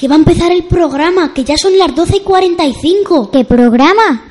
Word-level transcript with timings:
que 0.00 0.08
va 0.08 0.14
a 0.14 0.18
empezar 0.18 0.50
el 0.50 0.64
programa, 0.64 1.34
que 1.34 1.44
ya 1.44 1.58
son 1.58 1.76
las 1.76 1.94
12 1.94 2.16
y 2.16 2.20
45. 2.20 3.30
¿Qué 3.30 3.44
programa? 3.44 4.30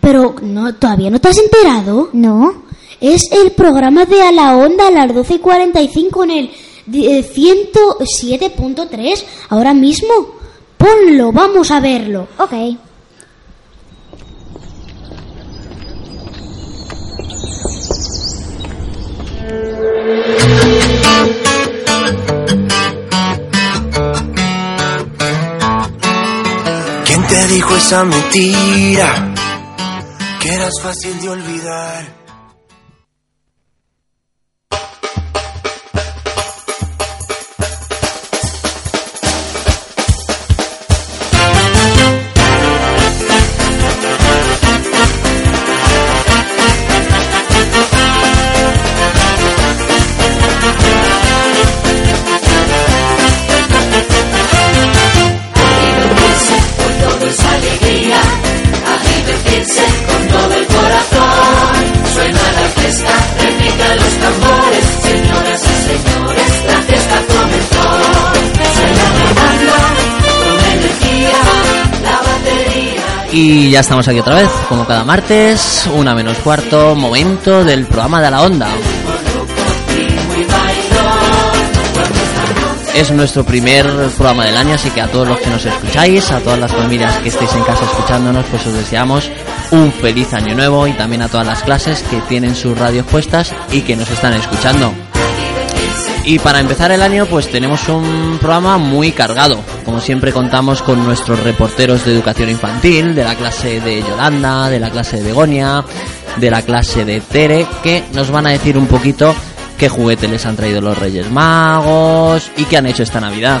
Pero 0.00 0.34
no, 0.40 0.74
todavía 0.76 1.10
no 1.10 1.20
te 1.20 1.28
has 1.28 1.36
enterado. 1.36 2.08
No. 2.14 2.62
Es 3.02 3.30
el 3.30 3.52
programa 3.52 4.06
de 4.06 4.22
A 4.22 4.32
la 4.32 4.56
Onda 4.56 4.88
a 4.88 4.90
las 4.90 5.14
12 5.14 5.34
y 5.34 5.38
45 5.38 6.24
en 6.24 6.30
el 6.30 6.46
eh, 6.46 7.22
107.3. 7.22 9.24
Ahora 9.50 9.74
mismo. 9.74 10.08
Ponlo, 10.78 11.32
vamos 11.32 11.70
a 11.70 11.80
verlo. 11.80 12.26
Ok. 12.38 12.54
Dijo 27.48 27.76
esa 27.76 28.04
mentira? 28.04 29.34
Que 30.40 30.54
eras 30.54 30.74
fácil 30.82 31.20
de 31.20 31.28
olvidar. 31.28 32.19
Y 73.32 73.70
ya 73.70 73.80
estamos 73.80 74.06
aquí 74.08 74.18
otra 74.18 74.36
vez, 74.36 74.50
como 74.68 74.84
cada 74.84 75.04
martes, 75.04 75.88
una 75.94 76.14
menos 76.14 76.38
cuarto, 76.38 76.96
momento 76.96 77.64
del 77.64 77.86
programa 77.86 78.20
de 78.20 78.30
la 78.30 78.42
onda. 78.42 78.68
Es 82.94 83.10
nuestro 83.12 83.44
primer 83.44 83.86
programa 84.16 84.44
del 84.44 84.56
año, 84.56 84.74
así 84.74 84.90
que 84.90 85.00
a 85.00 85.06
todos 85.06 85.28
los 85.28 85.38
que 85.38 85.48
nos 85.48 85.64
escucháis, 85.64 86.30
a 86.32 86.40
todas 86.40 86.58
las 86.58 86.72
familias 86.72 87.16
que 87.18 87.28
estéis 87.28 87.52
en 87.54 87.62
casa 87.62 87.84
escuchándonos, 87.84 88.44
pues 88.46 88.66
os 88.66 88.74
deseamos 88.74 89.30
un 89.70 89.92
feliz 89.92 90.34
año 90.34 90.56
nuevo 90.56 90.88
y 90.88 90.92
también 90.94 91.22
a 91.22 91.28
todas 91.28 91.46
las 91.46 91.62
clases 91.62 92.02
que 92.02 92.20
tienen 92.22 92.56
sus 92.56 92.76
radios 92.76 93.06
puestas 93.06 93.54
y 93.70 93.82
que 93.82 93.94
nos 93.94 94.10
están 94.10 94.34
escuchando. 94.34 94.92
Y 96.24 96.38
para 96.38 96.60
empezar 96.60 96.92
el 96.92 97.02
año 97.02 97.26
pues 97.26 97.50
tenemos 97.50 97.88
un 97.88 98.38
programa 98.40 98.78
muy 98.78 99.12
cargado. 99.12 99.58
Como 99.84 100.00
siempre 100.00 100.32
contamos 100.32 100.82
con 100.82 101.04
nuestros 101.04 101.42
reporteros 101.42 102.04
de 102.04 102.12
educación 102.12 102.50
infantil, 102.50 103.14
de 103.14 103.24
la 103.24 103.34
clase 103.34 103.80
de 103.80 104.02
Yolanda, 104.02 104.68
de 104.68 104.80
la 104.80 104.90
clase 104.90 105.16
de 105.16 105.24
Begonia, 105.24 105.84
de 106.36 106.50
la 106.50 106.62
clase 106.62 107.04
de 107.04 107.20
Tere, 107.20 107.66
que 107.82 108.04
nos 108.12 108.30
van 108.30 108.46
a 108.46 108.50
decir 108.50 108.76
un 108.78 108.86
poquito 108.86 109.34
qué 109.78 109.88
juguete 109.88 110.28
les 110.28 110.44
han 110.46 110.56
traído 110.56 110.80
los 110.80 110.96
Reyes 110.96 111.30
Magos 111.30 112.50
y 112.56 112.64
qué 112.64 112.76
han 112.76 112.86
hecho 112.86 113.02
esta 113.02 113.20
Navidad. 113.20 113.60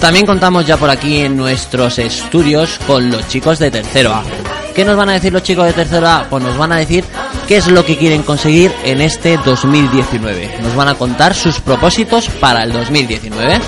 También 0.00 0.24
contamos 0.24 0.66
ya 0.66 0.78
por 0.78 0.88
aquí 0.88 1.18
en 1.18 1.36
nuestros 1.36 1.98
estudios 1.98 2.80
con 2.86 3.10
los 3.10 3.28
chicos 3.28 3.58
de 3.58 3.70
tercero 3.70 4.12
A. 4.14 4.24
¿Qué 4.74 4.82
nos 4.82 4.96
van 4.96 5.10
a 5.10 5.12
decir 5.12 5.30
los 5.30 5.42
chicos 5.42 5.66
de 5.66 5.74
tercero 5.74 6.08
A? 6.08 6.26
Pues 6.28 6.42
nos 6.42 6.56
van 6.56 6.72
a 6.72 6.76
decir 6.76 7.04
qué 7.50 7.56
es 7.56 7.66
lo 7.66 7.84
que 7.84 7.98
quieren 7.98 8.22
conseguir 8.22 8.72
en 8.84 9.00
este 9.00 9.36
2019. 9.36 10.58
Nos 10.62 10.76
van 10.76 10.86
a 10.86 10.94
contar 10.94 11.34
sus 11.34 11.58
propósitos 11.58 12.28
para 12.28 12.62
el 12.62 12.72
2019. 12.72 13.60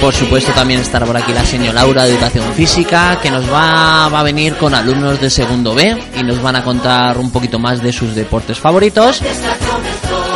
Por 0.00 0.12
supuesto 0.12 0.50
también 0.50 0.80
estará 0.80 1.06
por 1.06 1.16
aquí 1.16 1.32
la 1.32 1.44
señora 1.44 1.74
Laura 1.74 2.02
de 2.02 2.10
Educación 2.10 2.52
Física 2.54 3.20
que 3.22 3.30
nos 3.30 3.44
va, 3.44 4.08
va 4.08 4.18
a 4.18 4.24
venir 4.24 4.56
con 4.56 4.74
alumnos 4.74 5.20
de 5.20 5.30
segundo 5.30 5.72
B 5.72 5.96
y 6.16 6.24
nos 6.24 6.42
van 6.42 6.56
a 6.56 6.64
contar 6.64 7.16
un 7.18 7.30
poquito 7.30 7.60
más 7.60 7.80
de 7.80 7.92
sus 7.92 8.16
deportes 8.16 8.58
favoritos. 8.58 9.22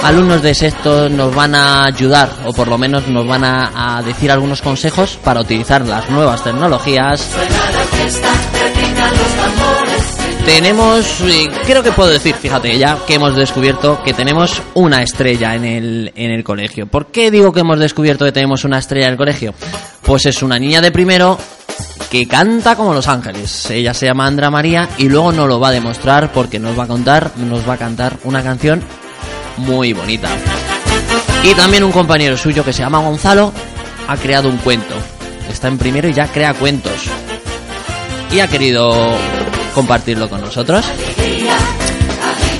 Alumnos 0.03 0.42
de 0.42 0.54
sexto 0.54 1.09
nos 1.09 1.34
van 1.34 1.54
a 1.54 1.84
ayudar 1.84 2.31
o 2.47 2.53
por 2.53 2.69
lo 2.69 2.78
menos 2.78 3.09
nos 3.09 3.26
van 3.26 3.44
a, 3.44 4.03
decir 4.04 4.31
algunos 4.31 4.62
consejos 4.62 5.19
para 5.22 5.41
utilizar 5.41 5.84
las 5.84 6.09
nuevas 6.09 6.42
tecnologías. 6.42 7.28
Tenemos, 10.47 11.22
creo 11.66 11.82
que 11.82 11.92
puedo 11.92 12.09
decir, 12.09 12.34
fíjate 12.34 12.78
ya 12.78 12.98
que 13.06 13.14
hemos 13.14 13.36
descubierto 13.36 14.03
que 14.03 14.14
tenemos 14.14 14.62
una 14.75 15.03
estrella 15.03 15.54
en 15.54 15.64
el, 15.64 16.12
en 16.15 16.30
el 16.30 16.42
colegio. 16.42 16.86
¿Por 16.86 17.09
qué 17.09 17.30
digo 17.30 17.53
que 17.53 17.60
hemos 17.60 17.78
descubierto 17.78 18.25
que 18.25 18.32
tenemos 18.32 18.65
una 18.65 18.78
estrella 18.78 19.06
en 19.06 19.12
el 19.12 19.19
colegio? 19.19 19.53
Pues 20.03 20.25
es 20.25 20.42
una 20.42 20.59
niña 20.59 20.80
de 20.80 20.91
primero 20.91 21.36
que 22.10 22.26
canta 22.26 22.76
como 22.76 22.94
Los 22.94 23.09
Ángeles. 23.09 23.70
Ella 23.70 23.92
se 23.92 24.06
llama 24.06 24.26
Andra 24.26 24.50
María 24.50 24.88
y 24.97 25.09
luego 25.09 25.32
nos 25.32 25.48
lo 25.48 25.60
va 25.60 25.69
a 25.69 25.72
demostrar 25.72 26.32
porque 26.32 26.59
nos 26.59 26.78
va 26.78 26.84
a 26.84 26.88
contar, 26.88 27.32
nos 27.36 27.69
va 27.69 27.75
a 27.75 27.78
cantar 27.78 28.16
una 28.25 28.42
canción 28.42 28.82
muy 29.59 29.93
bonita. 29.93 30.29
Y 31.43 31.55
también 31.55 31.85
un 31.85 31.93
compañero 31.93 32.37
suyo 32.37 32.65
que 32.65 32.73
se 32.73 32.83
llama 32.83 32.99
Gonzalo 32.99 33.53
ha 34.07 34.17
creado 34.17 34.49
un 34.49 34.57
cuento. 34.59 34.95
Está 35.51 35.69
en 35.69 35.79
primero 35.79 36.09
y 36.09 36.13
ya 36.13 36.27
crea 36.29 36.55
cuentos. 36.55 37.05
Y 38.33 38.41
ha 38.41 38.49
querido 38.49 39.17
compartirlo 39.75 40.29
con 40.29 40.41
nosotros. 40.41 40.85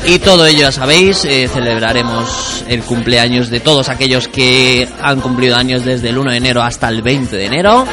Y 0.07 0.19
todo 0.21 0.47
ello, 0.47 0.61
ya 0.61 0.73
sabéis, 0.73 1.25
eh, 1.27 1.51
celebraremos 1.53 2.65
el 2.67 2.83
cumpleaños 2.83 3.51
de 3.51 3.61
todos 3.61 3.89
aquellos 3.89 4.29
que 4.29 4.89
han 5.03 5.21
cumplido 5.21 5.57
años 5.57 5.85
desde 5.85 6.09
el 6.09 6.19
1 6.19 6.31
de 6.31 6.37
enero 6.37 6.63
hasta 6.63 6.89
el 6.89 7.03
20 7.03 7.37
de 7.37 7.45
enero. 7.45 7.87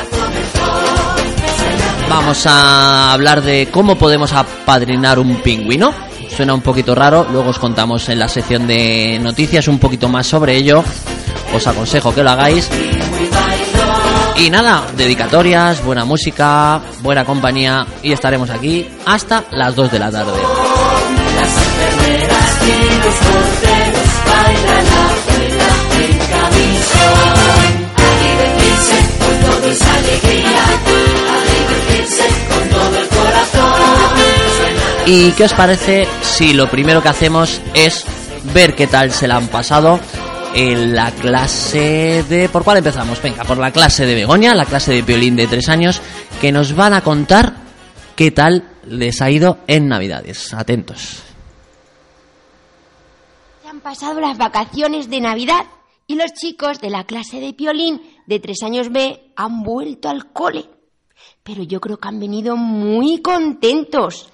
Vamos 2.09 2.45
a 2.45 3.11
hablar 3.11 3.41
de 3.41 3.67
cómo 3.69 3.97
podemos 3.97 4.31
apadrinar 4.31 5.19
un 5.19 5.41
pingüino. 5.41 5.93
Suena 6.35 6.53
un 6.53 6.59
poquito 6.59 6.93
raro, 6.93 7.25
luego 7.31 7.51
os 7.51 7.59
contamos 7.59 8.09
en 8.09 8.19
la 8.19 8.27
sección 8.27 8.67
de 8.67 9.17
noticias 9.21 9.69
un 9.69 9.79
poquito 9.79 10.09
más 10.09 10.27
sobre 10.27 10.57
ello. 10.57 10.83
Os 11.55 11.65
aconsejo 11.65 12.13
que 12.13 12.23
lo 12.23 12.29
hagáis. 12.29 12.69
Y 14.37 14.49
nada, 14.49 14.83
dedicatorias, 14.97 15.81
buena 15.81 16.03
música, 16.03 16.81
buena 17.01 17.23
compañía 17.23 17.87
y 18.03 18.11
estaremos 18.11 18.49
aquí 18.49 18.85
hasta 19.05 19.45
las 19.51 19.73
2 19.75 19.91
de 19.93 19.99
la 19.99 20.11
tarde. 20.11 20.33
¿Y 35.07 35.31
qué 35.33 35.43
os 35.43 35.53
parece 35.53 36.07
si 36.35 36.53
lo 36.53 36.69
primero 36.69 37.01
que 37.01 37.07
hacemos 37.07 37.61
es 37.73 38.05
ver 38.53 38.75
qué 38.75 38.87
tal 38.87 39.09
se 39.11 39.25
la 39.25 39.37
han 39.37 39.47
pasado 39.47 40.01
en 40.53 40.93
la 40.93 41.09
clase 41.11 42.25
de... 42.27 42.49
¿Por 42.49 42.65
cuál 42.65 42.79
empezamos? 42.79 43.21
Venga, 43.21 43.45
por 43.45 43.57
la 43.57 43.71
clase 43.71 44.05
de 44.05 44.15
Begoña, 44.15 44.53
la 44.53 44.65
clase 44.65 44.91
de 44.91 45.01
violín 45.01 45.37
de 45.37 45.47
tres 45.47 45.69
años, 45.69 46.01
que 46.41 46.51
nos 46.51 46.75
van 46.75 46.93
a 46.93 46.99
contar 46.99 47.55
qué 48.17 48.31
tal 48.31 48.69
les 48.85 49.21
ha 49.21 49.31
ido 49.31 49.59
en 49.67 49.87
Navidades. 49.87 50.53
Atentos. 50.53 51.23
Se 53.61 53.69
han 53.69 53.79
pasado 53.79 54.19
las 54.19 54.37
vacaciones 54.37 55.09
de 55.09 55.21
Navidad 55.21 55.65
y 56.05 56.15
los 56.15 56.33
chicos 56.33 56.81
de 56.81 56.89
la 56.89 57.05
clase 57.05 57.39
de 57.39 57.53
violín 57.53 58.01
de 58.27 58.41
tres 58.41 58.61
años 58.61 58.91
B 58.91 59.31
han 59.37 59.63
vuelto 59.63 60.09
al 60.09 60.33
cole. 60.33 60.65
Pero 61.43 61.63
yo 61.63 61.79
creo 61.79 61.95
que 61.95 62.09
han 62.09 62.19
venido 62.19 62.57
muy 62.57 63.21
contentos 63.21 64.33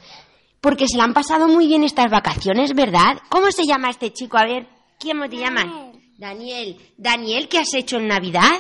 porque 0.62 0.88
se 0.88 0.96
le 0.98 1.04
han 1.04 1.14
pasado 1.14 1.48
muy 1.48 1.68
bien 1.68 1.84
estas 1.84 2.10
vacaciones, 2.12 2.74
¿verdad? 2.74 3.20
¿Cómo 3.30 3.52
se 3.52 3.66
llama 3.66 3.90
este 3.90 4.14
chico? 4.14 4.38
A 4.38 4.46
ver, 4.46 4.68
¿cómo 5.02 5.28
te 5.28 5.38
llamas? 5.38 5.66
Daniel. 6.18 6.78
Daniel, 6.98 7.50
¿qué 7.50 7.58
has 7.60 7.74
hecho 7.74 7.98
en 7.98 8.08
Navidad? 8.08 8.52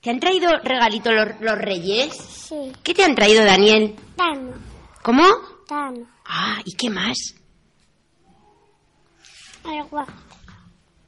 ¿Te 0.00 0.10
han 0.10 0.20
traído 0.20 0.50
regalito 0.62 1.10
los, 1.12 1.40
los 1.40 1.58
reyes? 1.58 2.14
Sí. 2.14 2.72
¿Qué 2.82 2.94
te 2.94 3.02
han 3.04 3.14
traído, 3.14 3.44
Daniel? 3.44 3.96
Tano. 4.16 4.52
¿Cómo? 5.02 5.24
Tano. 5.66 6.06
Ah, 6.26 6.58
¿y 6.64 6.72
qué 6.76 6.90
más? 6.90 7.34
El, 9.64 9.82
gua- 9.90 10.06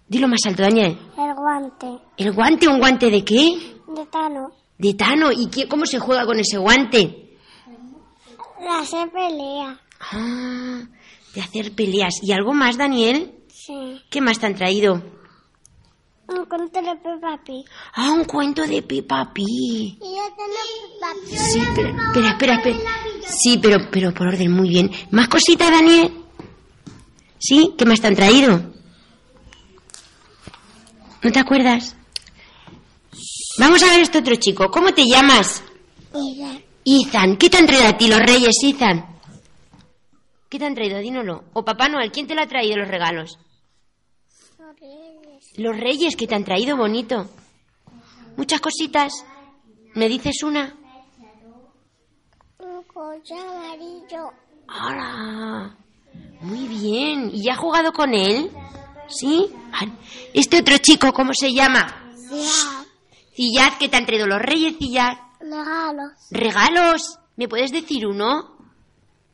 Dilo 0.09 0.29
más 0.29 0.41
alto, 0.47 0.63
Daniel. 0.63 0.99
el 1.19 1.35
guante. 1.35 1.87
¿El 2.17 2.33
guante? 2.33 2.69
¿Un 2.69 2.79
guante 2.79 3.11
de 3.11 3.23
qué? 3.25 3.77
De 3.95 4.07
Tano. 4.07 4.51
De 4.79 4.95
Tano. 4.95 5.31
¿Y 5.31 5.49
qué, 5.49 5.69
cómo 5.69 5.85
se 5.85 5.99
juega 5.99 6.25
con 6.25 6.39
ese 6.41 6.57
guante? 6.57 7.26
La 8.67 8.85
se 8.85 9.07
pelea. 9.07 9.81
Ah, 10.01 10.83
de 11.35 11.41
hacer 11.41 11.73
peleas. 11.73 12.15
¿Y 12.21 12.33
algo 12.33 12.53
más, 12.53 12.77
Daniel? 12.77 13.33
Sí. 13.49 14.03
¿Qué 14.11 14.21
más 14.21 14.41
te 14.41 14.47
han 14.47 14.57
traído? 14.57 14.95
Un 16.27 16.45
cuento 16.47 16.83
de 16.83 16.97
Peppa 16.97 17.41
Pig. 17.45 17.65
Ah, 17.95 18.11
un 18.11 18.25
cuento 18.25 18.67
de 18.67 18.83
Peppa 18.83 19.33
Pig. 19.33 19.47
Y 19.47 19.99
yo 20.01 20.25
tengo 20.37 20.59
Peppa 21.01 21.15
Pig. 21.25 21.39
Sí, 21.39 21.63
pero, 21.77 21.89
espera, 21.91 22.31
espera, 22.31 22.55
espera. 22.57 22.79
Sí, 23.29 23.59
pero, 23.63 23.89
pero 23.89 24.13
por 24.13 24.27
orden, 24.27 24.51
muy 24.51 24.69
bien. 24.69 24.91
¿Más 25.13 25.29
cositas, 25.29 25.71
Daniel? 25.71 26.13
¿Sí? 27.39 27.73
¿Qué 27.79 27.85
más 27.85 28.01
te 28.01 28.09
han 28.09 28.17
traído? 28.17 28.73
¿No 31.23 31.31
te 31.33 31.39
acuerdas? 31.39 31.95
Vamos 33.61 33.81
a 33.85 33.91
ver 33.91 34.01
este 34.01 34.19
otro 34.19 34.35
chico. 34.35 34.69
¿Cómo 34.73 34.93
te 34.93 35.07
llamas? 35.07 35.63
Ethan. 36.87 37.37
¿Qué 37.37 37.51
te 37.51 37.57
han 37.57 37.67
traído 37.67 37.89
a 37.89 37.97
ti 37.99 38.09
los 38.09 38.21
reyes, 38.21 38.55
Ethan? 38.63 39.05
¿Qué 40.49 40.59
te 40.59 40.65
han 40.65 40.75
traído? 40.77 40.99
Dínoslo. 41.01 41.43
O 41.53 41.65
Papá 41.65 41.89
Noel, 41.89 42.13
¿quién 42.13 42.29
te 42.29 42.35
lo 42.37 42.43
ha 42.43 42.47
traído 42.47 42.77
los 42.77 42.89
regalos? 42.89 43.39
Los 45.57 45.77
reyes 45.77 46.15
que 46.17 46.27
te 46.27 46.35
han 46.35 46.45
traído 46.45 46.77
bonito. 46.77 47.29
Muchas 48.37 48.61
cositas. 48.61 49.13
¿Me 49.95 50.09
dices 50.09 50.43
una? 50.43 50.75
un 52.59 52.83
coche 52.85 53.35
amarillo. 53.35 54.31
¡Hala! 54.69 55.77
Muy 56.43 56.69
bien. 56.69 57.31
¿Y 57.33 57.45
ya 57.45 57.55
has 57.55 57.59
jugado 57.59 57.93
con 57.93 58.15
él? 58.15 58.51
¿Sí? 59.09 59.47
Este 60.35 60.61
otro 60.61 60.77
chico, 60.79 61.13
¿cómo 61.13 61.33
se 61.35 61.53
llama? 61.53 62.13
Ya, 62.31 62.85
Cillad, 63.35 63.73
¿qué 63.79 63.89
te 63.89 63.97
han 63.97 64.07
traído 64.07 64.27
los 64.27 64.41
reyes, 64.41 64.77
Cillad? 64.79 65.26
Regalos. 65.51 66.13
¿Regalos? 66.31 67.19
¿Me 67.37 67.49
puedes 67.49 67.73
decir 67.73 68.07
uno? 68.07 68.57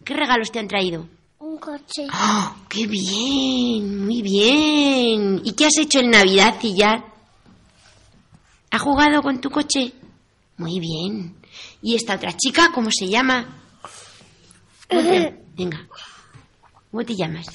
¿Qué 0.05 0.15
regalos 0.15 0.51
te 0.51 0.59
han 0.59 0.69
traído? 0.69 1.07
Un 1.39 1.59
coche. 1.59 2.07
¡Oh, 2.13 2.55
qué 2.69 2.87
bien! 2.87 4.05
Muy 4.07 4.23
bien. 4.23 5.41
¿Y 5.45 5.53
qué 5.53 5.67
has 5.67 5.77
hecho 5.79 6.01
en 6.01 6.11
Navidad, 6.11 6.57
Cillad? 6.61 7.01
¿Has 8.71 8.81
jugado 8.81 9.23
con 9.23 9.41
tu 9.41 9.51
coche? 9.51 9.93
Muy 10.57 10.81
bien. 10.81 11.37
¿Y 11.83 11.95
esta 11.95 12.15
otra 12.15 12.37
chica, 12.37 12.71
cómo 12.75 12.91
se 12.91 13.09
llama? 13.09 13.47
¿Cómo 14.89 15.03
te- 15.03 15.43
Venga. 15.57 15.87
¿Cómo 16.91 17.05
te 17.05 17.15
llamas? 17.15 17.47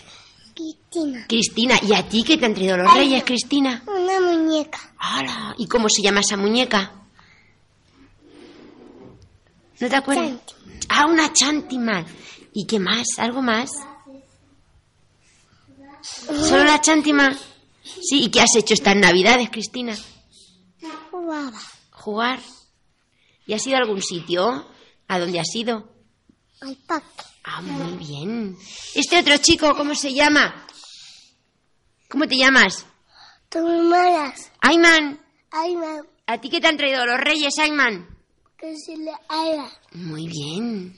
Cristina. 0.56 1.26
Cristina. 1.28 1.76
¿Y 1.88 1.94
a 1.94 2.08
ti 2.08 2.24
qué 2.24 2.38
te 2.38 2.46
han 2.46 2.54
traído 2.54 2.78
los 2.78 2.94
reyes, 2.94 3.24
Cristina? 3.24 3.84
Una 3.88 4.20
muñeca. 4.20 4.80
¡Hala! 4.98 5.56
¿Y 5.58 5.68
cómo 5.68 5.88
se 5.90 6.02
llama 6.02 6.20
esa 6.22 6.38
muñeca? 6.38 6.92
¿No 9.80 9.90
te 9.90 9.96
acuerdas? 9.96 10.30
Chanti. 10.30 10.54
Ah, 10.90 11.06
una 11.08 11.32
chantimal. 11.34 12.06
¿Y 12.54 12.66
qué 12.66 12.80
más? 12.80 13.08
¿Algo 13.18 13.42
más? 13.42 13.70
¿Solo 16.02 16.64
la 16.64 16.82
chantima? 16.82 17.36
Sí, 17.84 18.24
¿y 18.24 18.32
qué 18.32 18.42
has 18.42 18.56
hecho 18.56 18.74
estas 18.74 18.96
navidades, 18.96 19.50
Cristina? 19.50 19.96
Jugaba. 21.12 21.60
¿Jugar? 21.92 22.40
¿Y 23.46 23.54
has 23.54 23.66
ido 23.68 23.78
a 23.78 23.80
algún 23.82 24.02
sitio? 24.02 24.68
¿A 25.08 25.20
dónde 25.20 25.40
has 25.40 25.54
ido? 25.56 25.90
Al 26.62 26.76
parque. 26.88 27.24
Ah, 27.44 27.62
muy 27.62 27.98
bien. 27.98 28.58
Este 28.96 29.20
otro 29.20 29.38
chico, 29.38 29.76
¿cómo 29.76 29.96
se 29.96 30.14
llama? 30.14 30.66
¿Cómo 32.10 32.28
te 32.28 32.38
llamas? 32.38 32.86
Malas. 33.56 34.52
Ayman. 34.62 35.20
Ay, 35.52 35.76
me... 35.76 36.02
¿A 36.26 36.40
ti 36.40 36.50
qué 36.50 36.60
te 36.60 36.68
han 36.68 36.78
traído 36.78 37.06
los 37.06 37.20
reyes, 37.20 37.58
Ayman? 37.60 38.17
Que 38.60 38.76
se 38.76 38.98
le 38.98 39.12
haga. 39.28 39.70
Muy 39.94 40.28
bien. 40.28 40.96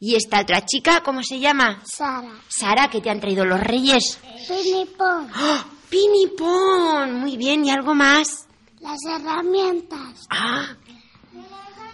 ¿Y 0.00 0.16
esta 0.16 0.40
otra 0.40 0.64
chica, 0.66 1.02
cómo 1.02 1.22
se 1.22 1.38
llama? 1.38 1.80
Sara. 1.84 2.40
Sara, 2.48 2.90
¿qué 2.90 3.00
te 3.00 3.08
han 3.08 3.20
traído 3.20 3.44
los 3.44 3.60
reyes? 3.60 4.18
Pinipón. 4.48 5.30
¡Oh! 5.34 5.64
¡Pinipón! 5.88 7.20
Muy 7.20 7.36
bien, 7.36 7.64
¿y 7.64 7.70
algo 7.70 7.94
más? 7.94 8.46
Las 8.80 8.98
herramientas. 9.08 10.26
Ah, 10.28 10.76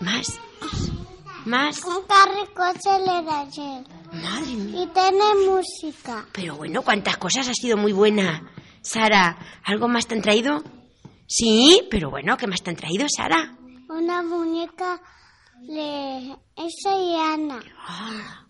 más. 0.00 0.40
Más. 1.44 1.84
Un 1.84 2.02
carricoche 2.04 2.98
le 2.98 3.22
da 3.24 3.40
ayer. 3.40 3.84
Madre 4.12 4.52
mía. 4.52 4.82
Y 4.82 4.86
tiene 4.88 5.48
música. 5.48 6.26
Pero 6.32 6.56
bueno, 6.56 6.82
cuántas 6.82 7.19
cosas 7.19 7.48
ha 7.48 7.54
sido 7.54 7.76
muy 7.76 7.92
buena. 7.92 8.50
Sara, 8.80 9.38
¿algo 9.64 9.86
más 9.86 10.06
te 10.06 10.14
han 10.14 10.22
traído? 10.22 10.62
Sí, 11.26 11.86
pero 11.90 12.10
bueno, 12.10 12.36
¿qué 12.36 12.46
más 12.46 12.62
te 12.62 12.70
han 12.70 12.76
traído, 12.76 13.06
Sara? 13.08 13.56
Una 13.93 14.23
muñeca 14.23 15.00
de... 15.61 16.37
Esa 16.56 16.97
y 16.97 17.15
Ana. 17.17 17.62
Ah, 17.79 18.47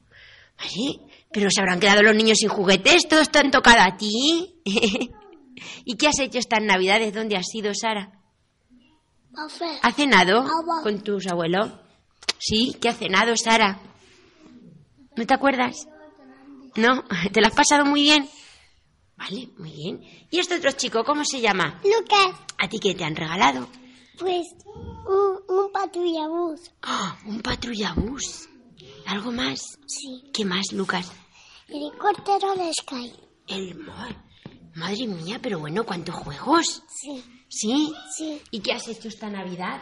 ¿vale? 0.58 1.00
Pero 1.32 1.50
se 1.50 1.60
habrán 1.60 1.80
quedado 1.80 2.02
los 2.02 2.14
niños 2.14 2.38
sin 2.38 2.48
juguetes, 2.48 3.08
todos 3.08 3.30
te 3.30 3.38
han 3.38 3.50
tocado 3.50 3.80
a 3.80 3.96
ti. 3.96 4.60
¿Y 5.84 5.96
qué 5.96 6.08
has 6.08 6.18
hecho 6.20 6.38
estas 6.38 6.62
navidades? 6.62 7.12
¿Dónde 7.14 7.36
has 7.36 7.54
ido, 7.54 7.72
Sara? 7.74 8.12
¿Has 9.82 9.94
cenado 9.94 10.46
con 10.82 11.02
tus 11.02 11.26
abuelos? 11.26 11.70
Sí, 12.38 12.76
¿qué 12.80 12.90
has 12.90 12.98
cenado, 12.98 13.36
Sara? 13.36 13.80
¿No 15.16 15.26
te 15.26 15.34
acuerdas? 15.34 15.88
¿No? 16.76 17.04
¿Te 17.32 17.40
lo 17.40 17.46
has 17.46 17.54
pasado 17.54 17.84
muy 17.84 18.02
bien? 18.02 18.28
Vale, 19.16 19.48
muy 19.58 19.70
bien. 19.70 20.00
¿Y 20.30 20.38
este 20.38 20.56
otro 20.56 20.72
chico, 20.72 21.04
cómo 21.04 21.24
se 21.24 21.40
llama? 21.40 21.80
Lucas, 21.84 22.40
¿A 22.58 22.68
ti 22.68 22.78
qué 22.78 22.94
te 22.94 23.04
han 23.04 23.16
regalado? 23.16 23.68
Pues 24.18 24.46
un, 25.06 25.38
un 25.48 25.72
patrullabús. 25.72 26.70
¡Ah! 26.82 27.16
un 27.26 27.40
patrullabús. 27.40 28.48
¿Algo 29.06 29.32
más? 29.32 29.60
Sí. 29.86 30.30
¿Qué 30.32 30.44
más, 30.44 30.72
Lucas? 30.72 31.10
Helicóptero 31.68 32.54
de 32.54 32.72
Sky. 32.74 33.12
El 33.48 33.74
ma- 33.76 34.24
Madre 34.74 35.06
mía, 35.06 35.38
pero 35.42 35.58
bueno, 35.58 35.84
¿cuántos 35.84 36.14
juegos? 36.14 36.82
Sí. 36.88 37.22
¿Sí? 37.48 37.92
Sí. 38.16 38.40
¿Y 38.50 38.60
qué 38.60 38.72
has 38.72 38.88
hecho 38.88 39.08
esta 39.08 39.28
Navidad? 39.28 39.80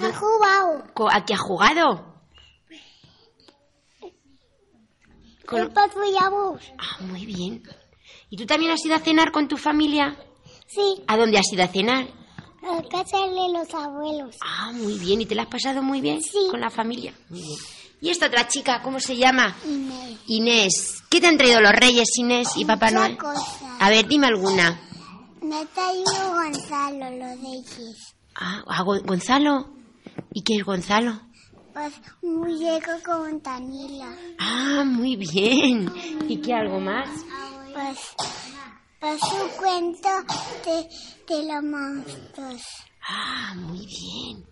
Ha 0.00 0.12
jugado. 0.12 0.84
¿A 1.12 1.24
qué 1.24 1.34
has 1.34 1.40
jugado? 1.40 2.12
Con- 5.46 5.60
El 5.60 5.70
patrullabús. 5.72 6.60
Ah, 6.78 7.02
muy 7.02 7.26
bien. 7.26 7.62
¿Y 8.30 8.36
tú 8.36 8.46
también 8.46 8.72
has 8.72 8.84
ido 8.84 8.94
a 8.96 8.98
cenar 9.00 9.30
con 9.30 9.46
tu 9.46 9.56
familia? 9.56 10.16
Sí. 10.66 11.02
¿A 11.06 11.16
dónde 11.16 11.38
has 11.38 11.52
ido 11.52 11.62
a 11.62 11.68
cenar? 11.68 12.08
A 12.66 12.82
casa 12.88 13.18
de 13.18 13.52
los 13.58 13.74
abuelos. 13.74 14.36
Ah, 14.42 14.72
muy 14.72 14.98
bien. 14.98 15.20
¿Y 15.20 15.26
te 15.26 15.34
la 15.34 15.42
has 15.42 15.48
pasado 15.48 15.82
muy 15.82 16.00
bien? 16.00 16.22
Sí. 16.22 16.48
Con 16.50 16.60
la 16.60 16.70
familia. 16.70 17.12
Muy 17.28 17.40
bien. 17.42 17.58
¿Y 18.00 18.10
esta 18.10 18.26
otra 18.26 18.48
chica, 18.48 18.82
cómo 18.82 19.00
se 19.00 19.16
llama? 19.16 19.54
Inés. 19.66 20.18
Inés. 20.26 21.02
¿Qué 21.08 21.20
te 21.20 21.26
han 21.26 21.36
traído 21.38 21.60
los 21.60 21.72
reyes, 21.72 22.08
Inés 22.18 22.48
y 22.56 22.64
Papá 22.64 22.86
Muchas 22.86 23.00
Noel? 23.00 23.16
cosas. 23.16 23.58
A 23.80 23.90
ver, 23.90 24.06
dime 24.08 24.26
alguna. 24.26 24.80
Me 25.42 25.56
ha 25.56 25.64
traído 25.66 26.32
Gonzalo, 26.32 27.10
lo 27.10 27.26
de 27.26 27.58
ellos. 27.58 28.14
Ah, 28.34 28.62
ah, 28.66 28.82
Gon- 28.82 29.04
Gonzalo. 29.06 29.68
¿Y 30.32 30.42
qué 30.42 30.56
es 30.56 30.64
Gonzalo? 30.64 31.20
Pues 31.72 31.92
un 32.22 32.36
muñeco 32.40 32.90
con 33.04 33.42
Danila. 33.42 34.14
Ah, 34.38 34.84
muy 34.86 35.16
bien. 35.16 35.92
¿Y 36.28 36.38
qué 36.40 36.54
algo 36.54 36.80
más? 36.80 37.08
Pues, 37.72 37.98
pues 39.00 39.20
un 39.22 39.48
cuento 39.58 40.08
de, 40.64 40.88
de 41.28 41.52
los 41.52 41.62
monstruos. 41.62 42.62
Ah, 43.08 43.54
muy 43.56 43.86
bien. 43.86 44.44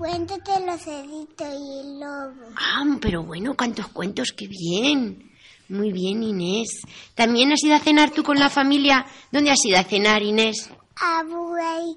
Cuento 0.00 0.34
de 0.36 0.66
los 0.66 0.80
ceditos 0.80 1.48
y 1.48 1.80
el 1.80 2.00
lobo. 2.00 2.52
Ah, 2.56 2.84
pero 3.00 3.22
bueno, 3.22 3.54
cuántos 3.54 3.88
cuentos, 3.88 4.32
qué 4.32 4.46
bien. 4.46 5.30
Muy 5.68 5.92
bien, 5.92 6.22
Inés. 6.22 6.82
¿También 7.14 7.52
has 7.52 7.62
ido 7.62 7.74
a 7.74 7.80
cenar 7.80 8.10
tú 8.10 8.22
con 8.22 8.38
la 8.38 8.48
familia? 8.48 9.04
¿Dónde 9.30 9.50
has 9.50 9.64
ido 9.64 9.78
a 9.78 9.84
cenar, 9.84 10.22
Inés? 10.22 10.70
A 10.96 11.22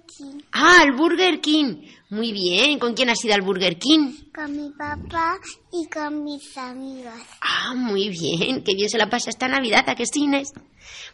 King 0.06 0.42
Ah, 0.52 0.80
al 0.82 0.92
Burger 0.94 1.42
King. 1.42 1.88
Muy 2.14 2.32
bien. 2.32 2.78
¿Con 2.80 2.94
quién 2.94 3.10
has 3.10 3.24
ido 3.26 3.34
al 3.34 3.42
Burger 3.42 3.78
King? 3.80 4.14
con 4.36 4.52
mi 4.56 4.70
papá 4.72 5.38
y 5.72 5.88
con 5.90 6.24
mis 6.24 6.58
amigos. 6.58 7.14
Ah, 7.42 7.74
muy 7.76 8.10
bien. 8.10 8.64
Qué 8.64 8.74
bien 8.76 8.90
se 8.90 8.98
la 8.98 9.10
pasa 9.10 9.30
esta 9.30 9.48
Navidad, 9.48 9.88
¿a 9.88 9.96
que 9.96 10.06
sí, 10.06 10.22
Inés? 10.24 10.50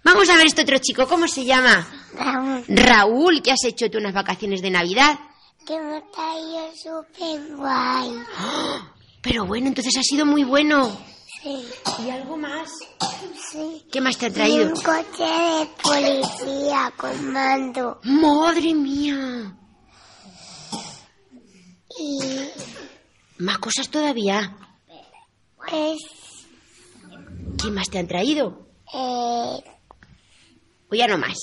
Vamos 0.03 0.29
a 0.29 0.35
ver 0.37 0.45
este 0.47 0.61
otro 0.63 0.77
chico. 0.79 1.07
¿Cómo 1.07 1.27
se 1.27 1.45
llama? 1.45 1.87
Raúl, 2.15 2.63
Raúl. 2.67 3.41
¿Qué 3.41 3.51
has 3.51 3.63
hecho 3.65 3.89
tú 3.89 3.97
unas 3.97 4.13
vacaciones 4.13 4.61
de 4.61 4.71
Navidad? 4.71 5.19
que 5.67 5.79
me 5.79 5.97
ha 5.97 6.01
traído 6.11 6.71
súper 6.75 7.55
guay. 7.55 8.11
Pero 9.21 9.45
bueno, 9.45 9.67
entonces 9.67 9.95
ha 9.97 10.03
sido 10.03 10.25
muy 10.25 10.43
bueno. 10.43 10.97
Sí, 11.43 11.63
¿Y 12.05 12.09
algo 12.09 12.35
más? 12.37 12.69
sí. 13.51 13.85
¿Qué 13.91 14.01
más 14.01 14.17
te 14.17 14.25
ha 14.25 14.29
Y 14.29 14.33
traído? 14.33 14.67
un 14.67 14.81
coche 14.81 15.23
de 15.23 15.67
policía 15.83 16.91
con 16.97 17.31
mando. 17.31 17.99
¡Madre 18.03 18.73
mía! 18.73 19.55
Y 21.97 22.19
Más 23.39 23.57
cosas 23.59 23.89
todavía. 23.89 24.55
pues, 25.57 25.97
¿Qué 27.61 27.71
más 27.71 27.89
te 27.89 27.99
han 27.99 28.07
traído? 28.07 28.67
eh, 28.93 29.63
O 30.91 30.95
ya 30.95 31.07
no 31.07 31.17
más. 31.17 31.37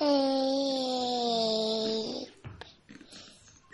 eh, 0.00 2.26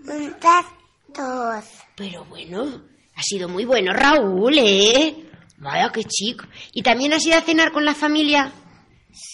un 0.07 0.37
tractor. 0.41 1.63
Pero 1.97 2.25
bueno, 2.27 2.83
ha 3.15 3.23
sido 3.23 3.49
muy 3.49 3.65
bueno, 3.65 3.93
Raúl, 3.93 4.57
¿eh? 4.59 5.31
Vaya, 5.59 5.91
qué 5.93 6.05
chico. 6.05 6.45
¿Y 6.73 6.83
también 6.83 7.13
has 7.13 7.25
ido 7.25 7.37
a 7.39 7.43
cenar 7.43 7.73
con 7.73 7.85
la 7.85 7.95
familia? 7.95 8.53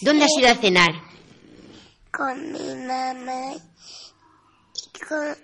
¿Dónde 0.01 0.25
has 0.25 0.31
ido 0.37 0.49
a 0.49 0.55
cenar? 0.55 0.91
Con 2.11 2.51
mi 2.51 2.75
mamá 2.85 3.53
y 3.55 4.99
con 5.07 5.35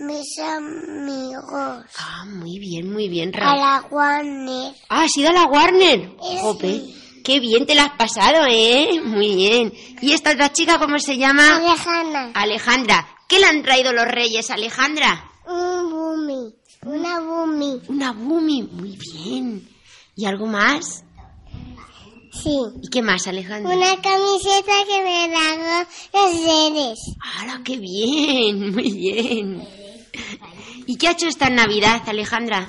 mis 0.00 0.38
amigos. 0.38 1.84
Ah, 1.98 2.24
muy 2.26 2.58
bien, 2.58 2.92
muy 2.92 3.08
bien, 3.08 3.30
A 3.34 3.38
Raúl. 3.38 3.58
la 3.60 3.84
Warner. 3.90 4.74
Ah, 4.88 5.02
has 5.04 5.16
ido 5.16 5.28
a 5.30 5.32
la 5.32 5.44
Warner. 5.46 6.16
Sí. 6.22 6.36
Jope, 6.40 6.82
qué 7.24 7.40
bien 7.40 7.66
te 7.66 7.74
la 7.74 7.84
has 7.84 7.96
pasado, 7.96 8.46
¿eh? 8.48 9.00
Muy 9.04 9.34
bien. 9.36 9.72
¿Y 10.00 10.12
esta 10.12 10.32
otra 10.32 10.52
chica 10.52 10.78
cómo 10.78 10.98
se 10.98 11.16
llama? 11.18 11.56
Alejandra. 11.56 12.30
Alejandra. 12.34 13.08
¿Qué 13.28 13.38
le 13.38 13.46
han 13.46 13.62
traído 13.62 13.92
los 13.92 14.06
reyes, 14.06 14.50
Alejandra? 14.50 15.30
Un 15.46 15.90
bumi. 15.90 16.54
Una 16.84 17.20
bumi. 17.20 17.80
Una 17.88 18.12
bumi. 18.12 18.62
Muy 18.62 18.96
bien. 18.96 19.68
¿Y 20.16 20.24
algo 20.24 20.46
más? 20.46 21.04
Sí. 22.32 22.56
¿Y 22.82 22.88
qué 22.88 23.02
más, 23.02 23.26
Alejandra? 23.26 23.74
Una 23.76 24.00
camiseta 24.00 24.72
que 24.86 25.02
me 25.02 25.26
regaló 25.26 25.86
los 26.14 26.32
seres. 26.40 26.98
¡Hala, 27.20 27.60
qué 27.64 27.76
bien! 27.76 28.70
Muy 28.74 28.92
bien. 28.92 29.68
¿Y 30.86 30.96
qué 30.96 31.08
ha 31.08 31.12
hecho 31.12 31.26
esta 31.28 31.50
Navidad, 31.50 32.02
Alejandra? 32.06 32.68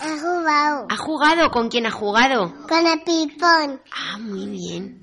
Ha 0.00 0.16
jugado 0.18 0.86
¿Ha 0.90 0.96
jugado? 0.96 1.50
¿Con 1.50 1.68
quién 1.68 1.86
ha 1.86 1.90
jugado? 1.90 2.54
con 2.68 2.86
el 2.86 3.00
pipón. 3.02 3.80
Ah, 3.92 4.18
muy 4.18 4.46
bien. 4.46 5.02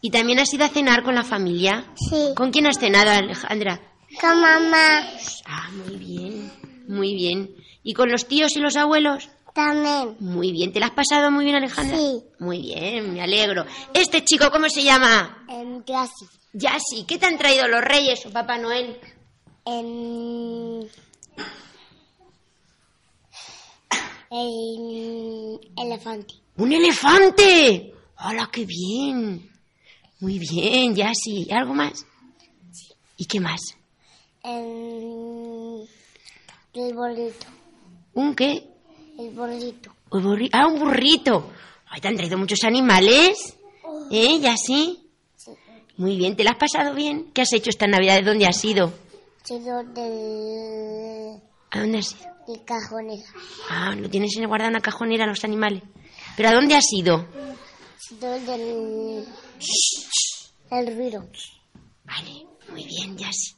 ¿Y 0.00 0.10
también 0.10 0.40
has 0.40 0.52
ido 0.52 0.64
a 0.64 0.68
cenar 0.68 1.02
con 1.04 1.14
la 1.14 1.22
familia? 1.24 1.86
Sí. 1.94 2.32
¿Con 2.36 2.50
quién 2.50 2.66
has 2.66 2.78
cenado, 2.78 3.10
Alejandra? 3.10 3.80
Con 4.20 4.40
mamá 4.40 5.00
Ah, 5.46 5.70
muy 5.86 5.96
bien. 5.96 6.52
Muy 6.88 7.14
bien. 7.14 7.54
¿Y 7.84 7.94
con 7.94 8.10
los 8.10 8.26
tíos 8.26 8.54
y 8.56 8.60
los 8.60 8.76
abuelos? 8.76 9.28
también. 9.54 10.16
Muy 10.18 10.50
bien. 10.50 10.72
¿Te 10.72 10.80
la 10.80 10.86
has 10.86 10.92
pasado 10.92 11.30
muy 11.30 11.44
bien, 11.44 11.56
Alejandra? 11.56 11.96
Sí. 11.96 12.22
Muy 12.38 12.62
bien, 12.62 13.12
me 13.12 13.20
alegro. 13.22 13.66
¿Este 13.92 14.24
chico 14.24 14.50
cómo 14.50 14.68
se 14.70 14.82
llama? 14.82 15.44
En 15.48 15.82
clase. 15.82 16.24
Yassi. 16.54 17.04
¿Qué 17.06 17.18
te 17.18 17.26
han 17.26 17.36
traído 17.38 17.68
los 17.68 17.82
reyes 17.82 18.24
o 18.26 18.30
Papá 18.30 18.56
Noel? 18.58 18.98
En... 19.64 20.88
El 24.30 25.60
elefante. 25.76 26.34
¡Un 26.56 26.72
elefante! 26.72 27.92
¡Hola, 28.24 28.48
qué 28.52 28.64
bien! 28.64 29.50
Muy 30.20 30.38
bien, 30.38 30.94
Yassi. 30.94 31.46
¿Y 31.48 31.52
¿Algo 31.52 31.74
más? 31.74 32.06
¿Y 33.16 33.26
qué 33.26 33.40
más? 33.40 33.60
El... 34.42 35.86
El 36.74 36.94
bolito. 36.94 37.46
¿Un 38.14 38.34
qué? 38.34 38.66
El 39.18 39.30
bolito. 39.34 39.94
Un 40.10 40.24
burri- 40.24 40.50
ah, 40.52 40.66
un 40.66 40.78
burrito. 40.78 41.50
Ay, 41.88 42.00
te 42.00 42.08
han 42.08 42.16
traído 42.16 42.38
muchos 42.38 42.64
animales. 42.64 43.56
¿Eh, 44.10 44.38
Yassi? 44.40 44.98
Muy 45.98 46.16
bien, 46.16 46.36
¿te 46.36 46.44
la 46.44 46.52
has 46.52 46.58
pasado 46.58 46.94
bien? 46.94 47.30
¿Qué 47.34 47.42
has 47.42 47.52
hecho 47.52 47.68
esta 47.68 47.86
Navidad? 47.86 48.22
¿Dónde 48.24 48.46
has 48.46 48.64
ido? 48.64 48.92
Chido 49.44 49.82
del... 49.84 51.42
¿A 51.70 51.80
dónde 51.80 51.98
has 51.98 52.12
ido? 52.12 52.32
de 52.46 52.64
cajonera. 52.64 53.24
Ah, 53.70 53.94
lo 53.96 54.08
tienes 54.10 54.36
en 54.36 54.46
guardado 54.46 54.68
en 54.68 54.74
una 54.74 54.82
cajonera 54.82 55.26
los 55.26 55.44
animales. 55.44 55.82
¿Pero 56.36 56.48
a 56.48 56.54
dónde 56.54 56.74
has 56.74 56.92
ido? 56.92 57.26
Del... 58.20 59.26
El 60.70 60.96
ruido. 60.96 61.28
Vale, 62.04 62.46
muy 62.70 62.84
bien, 62.84 63.16
Yassi. 63.16 63.54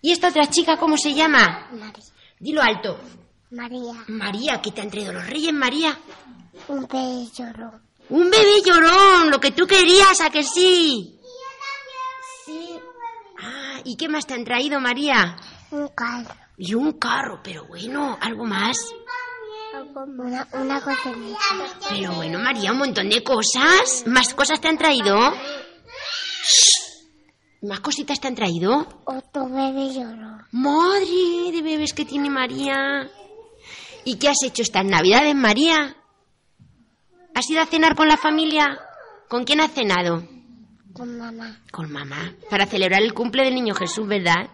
¿Y 0.00 0.12
esta 0.12 0.28
otra 0.28 0.48
chica 0.48 0.76
cómo 0.76 0.96
se 0.96 1.14
llama? 1.14 1.68
María. 1.72 2.04
Dilo 2.38 2.62
alto. 2.62 2.98
María. 3.50 3.94
María, 4.08 4.60
¿qué 4.62 4.72
te 4.72 4.80
han 4.80 4.90
traído 4.90 5.12
los 5.12 5.26
reyes, 5.26 5.52
María? 5.52 5.98
Un 6.68 6.86
pez 6.86 7.32
lloró. 7.36 7.80
Un 8.08 8.30
bebé 8.30 8.62
llorón, 8.64 9.30
lo 9.30 9.38
que 9.38 9.52
tú 9.52 9.66
querías, 9.66 10.20
¿a 10.20 10.30
que 10.30 10.42
sí? 10.42 10.50
Sí. 10.54 11.11
¿Y 13.84 13.96
qué 13.96 14.08
más 14.08 14.26
te 14.26 14.34
han 14.34 14.44
traído, 14.44 14.80
María? 14.80 15.36
Un 15.70 15.88
carro. 15.88 16.34
Y 16.56 16.74
un 16.74 16.92
carro, 16.92 17.40
pero 17.42 17.66
bueno, 17.66 18.16
algo 18.20 18.44
más. 18.44 18.76
Una, 19.94 20.46
una 20.52 20.80
cocinita. 20.80 21.38
Pero 21.88 22.12
bueno, 22.12 22.38
María, 22.38 22.72
un 22.72 22.78
montón 22.78 23.08
de 23.08 23.22
cosas. 23.24 24.04
¿Más 24.06 24.34
cosas 24.34 24.60
te 24.60 24.68
han 24.68 24.78
traído? 24.78 25.16
Shh. 26.42 26.82
¿Más 27.62 27.80
cositas 27.80 28.20
te 28.20 28.28
han 28.28 28.34
traído? 28.34 28.86
Otro 29.04 29.48
bebé 29.48 29.94
lloró. 29.94 30.38
Madre 30.50 31.52
de 31.52 31.62
bebés 31.62 31.92
que 31.92 32.04
tiene 32.04 32.28
María. 32.28 33.08
¿Y 34.04 34.16
qué 34.16 34.28
has 34.28 34.42
hecho 34.42 34.62
estas 34.62 34.84
navidades, 34.84 35.34
María? 35.34 35.96
¿Has 37.34 37.48
ido 37.48 37.62
a 37.62 37.66
cenar 37.66 37.94
con 37.94 38.08
la 38.08 38.16
familia? 38.16 38.78
¿Con 39.28 39.44
quién 39.44 39.60
has 39.60 39.72
cenado? 39.72 40.22
Con 40.92 41.18
mamá. 41.18 41.58
Con 41.70 41.90
mamá. 41.90 42.34
Para 42.50 42.66
celebrar 42.66 43.02
el 43.02 43.14
cumple 43.14 43.44
del 43.44 43.54
niño 43.54 43.74
Jesús, 43.74 44.06
¿verdad? 44.06 44.48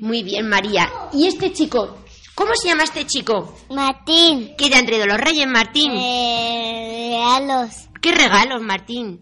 Muy 0.00 0.22
bien, 0.22 0.48
María. 0.48 0.90
¿Y 1.12 1.26
este 1.26 1.52
chico? 1.52 1.98
¿Cómo 2.34 2.54
se 2.56 2.68
llama 2.68 2.84
este 2.84 3.06
chico? 3.06 3.56
Martín. 3.70 4.54
¿Qué 4.56 4.68
te 4.68 4.76
han 4.76 4.86
traído 4.86 5.06
los 5.06 5.18
reyes, 5.18 5.46
Martín? 5.46 5.92
Eh, 5.92 7.10
regalos. 7.10 7.88
¿Qué 8.00 8.12
regalos, 8.12 8.62
Martín? 8.62 9.20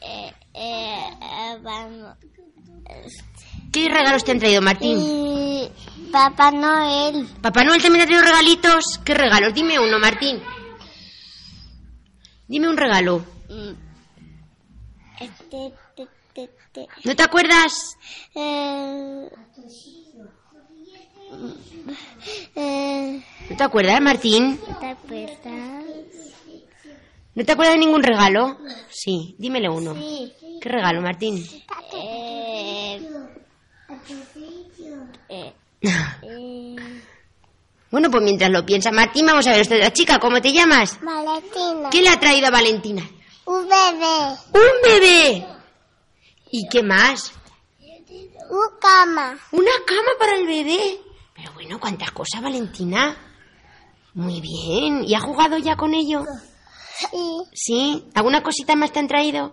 Eh, 0.00 0.32
eh, 0.54 1.04
eh, 1.22 1.58
vamos. 1.62 2.16
¿Qué 3.72 3.88
regalos 3.88 4.24
te 4.24 4.32
han 4.32 4.38
traído, 4.40 4.62
Martín? 4.62 4.98
Y 4.98 5.70
Papá 6.10 6.50
Noel. 6.50 7.28
¿Papá 7.40 7.62
Noel 7.62 7.82
también 7.82 8.02
ha 8.02 8.06
traído 8.06 8.24
regalitos? 8.24 8.98
¿Qué 9.04 9.14
regalos? 9.14 9.54
Dime 9.54 9.78
uno, 9.78 9.98
Martín. 9.98 10.40
Dime 12.48 12.68
un 12.68 12.76
regalo. 12.76 13.24
Te. 13.48 13.89
¿No 17.04 17.16
te 17.16 17.22
acuerdas? 17.22 17.96
Eh, 18.34 19.28
¿No 23.50 23.56
te 23.56 23.62
acuerdas, 23.64 24.00
Martín? 24.00 24.58
¿Te 24.80 24.86
acuerdas? 24.86 25.84
¿No 27.34 27.44
te 27.44 27.52
acuerdas 27.52 27.74
de 27.74 27.80
ningún 27.80 28.02
regalo? 28.02 28.58
Sí, 28.88 29.34
dímele 29.38 29.68
uno. 29.68 29.94
Sí. 29.94 30.32
¿Qué 30.60 30.68
regalo, 30.68 31.00
Martín? 31.00 31.44
Eh, 31.94 33.00
eh, 35.28 35.52
eh, 36.22 36.76
Bueno, 37.90 38.10
pues 38.10 38.22
mientras 38.22 38.50
lo 38.50 38.64
piensa 38.66 38.90
Martín, 38.90 39.26
vamos 39.26 39.46
a 39.46 39.50
ver 39.50 39.58
a 39.60 39.62
esta 39.62 39.76
otra 39.76 39.92
chica. 39.92 40.18
¿Cómo 40.18 40.40
te 40.40 40.52
llamas? 40.52 40.98
Valentina. 41.02 41.90
¿Qué 41.90 42.02
le 42.02 42.08
ha 42.08 42.20
traído 42.20 42.48
a 42.48 42.50
Valentina? 42.50 43.02
Un 43.50 43.66
bebé. 43.68 44.36
¡Un 44.54 44.82
bebé! 44.84 45.46
¿Y 46.52 46.68
qué 46.68 46.84
más? 46.84 47.32
Un 48.48 48.78
cama. 48.80 49.36
¿Una 49.50 49.72
cama 49.84 50.10
para 50.20 50.36
el 50.36 50.46
bebé? 50.46 51.00
Pero 51.34 51.52
bueno, 51.54 51.80
¿cuántas 51.80 52.12
cosas, 52.12 52.40
Valentina? 52.42 53.16
Muy 54.14 54.40
bien. 54.40 55.02
¿Y 55.04 55.16
ha 55.16 55.20
jugado 55.20 55.58
ya 55.58 55.74
con 55.74 55.94
ello? 55.94 56.24
Sí. 56.96 57.42
¿Sí? 57.52 58.08
¿Alguna 58.14 58.40
cosita 58.44 58.76
más 58.76 58.92
te 58.92 59.00
han 59.00 59.08
traído? 59.08 59.52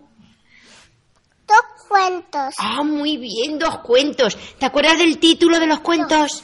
Dos 1.47 1.87
cuentos. 1.89 2.53
Ah, 2.59 2.83
muy 2.83 3.17
bien, 3.17 3.57
dos 3.57 3.79
cuentos. 3.79 4.37
¿Te 4.59 4.67
acuerdas 4.67 4.99
del 4.99 5.17
título 5.17 5.59
de 5.59 5.65
los 5.65 5.79
cuentos? 5.79 6.43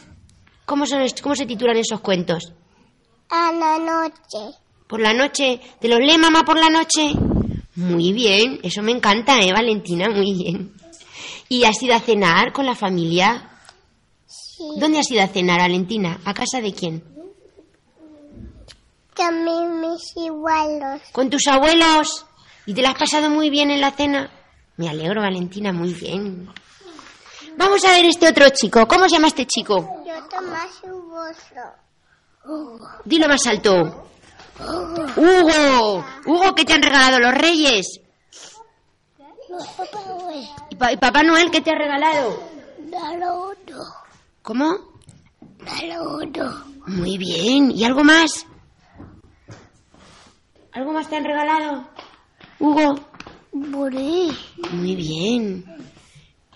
¿Cómo, 0.66 0.88
son, 0.88 1.06
cómo 1.22 1.36
se 1.36 1.46
titulan 1.46 1.78
esos 1.78 2.00
cuentos? 2.00 2.52
A 3.30 3.52
la 3.52 3.78
noche. 3.78 4.58
¿Por 4.88 5.02
la 5.02 5.14
noche? 5.14 5.62
¿Te 5.80 5.88
los 5.88 6.00
lee 6.00 6.18
mamá 6.18 6.44
por 6.44 6.58
la 6.58 6.72
noche? 6.72 7.14
Muy 7.76 8.14
bien, 8.14 8.60
eso 8.64 8.84
me 8.84 8.92
encanta, 8.92 9.40
¿eh, 9.40 9.52
Valentina? 9.52 10.10
Muy 10.10 10.34
bien. 10.34 10.74
¿Y 11.50 11.64
has 11.66 11.82
ido 11.82 11.96
a 11.96 12.00
cenar 12.00 12.54
con 12.54 12.66
la 12.66 12.76
familia? 12.76 13.50
Sí. 14.28 14.64
¿Dónde 14.78 15.00
has 15.00 15.10
ido 15.10 15.24
a 15.24 15.28
cenar, 15.28 15.60
Valentina? 15.60 16.20
¿A 16.26 16.34
casa 16.34 16.62
de 16.62 16.74
quién? 16.74 17.04
También 19.16 19.82
mis 19.82 20.16
igualos. 20.18 21.02
¿Con 21.12 21.30
tus 21.30 21.48
abuelos? 21.48 22.26
¿Y 22.66 22.74
te 22.74 22.82
la 22.82 22.92
has 22.92 22.98
pasado 23.00 23.30
muy 23.30 23.50
bien 23.50 23.72
en 23.72 23.82
la 23.82 23.92
cena? 23.92 24.32
Me 24.78 24.90
alegro, 24.90 25.22
Valentina, 25.22 25.72
muy 25.72 25.94
bien. 25.94 26.50
Vamos 27.58 27.86
a 27.86 27.92
ver 27.92 28.06
este 28.06 28.28
otro 28.28 28.50
chico. 28.50 28.88
¿Cómo 28.88 29.08
se 29.08 29.16
llama 29.16 29.28
este 29.28 29.46
chico? 29.46 30.04
Yo 30.06 30.14
Tomás 30.30 30.82
Hugoso. 30.84 31.84
Dilo 33.06 33.28
más 33.28 33.46
alto. 33.46 34.08
Hugo. 34.60 36.06
Hugo, 36.26 36.56
¿qué 36.56 36.66
te 36.66 36.74
han 36.74 36.82
regalado 36.84 37.20
los 37.20 37.34
reyes? 37.34 38.00
¿Y, 40.70 40.76
pa- 40.76 40.92
y 40.92 40.98
Papá 40.98 41.24
Noel 41.24 41.52
qué 41.52 41.62
te 41.62 41.72
ha 41.72 41.76
regalado? 41.76 42.40
¿Cómo? 44.42 44.76
Muy 46.88 47.18
bien. 47.18 47.72
¿Y 47.72 47.84
algo 47.84 48.04
más? 48.04 48.46
¿Algo 50.74 50.92
más 50.92 51.08
te 51.10 51.16
han 51.18 51.24
regalado? 51.24 51.88
Hugo. 52.60 52.96
Muy 54.72 54.96
bien. 54.96 55.66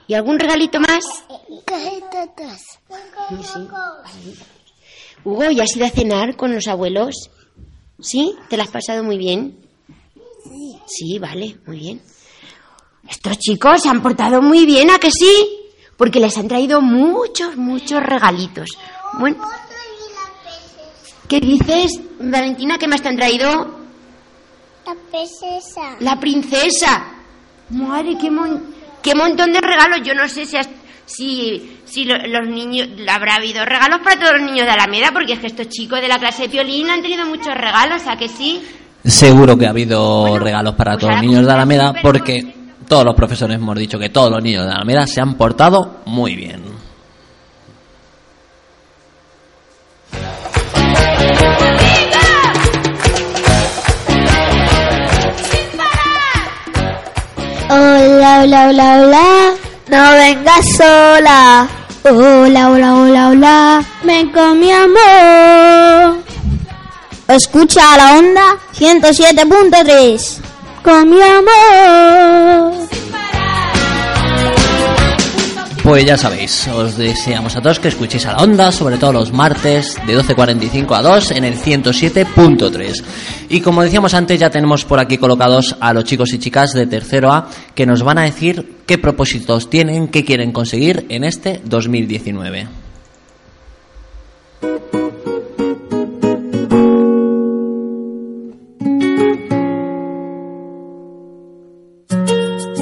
¿Y 0.07 0.13
algún 0.13 0.39
regalito 0.39 0.79
más? 0.79 1.03
Cajetatas. 1.65 2.79
Sí. 3.43 3.67
Hugo, 5.23 5.51
¿ya 5.51 5.63
has 5.63 5.75
ido 5.75 5.85
a 5.85 5.89
cenar 5.89 6.35
con 6.35 6.53
los 6.55 6.67
abuelos? 6.67 7.29
¿Sí? 7.99 8.35
¿Te 8.49 8.57
la 8.57 8.63
has 8.63 8.69
pasado 8.69 9.03
muy 9.03 9.17
bien? 9.17 9.57
Sí, 10.85 11.19
vale, 11.19 11.57
muy 11.65 11.79
bien. 11.79 12.01
Estos 13.09 13.37
chicos 13.39 13.81
se 13.81 13.89
han 13.89 14.01
portado 14.01 14.41
muy 14.41 14.65
bien, 14.65 14.89
¿a 14.91 14.99
que 14.99 15.11
sí? 15.11 15.59
Porque 15.97 16.19
les 16.19 16.37
han 16.37 16.47
traído 16.47 16.81
muchos, 16.81 17.55
muchos 17.57 18.01
regalitos. 18.03 18.69
Bueno, 19.19 19.37
¿qué 21.27 21.39
dices, 21.39 21.99
Valentina, 22.19 22.77
que 22.77 22.87
me 22.87 22.95
han 22.95 23.15
traído? 23.15 23.77
La 24.85 24.95
princesa. 25.11 25.95
La 25.99 26.19
princesa. 26.19 27.05
Madre, 27.69 28.17
qué, 28.19 28.29
mon- 28.31 28.73
qué 29.01 29.15
montón 29.15 29.51
de 29.51 29.59
regalos. 29.61 30.01
Yo 30.05 30.13
no 30.13 30.27
sé 30.29 30.45
si, 30.45 30.55
has- 30.55 30.69
si, 31.07 31.79
si 31.85 32.05
lo- 32.05 32.17
los 32.27 32.47
niños... 32.47 32.87
Habrá 33.09 33.35
habido 33.37 33.65
regalos 33.65 33.99
para 34.03 34.19
todos 34.19 34.33
los 34.33 34.41
niños 34.43 34.65
de 34.67 34.71
Alameda, 34.73 35.11
porque 35.11 35.33
es 35.33 35.39
que 35.39 35.47
estos 35.47 35.69
chicos 35.69 35.99
de 36.01 36.07
la 36.07 36.19
clase 36.19 36.43
de 36.43 36.47
violín 36.49 36.89
han 36.91 37.01
tenido 37.01 37.25
muchos 37.25 37.55
regalos, 37.55 38.03
¿a 38.05 38.15
que 38.17 38.27
sí? 38.29 38.61
Seguro 39.03 39.57
que 39.57 39.65
ha 39.65 39.69
habido 39.71 40.21
Bueno, 40.27 40.39
regalos 40.45 40.75
para 40.75 40.91
pues 40.91 41.01
todos 41.01 41.13
los 41.15 41.21
niños 41.23 41.45
de 41.45 41.51
Alameda 41.53 41.93
porque 42.01 42.53
todos 42.87 43.05
los 43.05 43.15
profesores 43.15 43.55
hemos 43.57 43.77
dicho 43.77 43.97
que 43.97 44.09
todos 44.09 44.29
los 44.29 44.43
niños 44.43 44.65
de 44.65 44.71
Alameda 44.73 45.07
se 45.07 45.21
han 45.21 45.35
portado 45.35 46.01
muy 46.05 46.35
bien. 46.35 46.61
Hola, 57.69 58.41
hola, 58.43 58.67
hola, 58.69 59.01
hola. 59.03 59.66
No 59.89 60.11
vengas 60.11 60.65
sola. 60.75 61.67
Hola, 62.03 62.69
hola, 62.71 62.95
hola, 62.95 63.29
hola. 63.29 63.85
Ven 64.03 64.31
con 64.31 64.59
mi 64.59 64.69
amor. 64.71 66.17
Escucha 67.27 67.95
la 67.95 68.17
onda 68.17 68.57
107.3. 68.77 70.39
Con 70.83 71.09
mi 71.09 71.21
amor. 71.21 72.73
Pues 75.87 76.03
ya 76.03 76.17
sabéis, 76.17 76.67
os 76.67 76.97
deseamos 76.97 77.55
a 77.55 77.61
todos 77.61 77.79
que 77.79 77.87
escuchéis 77.87 78.25
a 78.25 78.33
la 78.33 78.43
onda, 78.43 78.73
sobre 78.73 78.97
todo 78.97 79.13
los 79.13 79.31
martes 79.31 79.95
de 80.05 80.19
12.45 80.19 80.93
a 80.93 81.01
2 81.01 81.31
en 81.31 81.45
el 81.45 81.57
107.3. 81.57 83.03
Y 83.47 83.61
como 83.61 83.83
decíamos 83.83 84.13
antes, 84.13 84.37
ya 84.37 84.49
tenemos 84.49 84.83
por 84.83 84.99
aquí 84.99 85.17
colocados 85.17 85.77
a 85.79 85.93
los 85.93 86.03
chicos 86.03 86.33
y 86.33 86.39
chicas 86.39 86.73
de 86.73 86.87
tercero 86.87 87.31
A 87.31 87.49
que 87.73 87.85
nos 87.85 88.03
van 88.03 88.17
a 88.17 88.23
decir 88.23 88.79
qué 88.85 88.97
propósitos 88.97 89.69
tienen, 89.69 90.09
qué 90.09 90.25
quieren 90.25 90.51
conseguir 90.51 91.05
en 91.07 91.23
este 91.23 91.61
2019. 91.63 92.67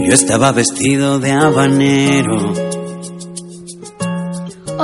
Yo 0.08 0.12
estaba 0.12 0.52
vestido 0.52 1.20
de 1.20 1.32
habanero. 1.34 2.75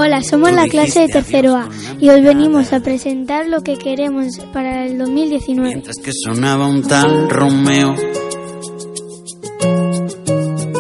Hola, 0.04 0.24
somos 0.24 0.52
la 0.52 0.66
clase 0.66 1.02
de 1.02 1.10
tercero 1.10 1.56
A 1.56 1.70
y 2.00 2.10
hoy 2.10 2.22
venimos 2.22 2.74
a 2.74 2.80
presentar 2.80 3.48
lo 3.48 3.62
que 3.62 3.78
queremos 3.78 4.40
para 4.52 4.88
el 4.88 4.98
2019. 4.98 5.70
Mientras 5.70 5.98
que 5.98 6.12
sonaba 6.12 6.66
un 6.66 6.82
tal 6.82 7.30
Romeo 7.30 7.94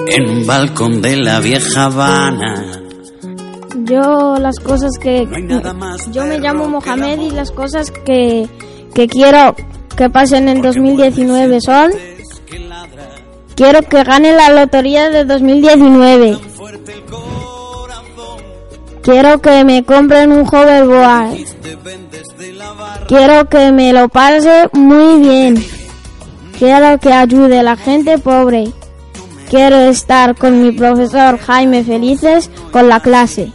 en 0.08 0.28
un 0.28 0.48
balcón 0.48 1.04
de 1.04 1.18
la 1.18 1.40
vieja 1.40 1.86
Habana. 1.86 2.82
Yo 3.84 4.38
las 4.40 4.60
cosas 4.60 4.90
que... 5.00 5.24
No 5.28 5.62
Yo 6.12 6.26
me 6.26 6.40
llamo 6.40 6.68
Mohamed 6.68 7.20
y 7.20 7.30
las 7.30 7.52
cosas 7.52 7.92
que, 7.92 8.50
que 8.96 9.08
quiero 9.08 9.56
que 9.96 10.10
pasen 10.10 10.50
en 10.50 10.64
2019 10.64 11.62
son... 11.62 11.92
Quiero 13.56 13.84
que 13.84 14.04
gane 14.04 14.34
la 14.34 14.50
lotería 14.50 15.12
de 15.12 15.26
2019. 15.26 16.40
Quiero 19.04 19.42
que 19.42 19.64
me 19.64 19.84
compren 19.84 20.32
un 20.32 20.48
hoverboard. 20.48 21.38
Quiero 23.08 23.50
que 23.50 23.72
me 23.72 23.94
lo 23.94 24.10
pase 24.10 24.70
muy 24.74 25.20
bien. 25.20 25.66
Quiero 26.58 27.00
que 27.00 27.12
ayude 27.12 27.60
a 27.60 27.64
la 27.64 27.76
gente 27.76 28.18
pobre. 28.20 28.72
Quiero 29.50 29.78
estar 29.78 30.36
con 30.36 30.62
mi 30.62 30.72
profesor 30.72 31.40
Jaime 31.40 31.84
Felices 31.84 32.50
con 32.72 32.88
la 32.88 33.00
clase. 33.00 33.52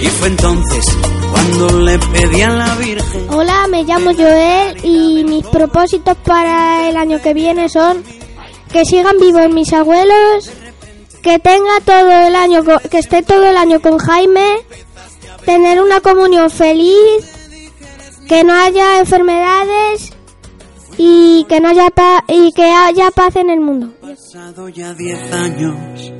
Y 0.00 0.06
fue 0.06 0.28
entonces 0.28 0.84
cuando 1.30 1.80
le 1.80 1.98
pedí 1.98 2.42
a 2.42 2.50
la 2.50 2.74
Virgen. 2.76 3.26
Hola, 3.30 3.66
me 3.70 3.84
llamo 3.84 4.12
Joel 4.14 4.76
y 4.84 5.24
mis 5.24 5.46
propósitos 5.46 6.16
para 6.18 6.88
el 6.88 6.96
año 6.96 7.20
que 7.20 7.34
viene 7.34 7.68
son 7.68 8.02
que 8.72 8.84
sigan 8.84 9.18
vivos 9.18 9.50
mis 9.50 9.72
abuelos, 9.72 10.50
que 11.22 11.38
tenga 11.38 11.80
todo 11.84 12.10
el 12.10 12.34
año, 12.34 12.62
que 12.90 12.98
esté 12.98 13.22
todo 13.22 13.46
el 13.46 13.56
año 13.56 13.80
con 13.80 13.98
Jaime, 13.98 14.58
tener 15.44 15.80
una 15.80 16.00
comunión 16.00 16.50
feliz, 16.50 17.24
que 18.28 18.44
no 18.44 18.52
haya 18.54 18.98
enfermedades 19.00 20.12
y 20.96 21.44
que 21.48 21.60
no 21.60 21.68
haya 21.68 21.90
pa- 21.90 22.24
y 22.28 22.52
que 22.52 22.64
haya 22.64 23.10
paz 23.10 23.36
en 23.36 23.50
el 23.50 23.60
mundo. 23.60 23.92
Pasado 24.00 24.68
ya 24.68 24.90
años. 24.90 26.12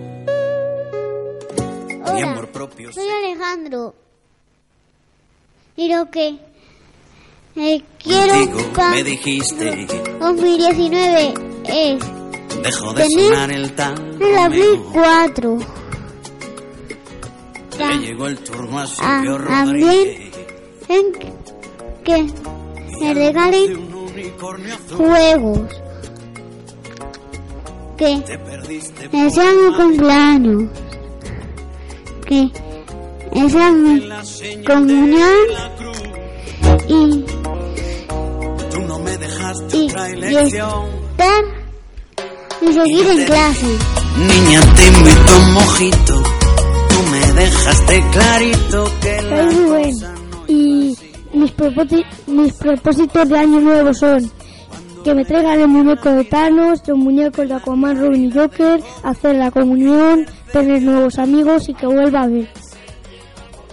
Hola, 2.05 2.49
soy 2.93 3.09
Alejandro. 3.25 3.95
Y 5.77 5.93
lo 5.95 6.11
que 6.11 6.39
eh, 7.57 7.83
quiero 8.03 8.35
Contigo 8.35 8.83
me 8.91 9.05
dijiste, 9.05 9.87
2019 10.19 11.35
es 11.65 12.01
dejó 12.63 12.93
de 12.93 13.07
Tener 13.09 13.27
sonar 13.27 13.51
el 13.53 13.73
tal 13.75 13.95
la 14.19 14.49
Play 14.49 14.77
Romeo. 14.77 14.93
4. 14.93 15.59
Le 17.79 17.99
llegó 18.07 18.27
el 18.27 18.39
turno 18.39 18.79
a 18.79 18.83
Ah, 19.01 19.21
Silvio 19.23 19.45
también 19.47 20.31
en 20.89 21.13
que 22.05 22.27
me 23.01 23.15
regalen 23.15 23.79
Un 23.95 24.97
juegos. 24.97 25.61
Que 27.97 28.23
me 29.13 29.31
sea 29.31 29.53
mi 29.53 29.77
cumpleaños. 29.77 30.71
Que 32.27 32.51
sea 33.51 33.73
mi 33.73 34.01
comunión 34.65 35.47
y, 36.89 37.25
Tú 38.71 38.81
no 38.87 38.99
me 39.01 39.17
dejaste 39.19 39.77
y, 39.77 39.87
otra 39.91 40.09
y 40.09 40.13
elección. 40.13 40.85
estar 41.13 41.45
y 42.63 42.73
seguir 42.73 43.07
en 43.07 43.25
clase. 43.25 43.79
Niña, 44.17 44.61
te 44.75 44.87
invito 44.89 45.37
un 45.37 45.53
mojito. 45.53 46.23
Tú 46.89 47.03
me 47.11 47.41
dejaste 47.41 48.05
clarito 48.13 48.93
que 49.01 49.23
la 49.23 49.51
Soy 49.51 49.55
Rubén 49.55 50.21
y 50.51 50.97
mis, 51.33 51.55
mis 52.27 52.53
propósitos 52.55 53.29
de 53.29 53.39
año 53.39 53.61
nuevo 53.61 53.95
son 53.95 54.31
que 55.05 55.15
me 55.15 55.25
traigan 55.25 55.61
el 55.61 55.69
muñeco 55.69 56.11
de 56.11 56.25
Thanos, 56.25 56.83
los 56.87 56.99
muñecos 56.99 57.49
de 57.49 57.55
Aquaman, 57.55 57.99
Robin 57.99 58.25
y 58.27 58.33
Joker, 58.33 58.81
hacer 59.03 59.37
la 59.37 59.51
comunión, 59.51 60.27
tener 60.53 60.83
nuevos 60.83 61.19
amigos 61.19 61.69
y 61.69 61.75
que 61.75 61.87
vuelva 61.87 62.23
a 62.23 62.27
ver. 62.27 62.49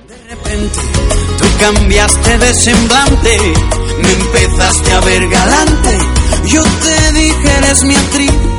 De 0.07 0.17
repente 0.29 0.79
tú 1.37 1.45
cambiaste 1.59 2.37
de 2.37 2.53
semblante, 2.53 3.37
me 4.01 4.11
empezaste 4.11 4.93
a 4.93 4.99
ver 5.01 5.27
galante. 5.27 5.97
Yo 6.45 6.63
te 6.63 7.11
dije 7.13 7.57
eres 7.57 7.83
mi 7.83 7.95
actriz. 7.95 8.56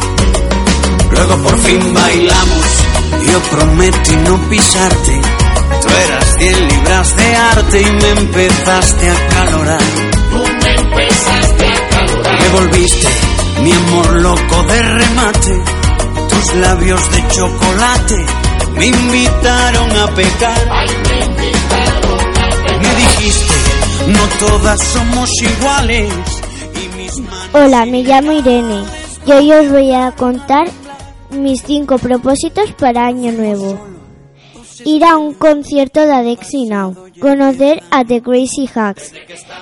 Luego 1.18 1.42
por 1.42 1.59
fin 1.59 1.92
bailamos. 1.92 2.66
Yo 3.26 3.40
prometí 3.50 4.16
no 4.18 4.38
pisarte. 4.48 5.20
Tú 5.83 5.88
eras 5.88 6.37
100 6.38 6.68
libras 6.68 7.16
de 7.16 7.35
arte 7.35 7.83
y 7.83 7.90
me 7.90 8.09
empezaste 8.11 9.11
a 9.11 9.28
calorar. 9.28 9.83
Me 12.38 12.48
volviste 12.50 13.09
mi 13.62 13.72
amor 13.72 14.20
loco 14.20 14.62
de 14.62 14.81
remate. 14.81 15.62
Tus 16.28 16.54
labios 16.54 17.11
de 17.11 17.28
chocolate 17.28 18.26
me 18.76 18.87
invitaron 18.87 19.96
a 19.96 20.14
pecar. 20.14 20.70
Me 22.81 22.94
dijiste, 22.94 23.54
no 24.07 24.46
todas 24.46 24.81
somos 24.81 25.31
iguales. 25.42 26.12
Y 26.81 26.96
mis 26.96 27.18
manos 27.18 27.48
Hola, 27.54 27.87
me 27.87 28.04
llamo 28.04 28.31
Irene 28.31 28.85
y 29.26 29.33
hoy 29.33 29.52
os 29.52 29.68
voy 29.72 29.92
a 29.92 30.12
contar 30.12 30.68
mis 31.30 31.62
cinco 31.62 31.98
propósitos 31.98 32.72
para 32.72 33.06
Año 33.06 33.32
Nuevo. 33.32 33.78
Ir 34.84 35.04
a 35.04 35.16
un 35.16 35.34
concierto 35.34 36.06
de 36.06 36.12
Adexi 36.12 36.66
Now, 36.66 36.94
conocer 37.20 37.82
a 37.90 38.04
The 38.04 38.22
Crazy 38.22 38.68
Hacks, 38.72 39.12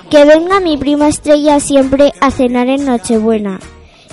que 0.09 0.25
venga 0.25 0.59
mi 0.59 0.77
prima 0.77 1.07
Estrella 1.07 1.59
siempre 1.59 2.13
a 2.21 2.31
cenar 2.31 2.67
en 2.67 2.85
Nochebuena 2.85 3.59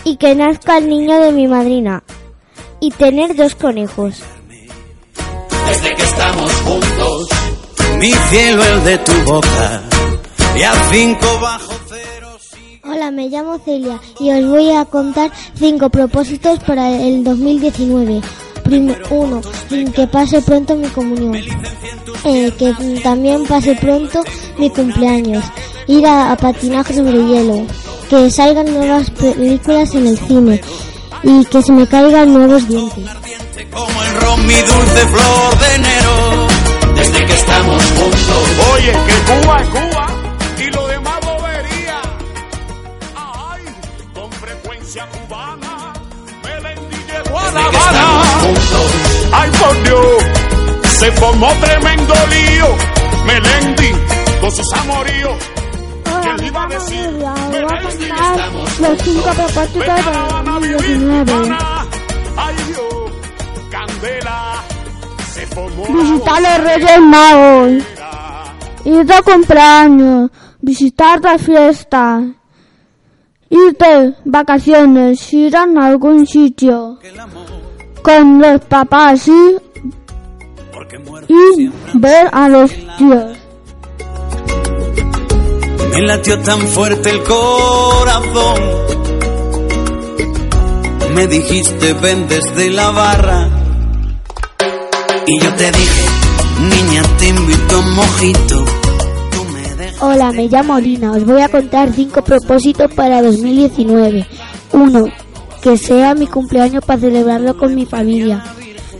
y 0.04 0.16
que 0.16 0.34
nazca 0.34 0.78
el 0.78 0.88
niño 0.88 1.20
de 1.20 1.32
mi 1.32 1.46
madrina 1.46 2.02
y 2.80 2.90
tener 2.90 3.34
dos 3.36 3.54
conejos. 3.54 4.22
mi 7.98 8.08
mi 8.08 8.12
cielo 8.12 8.62
el 8.62 8.84
de 8.84 8.98
tu 8.98 9.12
boca. 9.24 9.82
Y 10.56 10.62
a 10.62 10.72
cinco 10.90 11.26
bajo. 11.40 11.83
Hola, 12.94 13.10
me 13.10 13.28
llamo 13.28 13.58
Celia 13.58 13.98
y 14.20 14.30
os 14.30 14.46
voy 14.48 14.70
a 14.70 14.84
contar 14.84 15.28
cinco 15.58 15.90
propósitos 15.90 16.60
para 16.60 16.90
el 16.96 17.24
2019. 17.24 18.20
Prim- 18.62 18.94
uno, 19.10 19.40
que 19.94 20.06
pase 20.06 20.40
pronto 20.42 20.76
mi 20.76 20.86
comunión. 20.88 21.34
Eh, 22.24 22.52
que 22.56 22.72
también 23.02 23.44
pase 23.46 23.74
pronto 23.74 24.22
mi 24.58 24.70
cumpleaños. 24.70 25.42
Ir 25.88 26.06
a, 26.06 26.30
a 26.30 26.36
patinaje 26.36 26.94
sobre 26.94 27.24
hielo. 27.26 27.66
Que 28.08 28.30
salgan 28.30 28.72
nuevas 28.72 29.10
películas 29.10 29.92
en 29.96 30.06
el 30.06 30.16
cine. 30.18 30.60
Y 31.24 31.44
que 31.46 31.62
se 31.62 31.72
me 31.72 31.88
caigan 31.88 32.32
nuevos 32.32 32.68
dientes. 32.68 33.04
Como 33.72 34.02
el 34.04 34.14
ron, 34.20 34.46
mi 34.46 34.54
dulce 34.54 35.06
flor 35.08 35.58
de 35.58 35.74
enero. 35.74 36.46
Desde 36.94 37.26
que 37.26 37.32
estamos 37.34 37.82
juntos. 37.82 38.44
Oye, 38.72 38.92
que 38.92 39.42
Cuba 39.42 39.58
Cuba 39.72 39.93
Ay, 49.36 49.50
por 49.50 49.82
Dios, 49.82 50.22
se 50.98 51.12
formó 51.12 51.48
tremendo 51.60 52.14
lío. 52.30 52.68
Melendi, 53.26 53.90
con 54.40 54.50
sus 54.52 54.72
amoríos. 54.74 55.36
¿Quién 56.22 56.36
le 56.36 56.46
iba 56.46 56.62
a 56.62 56.68
decir? 56.68 57.10
Melendi, 57.50 58.08
los 58.80 59.02
cinco 59.02 59.30
propósitos 59.30 59.86
La 59.86 59.94
de 59.94 60.66
vivir, 60.68 61.00
2019. 61.00 61.24
pana. 61.32 61.86
Ay, 62.36 62.54
Dios, 62.68 63.12
Candela, 63.70 64.62
se 65.32 65.46
formó 65.48 65.84
la 65.88 66.02
Visitar 66.02 66.42
los 66.42 66.64
Reyes 66.64 67.00
Magos, 67.00 67.82
ir 68.84 69.04
de 69.04 69.22
cumpleaños, 69.22 70.30
visitar 70.60 71.20
las 71.20 71.42
fiestas, 71.42 72.22
ir 73.50 73.76
de 73.78 74.14
vacaciones, 74.24 75.32
ir 75.32 75.56
a 75.56 75.62
algún 75.62 76.24
sitio 76.26 76.98
con 78.04 78.38
los 78.38 78.60
papás 78.66 79.26
y, 79.28 79.56
y 81.28 81.70
ver 81.94 82.28
a 82.32 82.50
los 82.50 82.70
tíos. 82.98 83.38
me 85.90 86.02
latió 86.02 86.38
tan 86.40 86.60
fuerte 86.68 87.08
el 87.08 87.22
corazón. 87.22 88.60
Me 91.14 91.26
dijiste 91.28 91.94
ven 91.94 92.28
desde 92.28 92.70
la 92.70 92.90
barra. 92.90 93.48
Y 95.26 95.40
yo 95.40 95.54
te 95.54 95.70
dije, 95.70 96.04
niña, 96.60 97.02
te 97.18 97.28
invito 97.28 97.76
a 97.76 97.78
un 97.78 97.94
mojito. 97.94 98.64
Hola, 100.00 100.30
me 100.32 100.48
llamo 100.48 100.78
Lina. 100.78 101.12
Os 101.12 101.24
voy 101.24 101.40
a 101.40 101.48
contar 101.48 101.90
cinco 101.94 102.22
propósitos 102.22 102.92
para 102.92 103.22
2019. 103.22 104.26
Uno, 104.72 105.04
que 105.64 105.78
sea 105.78 106.14
mi 106.14 106.26
cumpleaños 106.26 106.84
para 106.84 107.00
celebrarlo 107.00 107.56
con 107.56 107.74
mi 107.74 107.86
familia. 107.86 108.44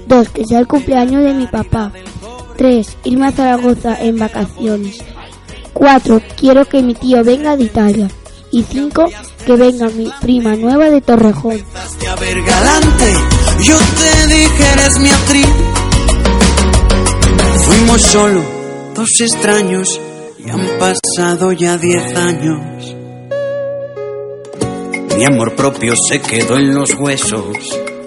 Dos, 0.08 0.30
que 0.30 0.46
sea 0.46 0.60
el 0.60 0.66
cumpleaños 0.66 1.22
de 1.22 1.34
mi 1.34 1.46
papá. 1.46 1.92
Tres, 2.56 2.96
irme 3.04 3.26
a 3.26 3.32
Zaragoza 3.32 3.98
en 4.00 4.18
vacaciones. 4.18 5.04
Cuatro, 5.74 6.22
quiero 6.38 6.64
que 6.64 6.82
mi 6.82 6.94
tío 6.94 7.22
venga 7.22 7.54
de 7.54 7.64
Italia. 7.64 8.10
Y 8.50 8.62
cinco, 8.62 9.04
que 9.44 9.56
venga 9.56 9.90
mi 9.90 10.10
prima 10.22 10.56
nueva 10.56 10.88
de 10.88 11.02
Torrejón. 11.02 11.62
Yo 13.60 13.76
te 13.76 14.26
dije, 14.28 14.72
eres 14.72 14.98
mi 15.00 15.10
actriz. 15.10 15.48
Fuimos 17.66 18.00
solo 18.00 18.42
dos 18.94 19.20
extraños 19.20 20.00
y 20.38 20.48
han 20.48 20.66
pasado 20.78 21.52
ya 21.52 21.76
diez 21.76 22.16
años. 22.16 23.03
Mi 25.16 25.24
amor 25.24 25.54
propio 25.54 25.94
se 26.08 26.20
quedó 26.20 26.56
en 26.56 26.74
los 26.74 26.94
huesos. 26.94 27.56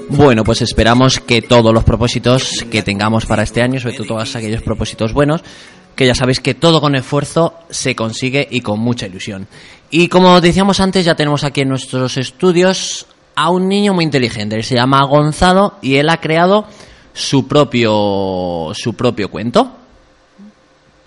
Bueno, 0.09 0.43
pues 0.43 0.61
esperamos 0.61 1.19
que 1.19 1.41
todos 1.41 1.73
los 1.73 1.83
propósitos 1.83 2.65
que 2.71 2.83
tengamos 2.83 3.25
para 3.25 3.43
este 3.43 3.61
año, 3.61 3.79
sobre 3.79 3.95
todo 3.95 4.07
todos 4.07 4.35
aquellos 4.35 4.61
propósitos 4.61 5.13
buenos, 5.13 5.41
que 5.95 6.05
ya 6.05 6.15
sabéis 6.15 6.39
que 6.39 6.53
todo 6.53 6.79
con 6.79 6.95
esfuerzo 6.95 7.55
se 7.69 7.95
consigue 7.95 8.47
y 8.49 8.61
con 8.61 8.79
mucha 8.79 9.07
ilusión. 9.07 9.47
Y 9.89 10.07
como 10.07 10.39
decíamos 10.41 10.79
antes, 10.79 11.05
ya 11.05 11.15
tenemos 11.15 11.43
aquí 11.43 11.61
en 11.61 11.69
nuestros 11.69 12.17
estudios 12.17 13.07
a 13.35 13.49
un 13.49 13.67
niño 13.67 13.93
muy 13.93 14.03
inteligente, 14.05 14.55
él 14.55 14.63
se 14.63 14.75
llama 14.75 15.05
Gonzalo 15.05 15.75
y 15.81 15.95
él 15.95 16.09
ha 16.09 16.21
creado 16.21 16.65
su 17.13 17.47
propio 17.47 18.71
su 18.73 18.93
propio 18.95 19.29
cuento. 19.29 19.71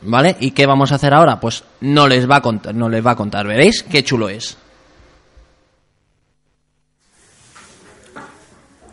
¿Vale? 0.03 0.37
¿Y 0.41 0.53
qué 0.53 0.65
vamos 0.65 0.93
a 0.93 0.95
hacer 0.95 1.13
ahora? 1.13 1.39
Pues 1.41 1.63
no 1.81 2.09
les 2.09 2.29
va 2.29 2.37
a 2.37 2.43
contar, 2.43 2.75
no 2.75 2.89
les 2.89 3.05
va 3.05 3.11
a 3.11 3.17
contar, 3.17 3.47
veréis 3.47 3.83
qué 3.83 4.03
chulo 4.03 4.29
es. 4.29 4.57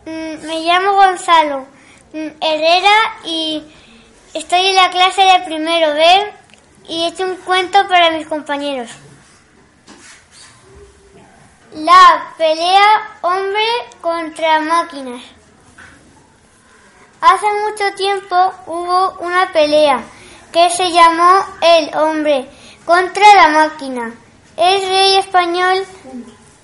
Me 0.07 0.61
llamo 0.61 0.93
Gonzalo 0.93 1.67
mm, 2.13 2.27
Herrera 2.39 3.17
y 3.25 3.61
estoy 4.33 4.67
en 4.67 4.75
la 4.77 4.89
clase 4.89 5.21
de 5.21 5.39
primero 5.43 5.93
B 5.95 6.33
y 6.87 7.03
he 7.03 7.07
hecho 7.07 7.25
un 7.25 7.35
cuento 7.35 7.85
para 7.89 8.11
mis 8.11 8.25
compañeros. 8.25 8.89
La 11.73 12.33
pelea 12.37 13.17
hombre 13.19 13.65
contra 13.99 14.61
máquinas. 14.61 15.21
Hace 17.19 17.45
mucho 17.65 17.93
tiempo 17.97 18.53
hubo 18.65 19.17
una 19.19 19.51
pelea 19.51 20.01
que 20.53 20.69
se 20.69 20.89
llamó 20.89 21.43
el 21.61 21.93
hombre 21.97 22.49
contra 22.85 23.25
la 23.35 23.49
máquina. 23.49 24.13
El 24.55 24.81
rey 24.87 25.17
español 25.17 25.85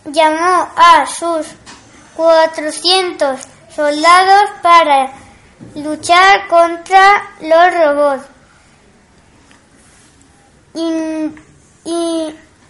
llamó 0.06 0.70
a 0.78 1.06
sus 1.06 1.46
400 2.16 3.40
soldados 3.76 4.50
para 4.62 5.12
luchar 5.76 6.48
contra 6.48 7.30
los 7.42 7.74
robots 7.74 8.34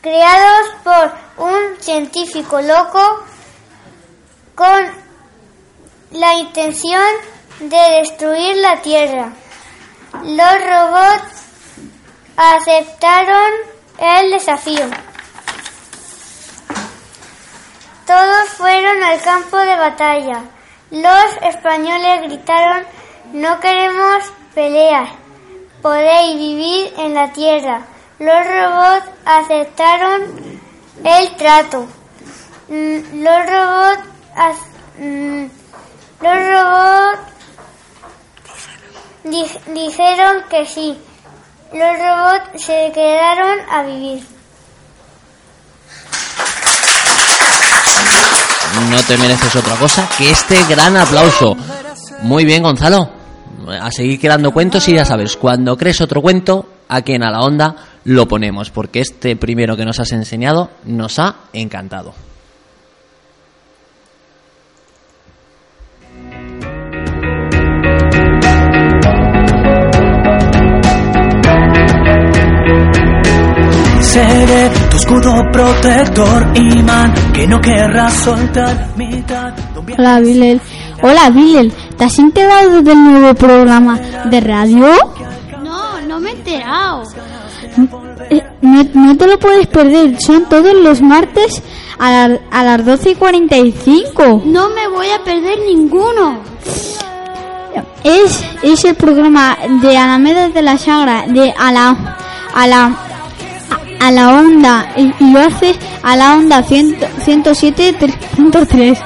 creados 0.04 0.68
por 0.84 1.46
un 1.46 1.82
científico 1.82 2.62
loco 2.62 3.24
con 4.54 4.92
la 6.12 6.34
intención 6.36 7.02
de 7.60 8.00
destruir 8.00 8.58
la 8.58 8.82
Tierra. 8.82 9.32
Los 10.24 10.66
robots 10.66 11.44
aceptaron 12.36 13.52
el 13.98 14.32
desafío. 14.32 14.86
Todos 18.06 18.50
fueron 18.58 19.02
al 19.04 19.22
campo 19.22 19.58
de 19.58 19.76
batalla. 19.76 20.42
Los 20.92 21.38
españoles 21.42 22.24
gritaron, 22.24 22.84
no 23.34 23.60
queremos 23.60 24.32
peleas, 24.54 25.10
podéis 25.82 26.36
vivir 26.38 26.94
en 26.98 27.14
la 27.14 27.32
tierra. 27.34 27.82
Los 28.20 28.46
robots 28.46 29.10
aceptaron 29.26 30.62
el 31.04 31.36
trato. 31.36 31.88
Mm, 32.68 33.24
Los 33.24 33.46
robots, 33.50 34.60
mm, 35.00 35.46
los 36.22 36.38
robots 36.52 37.20
di- 39.24 39.60
dijeron 39.74 40.44
que 40.50 40.66
sí. 40.66 40.98
Los 41.74 41.98
robots 42.00 42.64
se 42.64 42.92
quedaron 42.94 43.60
a 43.72 43.84
vivir. 43.84 44.33
No 48.90 49.02
te 49.08 49.18
mereces 49.18 49.56
otra 49.56 49.76
cosa 49.76 50.08
que 50.18 50.30
este 50.30 50.58
gran 50.70 50.98
aplauso. 50.98 51.56
Muy 52.22 52.46
bien, 52.46 52.64
Gonzalo. 52.64 53.10
A 53.82 53.92
seguir 53.92 54.20
creando 54.20 54.52
cuentos 54.52 54.88
y 54.90 54.96
ya 54.96 55.06
sabes, 55.06 55.38
cuando 55.38 55.78
crees 55.78 56.02
otro 56.02 56.22
cuento, 56.22 56.68
aquí 56.90 57.14
en 57.14 57.24
A 57.24 57.32
la 57.32 57.40
Onda 57.42 57.76
lo 58.06 58.28
ponemos, 58.28 58.72
porque 58.72 59.00
este 59.00 59.36
primero 59.36 59.78
que 59.78 59.86
nos 59.86 60.00
has 60.00 60.12
enseñado 60.12 60.70
nos 60.86 61.20
ha 61.20 61.36
encantado. 61.54 62.14
Seré 74.14 74.70
tu 74.92 74.98
escudo 74.98 75.34
protector, 75.52 76.52
imán, 76.56 77.12
que 77.34 77.48
no 77.48 77.60
querrás 77.60 78.14
soltar 78.14 78.90
mitad. 78.96 79.54
Hola, 79.98 80.20
Bilel. 80.20 80.62
Hola, 81.02 81.30
Bilel. 81.32 81.72
¿Te 81.98 82.04
has 82.04 82.20
enterado 82.20 82.84
del 82.84 83.04
nuevo 83.04 83.34
programa 83.34 83.98
de 83.98 84.40
radio? 84.40 84.86
No, 85.64 86.00
no 86.02 86.20
me 86.20 86.30
he 86.30 86.34
enterado. 86.34 87.04
Eh, 88.30 88.44
No, 88.62 88.84
no 88.94 89.18
te 89.18 89.26
lo 89.28 89.40
puedes 89.40 89.66
perder. 89.66 90.22
Son 90.22 90.46
todos 90.48 90.76
los 90.76 91.02
martes 91.02 91.64
a, 91.98 92.12
la- 92.28 92.40
a 92.52 92.64
las 92.64 92.86
12 92.86 93.10
y 93.12 93.16
45. 93.16 94.44
No 94.46 94.70
me 94.70 94.88
voy 94.90 95.08
a 95.10 95.24
perder 95.24 95.58
ninguno. 95.66 96.38
es, 98.04 98.46
es 98.62 98.86
el 98.86 98.94
programa 98.94 99.58
de 99.82 99.98
Alameda 99.98 100.50
de 100.50 100.62
la 100.62 100.78
Sagra 100.78 101.26
de 101.28 101.52
a 101.52 101.72
la 101.72 102.98
a 104.08 104.12
la 104.12 104.30
onda 104.40 104.88
y 104.96 105.12
y 105.20 105.32
lo 105.32 105.40
hace 105.40 105.76
a 106.04 106.16
la 106.16 106.36
onda 106.36 106.64
107.3 106.64 108.98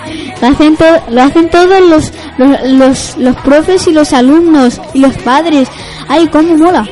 lo 0.42 0.48
hacen 0.48 0.76
to- 0.78 1.02
lo 1.10 1.22
hacen 1.24 1.50
todos 1.50 1.80
los, 1.82 2.12
los 2.38 2.62
los 2.64 3.18
los 3.18 3.36
profes 3.38 3.88
y 3.88 3.92
los 3.92 4.14
alumnos 4.14 4.80
y 4.94 5.00
los 5.00 5.16
padres. 5.18 5.68
Ay 6.08 6.28
cómo 6.28 6.56
mola. 6.58 6.86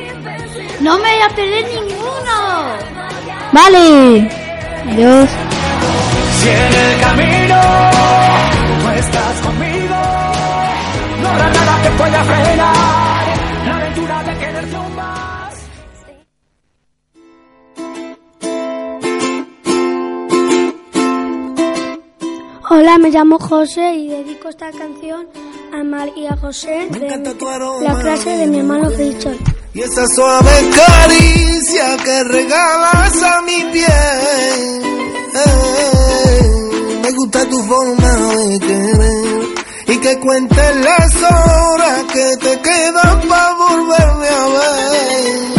No 0.80 0.98
me 0.98 1.04
voy 1.14 1.22
a 1.24 1.28
perder 1.34 1.64
ninguno. 1.68 2.66
vale. 3.52 4.28
Adiós. 4.92 5.28
Si 6.40 6.48
en 6.48 6.74
el 6.84 7.00
camino 7.00 7.56
tú 8.82 8.88
estás 8.90 9.40
conmigo, 9.46 9.96
no 11.22 11.28
habrá 11.28 11.46
nada 11.48 11.74
que 11.82 11.90
pueda 11.90 12.24
frenar 12.24 12.75
Hola, 22.68 22.98
me 22.98 23.10
llamo 23.10 23.38
José 23.38 23.94
y 23.94 24.08
dedico 24.08 24.48
esta 24.48 24.72
canción 24.72 25.28
a 25.72 25.84
María 25.84 26.36
José 26.36 26.88
de 26.90 26.98
la 27.80 28.00
clase 28.00 28.30
de 28.30 28.46
mi 28.48 28.58
hermano 28.58 28.90
Richard. 28.90 29.36
Y 29.72 29.82
esa 29.82 30.04
suave 30.08 30.50
caricia 30.74 31.96
que 32.02 32.24
regalas 32.24 33.22
a 33.22 33.40
mi 33.42 33.72
piel. 33.72 34.82
Eh, 35.34 37.00
me 37.04 37.12
gusta 37.12 37.48
tu 37.48 37.62
forma 37.62 38.16
de 38.16 38.58
querer. 38.58 39.48
Y 39.86 39.98
que 39.98 40.18
cuentes 40.18 40.76
las 40.76 41.22
horas 41.22 42.02
que 42.12 42.36
te 42.38 42.60
quedan 42.62 43.28
para 43.28 43.54
volverme 43.54 44.28
a 44.28 44.46
ver. 44.48 45.56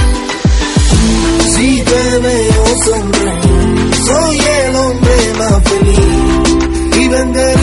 Si 1.55 1.83
te 1.83 2.19
veo 2.19 2.65
sonreír, 2.83 3.95
soy 3.95 4.39
el 4.39 4.75
hombre 4.75 5.33
más 5.37 5.63
feliz. 5.63 5.86
Y 7.07 7.09
vendería 7.09 7.56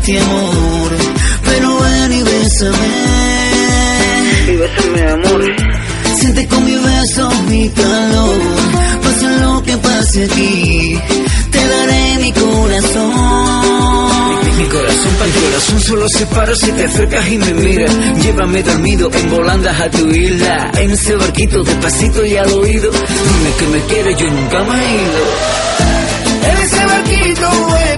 este 0.00 0.18
amor, 0.18 0.90
pero 1.44 1.80
ven 1.80 2.12
y 2.12 2.22
bésame. 2.22 2.88
Y 4.48 4.56
bésame, 4.56 5.10
amor. 5.10 5.44
Siente 6.16 6.46
con 6.48 6.64
mi 6.64 6.74
beso 6.74 7.30
mi 7.48 7.68
calor, 7.70 8.40
pase 9.02 9.28
lo 9.40 9.62
que 9.62 9.76
pase 9.76 10.24
aquí, 10.24 10.98
te 11.50 11.68
daré 11.68 12.18
mi 12.20 12.32
corazón. 12.32 13.10
Mi 14.58 14.66
corazón 14.66 15.12
para 15.18 15.26
el 15.26 15.32
corazón 15.32 15.80
solo 15.80 16.08
se 16.08 16.26
para 16.26 16.54
si 16.54 16.72
te 16.72 16.84
acercas 16.84 17.28
y 17.28 17.38
me 17.38 17.54
miras. 17.54 17.92
Llévame 18.22 18.62
dormido 18.62 19.10
en 19.12 19.30
volandas 19.30 19.80
a 19.80 19.90
tu 19.90 20.08
isla. 20.08 20.70
En 20.78 20.90
ese 20.90 21.14
barquito 21.16 21.62
despacito 21.62 22.24
y 22.24 22.36
al 22.36 22.52
oído. 22.52 22.90
Dime 22.90 23.56
que 23.58 23.66
me 23.68 23.80
quieres, 23.86 24.18
yo 24.18 24.30
nunca 24.30 24.62
me 24.64 24.86
he 24.86 24.94
ido. 24.94 25.22
En 26.50 26.58
ese 26.58 26.86
barquito 26.86 27.50
de 27.76 27.89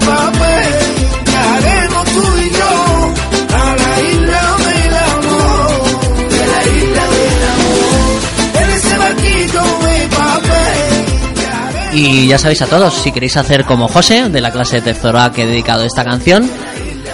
Y 11.92 12.26
ya 12.26 12.38
sabéis 12.38 12.62
a 12.62 12.66
todos, 12.66 12.94
si 12.94 13.12
queréis 13.12 13.36
hacer 13.36 13.64
como 13.64 13.86
José, 13.86 14.28
de 14.30 14.40
la 14.40 14.50
clase 14.50 14.76
de 14.76 14.82
tercero 14.82 15.18
A 15.18 15.30
que 15.30 15.42
he 15.42 15.46
dedicado 15.46 15.84
esta 15.84 16.04
canción, 16.04 16.50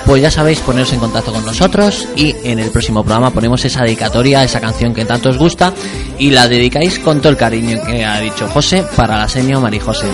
pues 0.07 0.23
ya 0.23 0.31
sabéis, 0.31 0.61
poneros 0.61 0.93
en 0.93 1.01
contacto 1.01 1.33
con 1.33 1.45
nosotros 1.45 2.09
y 2.17 2.35
en 2.45 2.59
el 2.59 2.71
próximo 2.71 3.03
programa 3.03 3.31
ponemos 3.31 3.65
esa 3.65 3.83
dedicatoria, 3.83 4.45
esa 4.45 4.61
canción 4.61 4.95
que 4.95 5.05
tanto 5.05 5.31
os 5.31 5.37
gusta 5.37 5.73
y 6.19 6.31
la 6.31 6.49
dedicáis 6.49 6.99
con 7.01 7.21
todo 7.21 7.31
el 7.31 7.37
cariño 7.37 7.79
que 7.85 8.05
ha 8.05 8.21
dicho 8.21 8.49
José 8.49 8.85
para 8.97 9.19
la 9.19 9.29
señora 9.29 9.61
María 9.61 9.83
José. 9.83 10.07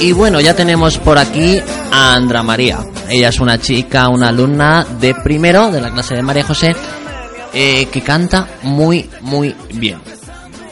Y 0.00 0.12
bueno, 0.12 0.40
ya 0.40 0.54
tenemos 0.54 0.98
por 0.98 1.16
aquí 1.16 1.60
a 1.92 2.14
Andra 2.14 2.42
María. 2.42 2.80
Ella 3.08 3.28
es 3.28 3.38
una 3.38 3.58
chica, 3.58 4.08
una 4.08 4.28
alumna 4.28 4.84
de 5.00 5.14
primero 5.14 5.70
de 5.70 5.80
la 5.80 5.90
clase 5.90 6.16
de 6.16 6.22
María 6.22 6.42
José 6.42 6.74
eh, 7.54 7.86
que 7.86 8.00
canta 8.02 8.48
muy, 8.62 9.08
muy 9.20 9.54
bien. 9.74 10.00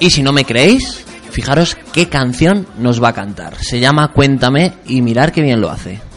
Y 0.00 0.10
si 0.10 0.22
no 0.22 0.32
me 0.32 0.44
creéis, 0.44 1.04
fijaros 1.30 1.76
qué 1.92 2.08
canción 2.08 2.66
nos 2.78 3.02
va 3.02 3.08
a 3.08 3.14
cantar. 3.14 3.54
Se 3.56 3.80
llama 3.80 4.12
Cuéntame 4.12 4.74
y 4.86 5.02
mirar 5.02 5.32
qué 5.32 5.42
bien 5.42 5.60
lo 5.60 5.70
hace. 5.70 6.09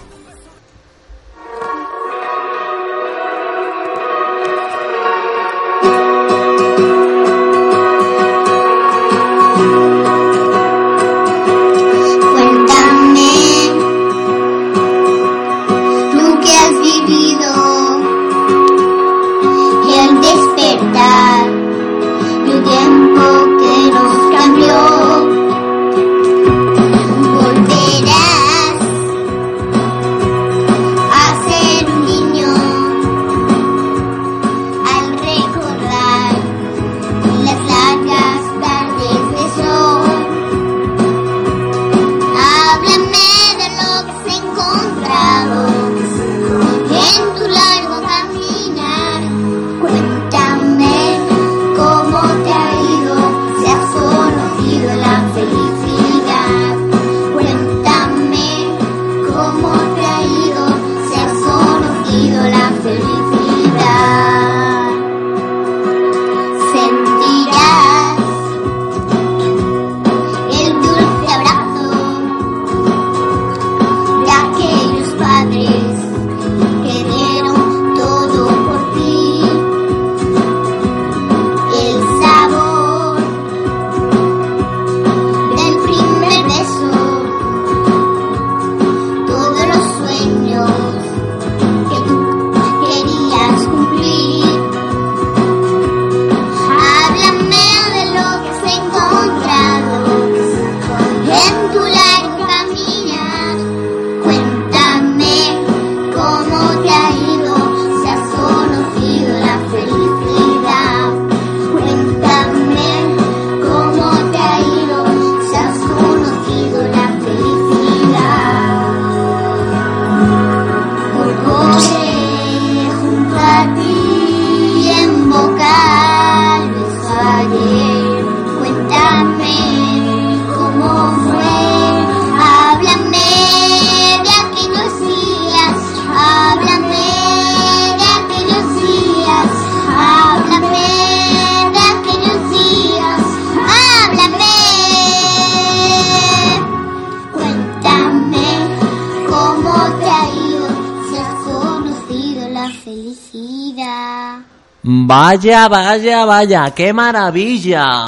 Vaya, 155.44 155.68
vaya, 155.68 156.26
vaya, 156.26 156.72
qué 156.74 156.94
maravilla. 156.94 158.06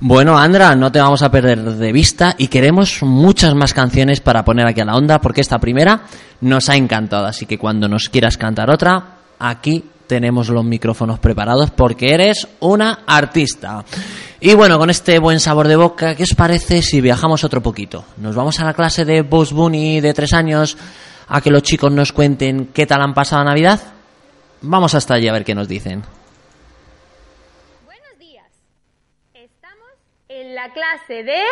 Bueno, 0.00 0.36
Andra, 0.36 0.74
no 0.74 0.90
te 0.90 0.98
vamos 0.98 1.22
a 1.22 1.30
perder 1.30 1.62
de 1.62 1.92
vista 1.92 2.34
y 2.36 2.48
queremos 2.48 3.00
muchas 3.04 3.54
más 3.54 3.72
canciones 3.72 4.20
para 4.20 4.44
poner 4.44 4.66
aquí 4.66 4.80
a 4.80 4.86
la 4.86 4.96
onda 4.96 5.20
porque 5.20 5.40
esta 5.40 5.60
primera 5.60 6.02
nos 6.40 6.68
ha 6.68 6.74
encantado. 6.74 7.26
Así 7.26 7.46
que 7.46 7.58
cuando 7.58 7.86
nos 7.86 8.08
quieras 8.08 8.36
cantar 8.36 8.68
otra, 8.70 9.18
aquí 9.38 9.84
tenemos 10.08 10.48
los 10.48 10.64
micrófonos 10.64 11.20
preparados 11.20 11.70
porque 11.70 12.12
eres 12.12 12.48
una 12.58 13.04
artista. 13.06 13.84
Y 14.40 14.54
bueno, 14.54 14.80
con 14.80 14.90
este 14.90 15.20
buen 15.20 15.38
sabor 15.38 15.68
de 15.68 15.76
boca, 15.76 16.16
¿qué 16.16 16.24
os 16.24 16.34
parece 16.34 16.82
si 16.82 17.00
viajamos 17.00 17.44
otro 17.44 17.62
poquito? 17.62 18.04
Nos 18.16 18.34
vamos 18.34 18.58
a 18.58 18.64
la 18.64 18.74
clase 18.74 19.04
de 19.04 19.22
Bugs 19.22 19.52
Bunny 19.52 20.00
de 20.00 20.12
tres 20.12 20.32
años 20.32 20.76
a 21.28 21.40
que 21.40 21.50
los 21.50 21.62
chicos 21.62 21.92
nos 21.92 22.12
cuenten 22.12 22.66
qué 22.72 22.86
tal 22.86 23.02
han 23.02 23.14
pasado 23.14 23.44
Navidad. 23.44 23.80
Vamos 24.62 24.94
hasta 24.94 25.14
allí 25.14 25.28
a 25.28 25.32
ver 25.32 25.44
qué 25.44 25.54
nos 25.54 25.68
dicen. 25.68 26.02
En 30.28 30.54
la 30.54 30.72
clase 30.72 31.22
de... 31.22 31.42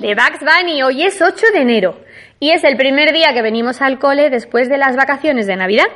De 0.00 0.14
Bugs 0.14 0.40
Bunny. 0.40 0.82
Hoy 0.82 1.02
es 1.02 1.20
8 1.20 1.46
de 1.54 1.60
enero 1.60 1.98
y 2.40 2.50
es 2.50 2.62
el 2.64 2.76
primer 2.76 3.12
día 3.12 3.32
que 3.32 3.42
venimos 3.42 3.80
al 3.80 3.98
cole 3.98 4.30
después 4.30 4.68
de 4.68 4.78
las 4.78 4.96
vacaciones 4.96 5.46
de 5.46 5.56
Navidad. 5.56 5.86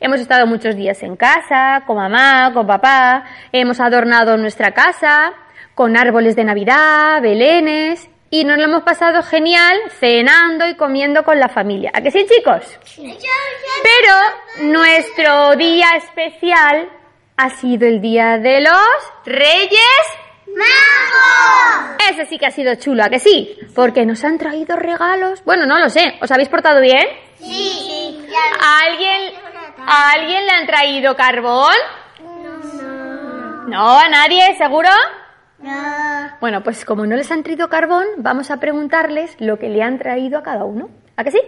Hemos 0.00 0.20
estado 0.20 0.46
muchos 0.46 0.76
días 0.76 1.02
en 1.02 1.16
casa, 1.16 1.84
con 1.86 1.96
mamá, 1.96 2.50
con 2.52 2.66
papá, 2.66 3.24
hemos 3.52 3.80
adornado 3.80 4.36
nuestra 4.36 4.72
casa 4.72 5.32
con 5.74 5.96
árboles 5.96 6.36
de 6.36 6.44
Navidad, 6.44 7.20
belenes 7.22 8.08
y 8.30 8.44
nos 8.44 8.58
lo 8.58 8.64
hemos 8.64 8.82
pasado 8.82 9.22
genial 9.22 9.78
cenando 9.98 10.66
y 10.66 10.74
comiendo 10.76 11.24
con 11.24 11.38
la 11.38 11.48
familia. 11.48 11.90
¿A 11.94 12.00
que 12.00 12.10
sí, 12.10 12.26
chicos? 12.26 12.78
Pero 12.96 14.68
nuestro 14.70 15.56
día 15.56 15.90
especial 15.96 16.88
ha 17.36 17.50
sido 17.50 17.86
el 17.86 18.00
día 18.00 18.38
de 18.38 18.60
los 18.60 18.72
Reyes 19.24 19.78
¡Magos! 20.56 21.96
Ese 22.10 22.24
sí 22.26 22.38
que 22.38 22.46
ha 22.46 22.50
sido 22.50 22.74
chulo, 22.76 23.04
¿a 23.04 23.10
que 23.10 23.18
sí? 23.18 23.58
Porque 23.74 24.06
nos 24.06 24.24
han 24.24 24.38
traído 24.38 24.76
regalos. 24.76 25.44
Bueno, 25.44 25.66
no 25.66 25.78
lo 25.78 25.90
sé. 25.90 26.16
¿Os 26.22 26.30
habéis 26.30 26.48
portado 26.48 26.80
bien? 26.80 27.04
Sí. 27.38 28.26
¿A 28.62 28.78
alguien, 28.86 29.34
¿A 29.86 30.10
alguien 30.12 30.46
le 30.46 30.52
han 30.52 30.66
traído 30.66 31.14
carbón? 31.14 31.74
No. 33.66 33.98
¿A 33.98 34.08
nadie? 34.08 34.56
¿Seguro? 34.56 34.88
No. 35.58 36.25
Bueno, 36.40 36.62
pues 36.62 36.84
como 36.84 37.06
no 37.06 37.16
les 37.16 37.30
han 37.30 37.42
traído 37.42 37.68
carbón, 37.68 38.04
vamos 38.18 38.50
a 38.50 38.58
preguntarles 38.60 39.36
lo 39.40 39.58
que 39.58 39.68
le 39.68 39.82
han 39.82 39.98
traído 39.98 40.38
a 40.38 40.42
cada 40.42 40.64
uno. 40.64 40.90
¿A 41.16 41.24
que 41.24 41.30
sí? 41.30 41.40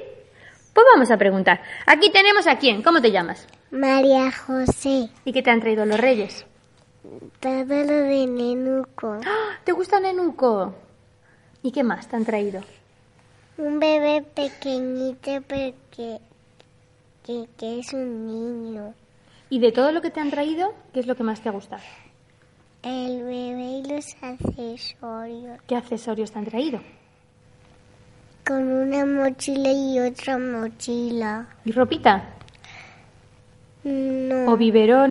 Pues 0.72 0.87
vamos 0.94 1.11
a 1.11 1.16
preguntar. 1.16 1.61
Aquí 1.87 2.11
tenemos 2.11 2.46
a 2.46 2.57
quién. 2.57 2.83
¿Cómo 2.83 3.01
te 3.01 3.11
llamas? 3.11 3.46
María 3.70 4.31
José, 4.33 5.11
¿Y 5.24 5.33
qué 5.33 5.42
te 5.42 5.51
han 5.51 5.61
traído 5.61 5.85
los 5.85 5.98
reyes? 6.01 6.46
todo 7.40 7.64
lo 7.64 7.94
de 8.03 8.27
Nenuco, 8.27 9.18
¡Ah! 9.24 9.57
¿Te 9.64 9.72
gusta 9.72 9.98
Nenuco? 10.01 10.74
¿Y 11.62 11.70
qué 11.72 11.83
más 11.83 12.07
te 12.09 12.16
han 12.16 12.24
traído? 12.24 12.61
un 13.57 13.81
bebé 13.81 14.22
pequeñito 14.35 15.42
porque 15.48 16.18
que, 17.24 17.48
que 17.57 17.79
es 17.81 17.92
un 17.92 18.27
niño, 18.27 18.94
¿Y 19.51 19.59
de 19.61 19.72
todo 19.72 19.90
lo 19.92 20.01
que 20.03 20.11
te 20.11 20.20
han 20.20 20.31
traído, 20.31 20.74
qué 20.92 21.01
es 21.01 21.07
lo 21.07 21.14
que 21.16 21.22
más 21.24 21.40
te 21.40 21.48
ha 21.48 21.53
gustado? 21.53 21.83
El 22.83 23.23
bebé 23.25 23.83
y 23.85 23.88
los 23.88 24.07
accesorios, 24.23 25.61
¿Qué 25.67 25.77
accesorios 25.77 26.31
te 26.33 26.38
han 26.38 26.45
traído? 26.47 26.81
con 28.47 28.62
una 28.67 29.05
mochila 29.05 29.71
y 29.71 30.01
otra 30.01 30.38
mochila. 30.38 31.47
¿Y 31.67 31.73
ropita? 31.73 32.25
No, 33.85 34.53
¿O 34.53 34.57
biberón? 34.57 35.11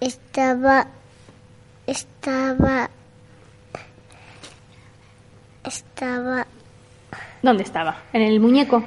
estaba, 0.00 0.86
estaba, 1.86 2.88
estaba 5.64 6.46
¿Dónde 7.42 7.62
estaba? 7.62 8.02
¿En 8.12 8.22
el 8.22 8.40
muñeco? 8.40 8.82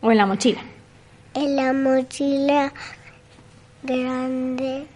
¿O 0.00 0.10
en 0.10 0.16
la 0.18 0.26
mochila? 0.26 0.60
En 1.38 1.56
la 1.56 1.72
mochila 1.72 2.72
grande, 3.82 4.86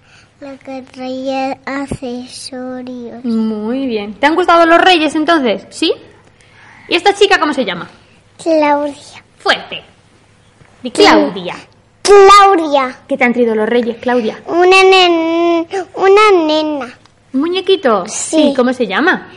la 0.41 0.57
que 0.59 0.83
traía 0.83 1.59
accesorios. 1.65 3.25
Muy 3.25 3.87
bien. 3.87 4.15
¿Te 4.15 4.27
han 4.27 4.35
gustado 4.35 4.67
los 4.67 4.79
reyes 4.81 5.15
entonces? 5.15 5.67
¿Sí? 5.71 5.93
¿Y 6.89 6.95
esta 6.97 7.15
chica 7.15 7.39
cómo 7.39 7.53
se 7.55 7.65
llama? 7.65 7.89
Claudia. 8.43 9.25
Fuerte. 9.39 9.83
Y 10.83 10.91
Claudia. 10.91 11.55
Claudia. 12.03 12.99
¿Qué 13.09 13.17
te 13.17 13.25
han 13.25 13.33
traído 13.33 13.55
los 13.55 13.69
reyes, 13.69 13.97
Claudia? 14.01 14.41
Una, 14.47 14.77
nen- 14.83 15.67
una 15.95 16.45
nena. 16.47 16.99
¿Un 17.33 17.41
muñequito? 17.41 18.05
Sí. 18.09 18.53
¿Cómo 18.57 18.73
se 18.73 18.87
llama? 18.87 19.29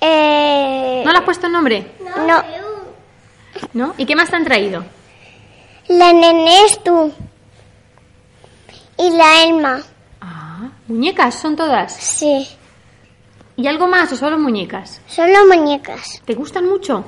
Eh, 0.00 1.02
¿No 1.04 1.12
le 1.12 1.18
has 1.18 1.24
puesto 1.24 1.48
nombre? 1.48 1.86
no, 2.26 2.42
¿No? 3.74 3.94
¿Y 3.98 4.04
qué 4.06 4.16
más 4.16 4.28
te 4.30 4.36
han 4.36 4.44
traído? 4.44 4.84
La 5.88 6.12
nena 6.12 6.64
es 6.66 6.82
tú. 6.82 7.12
Y 8.98 9.10
la 9.10 9.44
Elma. 9.44 9.82
Ah, 10.20 10.68
muñecas 10.88 11.34
son 11.34 11.56
todas. 11.56 11.92
Sí, 11.94 12.48
¿Y 13.58 13.66
algo 13.66 13.86
más 13.88 14.12
o 14.12 14.16
solo 14.16 14.38
muñecas? 14.38 15.00
solo 15.08 15.46
muñecas. 15.46 16.20
¿Te 16.26 16.34
gustan 16.34 16.68
mucho? 16.68 17.04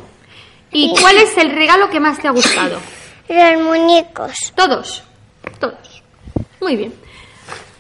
¿Y 0.73 0.95
cuál 0.99 1.19
es 1.19 1.37
el 1.37 1.51
regalo 1.51 1.91
que 1.91 2.01
más 2.01 2.19
te 2.19 2.29
ha 2.29 2.31
gustado? 2.31 2.79
Los 3.29 3.63
muñecos. 3.63 4.35
Todos. 4.55 5.03
Todos. 5.61 6.03
Muy 6.61 6.77
bien. 6.77 6.95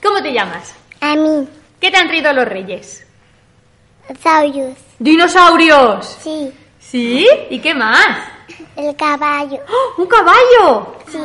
¿Cómo 0.02 0.22
te 0.22 0.32
llamas? 0.32 0.74
A 1.00 1.16
mí. 1.16 1.48
¿Qué 1.80 1.90
te 1.90 1.96
han 1.96 2.08
traído 2.08 2.32
los 2.32 2.46
reyes? 2.46 3.06
Zauyus. 4.20 4.76
¡Dinosaurios! 4.98 6.18
Sí. 6.20 6.52
¿Sí? 6.78 7.26
¿Y 7.50 7.60
qué 7.60 7.74
más? 7.74 8.18
El 8.78 8.94
caballo. 8.94 9.58
¡Oh, 9.68 10.00
¡Un 10.02 10.06
caballo! 10.06 10.94
Sí. 11.08 11.18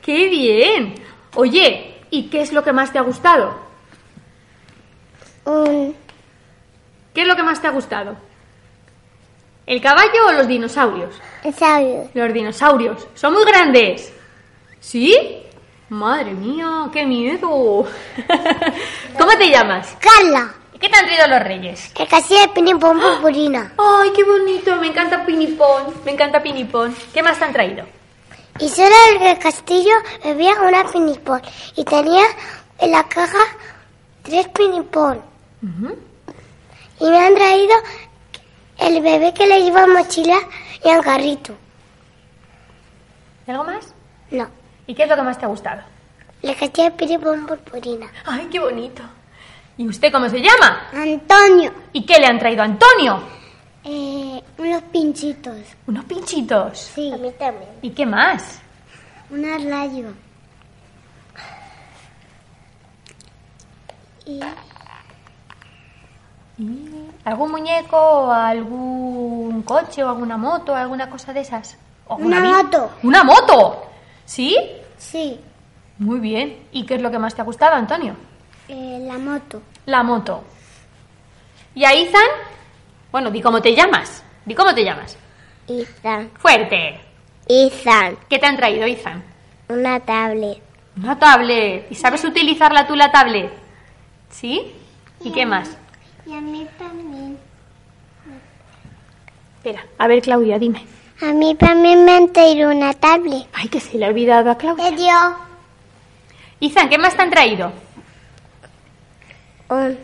¡Qué 0.00 0.28
bien! 0.28 0.94
Oye, 1.34 1.96
¿y 2.08 2.30
qué 2.30 2.40
es 2.40 2.52
lo 2.52 2.62
que 2.62 2.72
más 2.72 2.92
te 2.92 3.00
ha 3.00 3.02
gustado? 3.02 3.52
Un 5.44 5.96
¿Qué 7.12 7.22
es 7.22 7.26
lo 7.26 7.34
que 7.34 7.42
más 7.42 7.60
te 7.60 7.66
ha 7.66 7.72
gustado? 7.72 8.16
¿El 9.66 9.80
caballo 9.80 10.28
o 10.28 10.32
los 10.32 10.46
dinosaurios? 10.46 11.16
Zauyus. 11.52 12.10
Los 12.14 12.32
dinosaurios. 12.32 13.08
Son 13.14 13.32
muy 13.32 13.44
grandes. 13.44 14.12
¿Sí? 14.78 15.42
Madre 15.88 16.32
mía, 16.32 16.88
qué 16.92 17.04
miedo. 17.04 17.48
¿Cómo 19.18 19.32
te 19.36 19.50
llamas? 19.50 19.96
Carla. 19.98 20.54
¿Qué 20.80 20.88
te 20.88 20.96
han 20.96 21.06
traído 21.06 21.26
los 21.26 21.40
reyes? 21.42 21.92
El 21.98 22.06
castillo 22.08 22.40
de 22.42 22.48
Pinipón 22.48 23.00
Purpurina. 23.00 23.72
Ay, 23.78 24.12
qué 24.14 24.22
bonito. 24.24 24.76
Me 24.76 24.88
encanta 24.88 25.24
Pinipón. 25.26 25.94
Me 26.04 26.12
encanta 26.12 26.40
Pinipón. 26.40 26.94
¿Qué 27.12 27.22
más 27.22 27.38
te 27.38 27.44
han 27.46 27.52
traído? 27.52 27.84
Y 28.60 28.68
solo 28.68 28.94
el 29.20 29.38
castillo 29.38 29.94
había 30.24 30.54
una 30.60 30.84
pinipón. 30.90 31.40
Y 31.76 31.84
tenía 31.84 32.24
en 32.78 32.90
la 32.90 33.04
caja 33.08 33.38
tres 34.22 34.48
pinipón. 34.48 35.20
Y 37.00 37.04
me 37.08 37.18
han 37.26 37.34
traído 37.34 37.74
el 38.78 39.00
bebé 39.00 39.32
que 39.32 39.46
le 39.46 39.62
lleva 39.62 39.86
mochila 39.86 40.38
y 40.84 40.88
un 40.88 41.02
carrito. 41.02 41.54
¿Y 43.46 43.50
algo 43.52 43.64
más? 43.64 43.94
No, 44.30 44.48
¿Y 44.86 44.94
qué 44.94 45.04
es 45.04 45.08
lo 45.08 45.16
que 45.16 45.22
más 45.22 45.38
te 45.38 45.44
ha 45.44 45.48
gustado? 45.48 45.82
el 46.42 46.56
castillo 46.56 46.90
de 46.90 46.96
Pinipón 46.96 47.46
Purpurina. 47.46 48.06
Ay, 48.24 48.48
qué 48.50 48.58
bonito. 48.60 49.02
¿Y 49.78 49.86
usted 49.86 50.12
cómo 50.12 50.28
se 50.28 50.40
llama? 50.40 50.88
Antonio. 50.92 51.72
¿Y 51.92 52.04
qué 52.04 52.18
le 52.18 52.26
han 52.26 52.38
traído 52.38 52.62
a 52.62 52.64
Antonio? 52.64 53.22
Eh, 53.84 54.42
unos 54.58 54.82
pinchitos. 54.82 55.56
Unos 55.86 56.04
pinchitos. 56.04 56.78
Sí. 56.78 57.12
A 57.12 57.16
mí 57.16 57.30
también. 57.38 57.70
¿Y 57.80 57.90
qué 57.90 58.04
más? 58.04 58.60
Un 59.30 59.44
rayo. 59.70 60.08
Y 64.26 64.40
¿Algún 67.24 67.52
muñeco 67.52 67.96
o 67.96 68.32
algún 68.32 69.62
coche 69.62 70.02
o 70.02 70.08
alguna 70.08 70.36
moto 70.36 70.72
o 70.72 70.74
alguna 70.74 71.08
cosa 71.08 71.32
de 71.32 71.40
esas? 71.40 71.78
¿O 72.08 72.16
Una 72.16 72.40
moto. 72.40 72.90
¿Una 73.04 73.22
moto? 73.22 73.86
¿Sí? 74.24 74.56
sí, 74.98 75.40
Muy 75.98 76.18
bien. 76.18 76.66
¿Y 76.72 76.84
qué 76.84 76.96
es 76.96 77.02
lo 77.02 77.12
que 77.12 77.18
más 77.18 77.34
te 77.34 77.42
ha 77.42 77.44
gustado, 77.44 77.76
Antonio? 77.76 78.16
Eh, 78.68 78.98
la 79.02 79.18
moto. 79.18 79.62
La 79.86 80.02
moto. 80.02 80.44
¿Y 81.74 81.84
a 81.84 81.92
Ethan? 81.92 82.28
Bueno, 83.10 83.30
di 83.30 83.40
cómo 83.40 83.60
te 83.62 83.74
llamas. 83.74 84.22
Di 84.44 84.54
cómo 84.54 84.74
te 84.74 84.84
llamas. 84.84 85.16
Ethan. 85.66 86.30
Fuerte. 86.38 87.00
Ethan. 87.46 88.18
¿Qué 88.28 88.38
te 88.38 88.46
han 88.46 88.56
traído, 88.56 88.84
Ethan? 88.84 89.22
Una 89.68 90.00
tablet. 90.00 90.62
Una 90.96 91.18
tablet. 91.18 91.86
¿Y 91.90 91.94
sabes 91.94 92.24
utilizarla 92.24 92.86
tú 92.86 92.94
la 92.94 93.10
tablet? 93.10 93.52
¿Sí? 94.30 94.72
¿Y 95.22 95.32
qué 95.32 95.46
más? 95.46 95.76
Y 96.26 96.32
a 96.32 96.40
mí 96.40 96.66
también. 96.78 97.38
Espera, 99.56 99.86
a 99.98 100.06
ver, 100.06 100.22
Claudia, 100.22 100.58
dime. 100.58 100.84
A 101.20 101.32
mí 101.32 101.54
también 101.54 102.04
me 102.04 102.12
han 102.12 102.32
traído 102.32 102.70
una 102.70 102.94
tablet. 102.94 103.46
Ay, 103.52 103.68
que 103.68 103.80
se 103.80 103.98
le 103.98 104.06
ha 104.06 104.08
olvidado 104.08 104.50
a 104.50 104.58
Claudia. 104.58 104.90
dio 104.90 105.36
Izan, 106.60 106.88
¿qué 106.88 106.98
más 106.98 107.16
te 107.16 107.22
han 107.22 107.30
traído? 107.30 107.72
Un, 109.70 109.98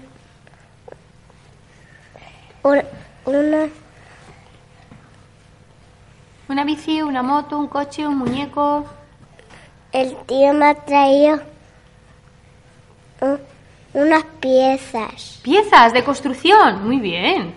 un- 2.63 2.83
una, 3.27 3.69
Una 6.49 6.65
bici, 6.65 7.01
una 7.03 7.23
moto, 7.23 7.59
un 7.59 7.69
coche, 7.69 8.07
un 8.07 8.19
muñeco. 8.19 8.85
el 9.93 10.17
tío 10.27 10.53
me 10.53 10.67
ha 10.67 10.75
traído 10.75 11.41
un- 13.21 13.41
unas 13.95 14.25
piezas. 14.41 15.41
Piezas 15.43 15.93
de 15.93 16.05
construcción. 16.05 16.85
Muy 16.85 16.99
bien. 17.01 17.55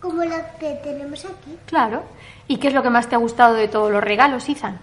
Como 0.00 0.24
las 0.24 0.42
que 0.58 0.74
tenemos 0.82 1.24
aquí. 1.26 1.58
Claro. 1.66 2.02
¿Y 2.48 2.56
qué 2.56 2.68
es 2.68 2.74
lo 2.74 2.82
que 2.82 2.90
más 2.90 3.08
te 3.08 3.14
ha 3.16 3.18
gustado 3.18 3.54
de 3.54 3.68
todos 3.68 3.92
los 3.92 4.02
regalos, 4.02 4.48
Izan? 4.48 4.78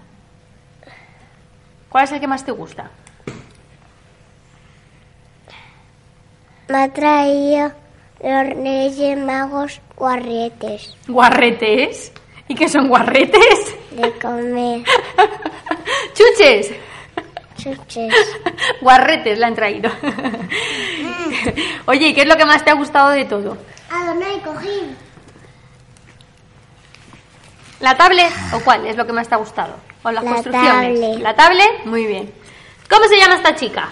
¿Cuál 1.90 2.04
es 2.04 2.12
el 2.12 2.20
que 2.20 2.28
más 2.28 2.46
te 2.46 2.52
gusta? 2.52 2.92
Me 6.70 6.78
ha 6.84 6.90
traído 6.94 7.72
los 8.22 8.48
Reyes 8.50 9.18
Magos 9.18 9.80
guarretes 9.96 10.96
¿Guarretes? 11.08 12.12
¿Y 12.48 12.56
qué 12.56 12.68
son 12.70 12.88
guarretes? 12.88 13.76
de 13.92 14.12
comer. 14.20 14.84
¡Chuches! 16.14 16.72
Chuches. 17.58 18.14
Guarretes 18.82 19.38
le 19.40 19.46
han 19.46 19.56
traído. 19.56 19.90
Oye, 21.88 22.10
¿y 22.10 22.14
qué 22.14 22.22
es 22.22 22.28
lo 22.28 22.38
que 22.38 22.46
más 22.46 22.64
te 22.64 22.70
ha 22.70 22.76
gustado 22.76 23.10
de 23.10 23.26
todo? 23.26 23.58
Adonai, 23.90 24.40
cojín. 24.44 24.96
¿La 27.80 27.98
tablet 27.98 28.32
o 28.54 28.60
cuál 28.62 28.86
es 28.86 28.96
lo 28.96 29.06
que 29.06 29.14
más 29.14 29.28
te 29.28 29.36
ha 29.36 29.40
gustado? 29.40 29.76
¿O 30.04 30.12
las 30.12 30.24
La 30.24 30.32
construcciones? 30.34 31.00
tablet. 31.00 31.20
¿La 31.22 31.36
tablet? 31.36 31.86
Muy 31.86 32.06
bien. 32.06 32.32
¿Cómo 32.90 33.06
se 33.08 33.18
llama 33.20 33.36
esta 33.36 33.56
chica? 33.56 33.90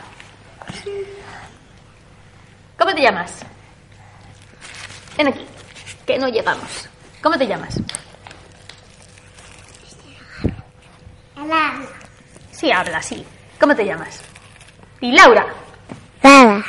¿Cómo 2.78 2.94
te 2.94 3.02
llamas? 3.02 3.32
Ven 5.18 5.28
aquí, 5.28 5.46
que 6.06 6.18
no 6.20 6.28
llegamos. 6.28 6.90
¿Cómo 7.22 7.38
te 7.38 7.48
llamas? 7.48 7.80
Hola. 11.42 11.74
Sí, 12.52 12.72
habla, 12.72 13.02
sí. 13.02 13.26
¿Cómo 13.60 13.76
te 13.76 13.86
llamas? 13.86 14.22
Y 15.02 15.12
Laura. 15.12 15.46
Nada. 16.24 16.64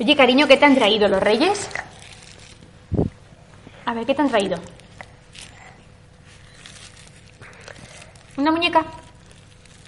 Oye, 0.00 0.16
cariño, 0.16 0.46
¿qué 0.46 0.56
te 0.56 0.64
han 0.64 0.74
traído 0.76 1.08
los 1.08 1.20
reyes? 1.22 1.68
A 3.84 3.94
ver, 3.94 4.06
¿qué 4.06 4.14
te 4.14 4.22
han 4.22 4.28
traído? 4.30 4.58
¿Una 8.36 8.52
muñeca? 8.52 8.84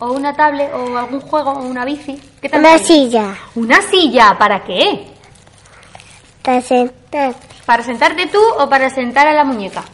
¿O 0.01 0.13
una 0.13 0.35
tablet? 0.35 0.73
¿O 0.75 0.97
algún 0.99 1.21
juego? 1.21 1.51
¿O 1.53 1.61
una 1.63 1.85
bici? 1.85 2.17
¿Qué 2.41 2.49
te 2.49 2.57
han 2.57 2.63
Una 2.63 2.71
traído? 2.77 2.87
silla. 2.87 3.37
¿Una 3.55 3.83
silla? 3.83 4.37
¿Para 4.39 4.65
qué? 4.65 5.10
Para 6.43 6.61
sentar. 6.61 7.35
¿Para 7.67 7.83
sentarte 7.83 8.27
tú 8.27 8.41
o 8.59 8.69
para 8.69 8.91
sentar 8.91 9.27
a 9.27 9.33
la 9.33 9.45
muñeca? 9.45 9.85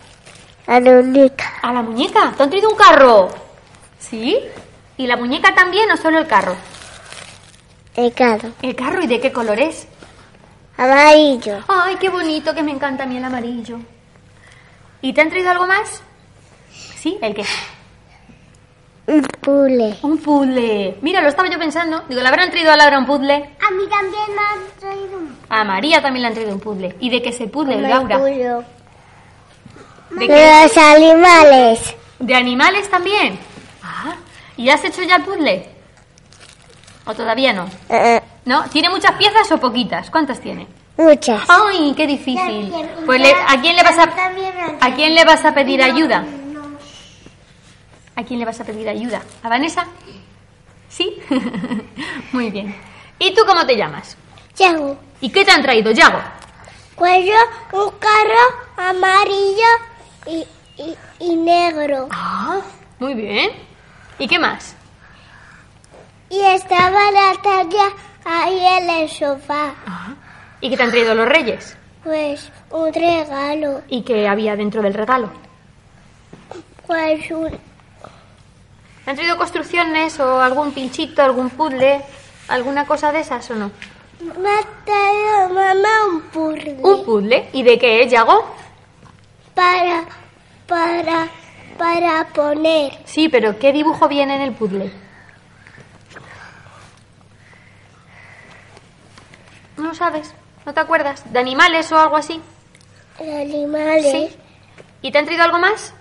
A 0.67 0.81
la 0.81 0.93
única. 0.93 1.55
¿A 1.63 1.73
la 1.73 1.83
muñeca? 1.83 2.33
¿Te 2.37 2.43
han 2.43 2.51
traído 2.51 2.71
un 2.71 2.77
carro? 2.77 3.29
¿Sí? 3.99 4.39
¿Y 4.97 5.07
la 5.07 5.17
muñeca 5.17 5.55
también 5.55 5.91
o 5.91 5.97
solo 5.97 6.19
el 6.19 6.27
carro? 6.27 6.57
El 7.95 8.13
carro. 8.13 8.51
¿El 8.63 8.75
carro 8.75 9.03
y 9.03 9.07
de 9.07 9.21
qué 9.21 9.33
color 9.33 9.59
es? 9.59 9.87
Amarillo. 10.77 11.59
Ay, 11.69 11.97
qué 11.97 12.09
bonito, 12.09 12.55
que 12.55 12.63
me 12.63 12.73
encanta 12.73 13.05
a 13.05 13.07
mí 13.07 13.17
el 13.17 13.25
amarillo. 13.25 13.79
¿Y 15.01 15.13
te 15.13 15.21
han 15.21 15.31
traído 15.31 15.51
algo 15.51 15.67
más? 15.67 16.03
¿Sí? 16.99 17.19
¿El 17.23 17.35
qué? 17.35 17.45
Un 19.09 19.23
puzzle. 19.23 19.97
Un 20.03 20.19
puzzle. 20.19 20.99
Mira, 21.01 21.21
lo 21.21 21.29
estaba 21.29 21.49
yo 21.49 21.59
pensando. 21.59 22.03
Digo, 22.09 22.21
¿le 22.21 22.29
habrán 22.29 22.51
traído 22.51 22.73
a 22.73 22.77
Laura 22.77 22.99
un 22.99 23.07
puzzle? 23.07 23.35
A 23.35 23.71
mí 23.71 23.85
también 23.89 24.25
me 24.35 24.43
han 24.43 24.81
traído 24.81 25.19
un 25.19 25.37
A 25.49 25.63
María 25.65 26.03
también 26.03 26.23
le 26.23 26.29
han 26.29 26.35
traído 26.35 26.53
un 26.55 26.61
puzzle. 26.61 26.97
¿Y 27.01 27.11
de 27.11 27.23
qué 27.23 27.29
es 27.29 27.41
el 27.41 27.51
puzzle, 27.51 27.81
Laura? 27.81 28.19
puzzle. 28.19 28.35
¿De 30.11 30.21
De 30.21 30.27
qué? 30.27 30.61
los 30.65 30.77
animales. 30.79 31.95
¿De 32.19 32.35
animales 32.35 32.89
también? 32.91 33.39
Ah, 33.83 34.17
¿y 34.57 34.69
has 34.71 34.83
hecho 34.85 35.03
ya 35.03 35.17
el 35.17 35.23
puzzle? 35.23 35.69
¿O 37.05 37.15
todavía 37.15 37.53
no? 37.53 37.67
Eh, 37.89 38.21
¿No? 38.47 38.65
¿Tiene 38.71 38.91
muchas 38.91 39.13
piezas 39.13 39.51
o 39.53 39.59
poquitas? 39.59 40.11
¿Cuántas 40.11 40.41
tiene? 40.41 40.67
muchas. 40.97 41.43
¡Ay, 41.49 41.93
qué 41.97 42.07
difícil! 42.07 42.73
Pues 43.05 43.21
le- 43.21 43.31
¿a 43.35 43.61
quién 43.61 43.77
le 43.77 43.83
vas 43.83 43.99
a 43.99 44.05
a 44.81 44.95
quién 44.95 45.15
le 45.15 45.25
vas 45.27 45.45
a 45.45 45.53
pedir 45.53 45.83
ayuda? 45.83 46.25
¿A 48.17 48.25
quién 48.25 48.39
le 48.39 48.47
vas 48.47 48.59
a 48.61 48.65
pedir 48.65 48.89
ayuda? 48.89 49.21
¿A 49.43 49.49
Vanessa? 49.51 49.87
¿Sí? 50.89 51.19
Muy 52.33 52.51
bien. 52.51 52.75
¿Y 53.19 53.35
tú 53.35 53.43
cómo 53.47 53.67
te 53.67 53.77
llamas? 53.77 54.17
Yago. 54.57 54.97
¿Y 55.21 55.29
qué 55.29 55.45
te 55.45 55.51
han 55.51 55.61
traído, 55.61 55.91
Yago? 55.91 56.19
Cuello, 56.95 57.37
un 57.73 57.91
carro 57.99 58.89
amarillo 58.89 59.69
y, 60.27 60.47
y, 60.83 60.97
y 61.21 61.37
negro. 61.37 62.09
Ah, 62.11 62.61
muy 62.99 63.13
bien. 63.13 63.51
¿Y 64.19 64.27
qué 64.27 64.39
más? 64.39 64.75
Y 66.31 66.41
estaba 66.41 67.11
la 67.11 67.35
talla 67.43 67.91
ahí 68.25 68.59
en 68.59 68.91
el 68.91 69.11
sofá. 69.11 69.75
¿Y 70.63 70.71
qué 70.71 70.77
te 70.79 70.83
han 70.83 70.91
traído 70.91 71.15
los 71.15 71.29
reyes? 71.29 71.77
Pues 72.03 72.51
un 72.71 72.95
regalo. 72.95 73.83
¿Y 73.89 74.03
qué 74.03 74.27
había 74.27 74.57
dentro 74.57 74.81
del 74.81 74.95
regalo? 74.95 75.31
Pues 76.87 77.31
un, 77.31 77.51
¿Te 77.51 77.59
han 79.07 79.15
traído 79.15 79.37
construcciones 79.37 80.19
o 80.21 80.41
algún 80.41 80.73
pinchito, 80.73 81.23
algún 81.23 81.51
puzzle, 81.51 82.05
alguna 82.49 82.87
cosa 82.87 83.13
de 83.13 83.21
esas 83.21 83.49
o 83.51 83.55
no? 83.55 83.71
me 84.21 84.49
ha 84.49 84.63
traído 84.85 85.49
mamá 85.51 86.07
un 86.09 86.21
puzzle. 86.23 86.77
¿Un 86.83 87.05
puzzle? 87.05 87.49
¿Y 87.53 87.63
de 87.63 87.79
qué 87.79 88.03
es, 88.03 88.11
Yago? 88.11 88.45
Para, 89.55 90.05
para, 90.67 91.29
para 91.79 92.27
poner. 92.29 92.99
Sí, 93.05 93.29
pero 93.29 93.59
¿qué 93.59 93.73
dibujo 93.73 94.09
viene 94.09 94.37
en 94.37 94.43
el 94.43 94.53
puzzle? 94.53 94.93
No 99.77 99.95
sabes, 99.95 100.35
no 100.65 100.73
te 100.75 100.81
acuerdas. 100.81 101.31
¿De 101.33 101.39
animales 101.39 101.93
o 101.93 101.99
algo 101.99 102.17
así? 102.17 102.41
Animales. 103.21 104.11
Sí. 104.11 104.37
¿Y 105.03 105.13
te 105.13 105.19
han 105.19 105.27
traído 105.27 105.45
algo 105.45 105.59
más? 105.59 105.95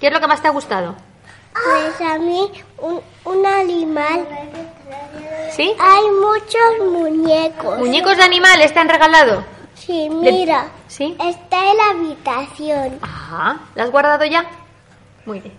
¿Qué 0.00 0.08
es 0.08 0.12
lo 0.12 0.20
que 0.20 0.26
más 0.26 0.42
te 0.42 0.48
ha 0.48 0.50
gustado? 0.50 0.96
Pues 1.54 2.00
a 2.00 2.18
mí 2.18 2.50
un, 2.78 3.00
un 3.24 3.46
animal. 3.46 4.26
¿Sí? 5.54 5.72
Hay 5.78 6.02
muchos 6.10 6.92
muñecos. 6.92 7.78
¿Muñecos 7.78 8.16
de 8.16 8.24
animales 8.24 8.74
te 8.74 8.80
han 8.80 8.88
regalado? 8.88 9.44
Sí, 9.74 10.08
mira. 10.10 10.68
¿Sí? 10.88 11.16
Está 11.20 11.70
en 11.70 11.76
la 11.76 11.90
habitación. 11.90 12.98
Ajá. 13.00 13.60
¿La 13.74 13.84
has 13.84 13.90
guardado 13.90 14.24
ya? 14.24 14.44
Muy 15.26 15.40
bien. 15.40 15.54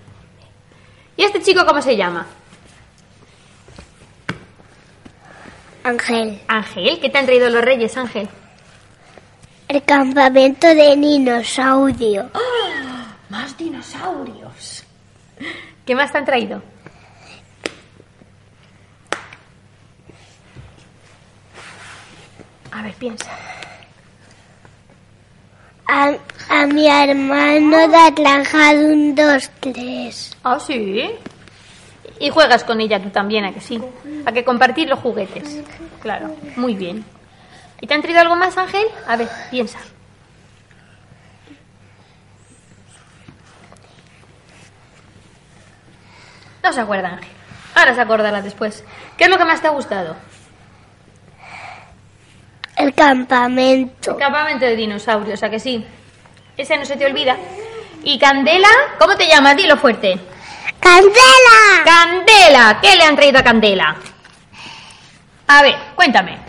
¿Y 1.18 1.24
este 1.24 1.42
chico 1.42 1.66
cómo 1.66 1.82
se 1.82 1.96
llama? 1.96 2.26
Ángel. 5.84 6.42
Ángel. 6.48 7.00
¿Qué 7.00 7.10
te 7.10 7.18
han 7.18 7.26
traído 7.26 7.50
los 7.50 7.64
reyes, 7.64 7.96
Ángel? 7.96 8.28
El 9.68 9.84
campamento 9.84 10.68
de 10.68 10.96
dinosaurio. 10.96 12.30
Más 13.30 13.58
dinosaurios. 13.58 14.84
¿Qué 15.86 15.96
más 15.96 16.12
te 16.12 16.18
han 16.18 16.26
traído? 16.26 16.62
A 22.72 22.82
ver, 22.82 22.94
piensa. 22.96 23.30
A, 25.88 26.14
a 26.50 26.66
mi 26.66 26.88
hermano 26.88 27.88
de 27.88 27.98
Atlanta 27.98 28.72
un, 28.72 29.14
dos, 29.16 29.50
tres. 29.60 30.36
Ah, 30.44 30.60
sí. 30.60 31.10
Y 32.20 32.30
juegas 32.30 32.64
con 32.64 32.82
ella 32.82 33.02
tú 33.02 33.10
también, 33.10 33.46
¿a 33.46 33.54
que 33.54 33.62
sí? 33.62 33.80
A 34.26 34.32
que 34.32 34.44
compartir 34.44 34.90
los 34.90 35.00
juguetes. 35.00 35.62
Claro, 36.02 36.36
muy 36.56 36.76
bien. 36.76 37.06
¿Y 37.80 37.88
te 37.88 37.94
han 37.94 38.02
traído 38.02 38.22
algo 38.22 38.36
más, 38.36 38.58
Ángel? 38.58 38.86
A 39.08 39.16
ver, 39.16 39.28
piensa. 39.52 39.80
No 46.66 46.74
se 46.74 46.82
acuerda, 46.82 47.10
Ángel. 47.10 47.30
Ahora 47.76 47.94
se 47.94 48.02
acordará 48.02 48.42
después. 48.42 48.84
¿Qué 49.16 49.26
es 49.26 49.30
lo 49.30 49.38
que 49.38 49.46
más 49.46 49.62
te 49.62 49.68
ha 49.68 49.70
gustado? 49.70 50.16
El 52.76 52.92
campamento. 52.96 54.12
El 54.14 54.18
campamento 54.18 54.66
de 54.66 54.76
dinosaurios, 54.76 55.44
¿a 55.44 55.50
que 55.52 55.60
sí? 55.60 55.86
Ese 56.58 56.76
no 56.76 56.84
se 56.84 56.98
te 56.98 57.06
olvida. 57.06 57.38
¿Y 58.04 58.18
Candela? 58.18 58.68
¿Cómo 58.98 59.16
te 59.16 59.28
llamas? 59.28 59.56
Dilo 59.56 59.78
fuerte. 59.78 60.20
¡Candela! 60.80 61.84
¡Candela! 61.86 62.80
¿Qué 62.82 62.96
le 62.96 63.04
han 63.04 63.16
traído 63.16 63.38
a 63.38 63.44
Candela? 63.44 63.96
A 65.48 65.62
ver, 65.62 65.76
cuéntame. 65.94 66.40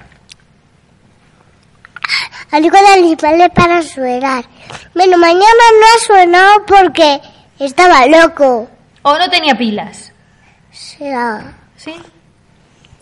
algo 2.53 2.79
de 2.79 2.89
animales 2.89 3.51
para 3.55 3.83
suenar. 3.83 4.47
Bueno, 4.95 5.19
mañana 5.19 5.45
no 5.79 5.87
ha 5.87 5.99
sonado 6.07 6.65
porque 6.65 7.21
estaba 7.59 8.07
loco. 8.07 8.71
¿O 9.09 9.17
no 9.17 9.31
tenía 9.31 9.55
pilas? 9.57 10.11
Será. 10.73 11.55
¿Sí? 11.77 11.95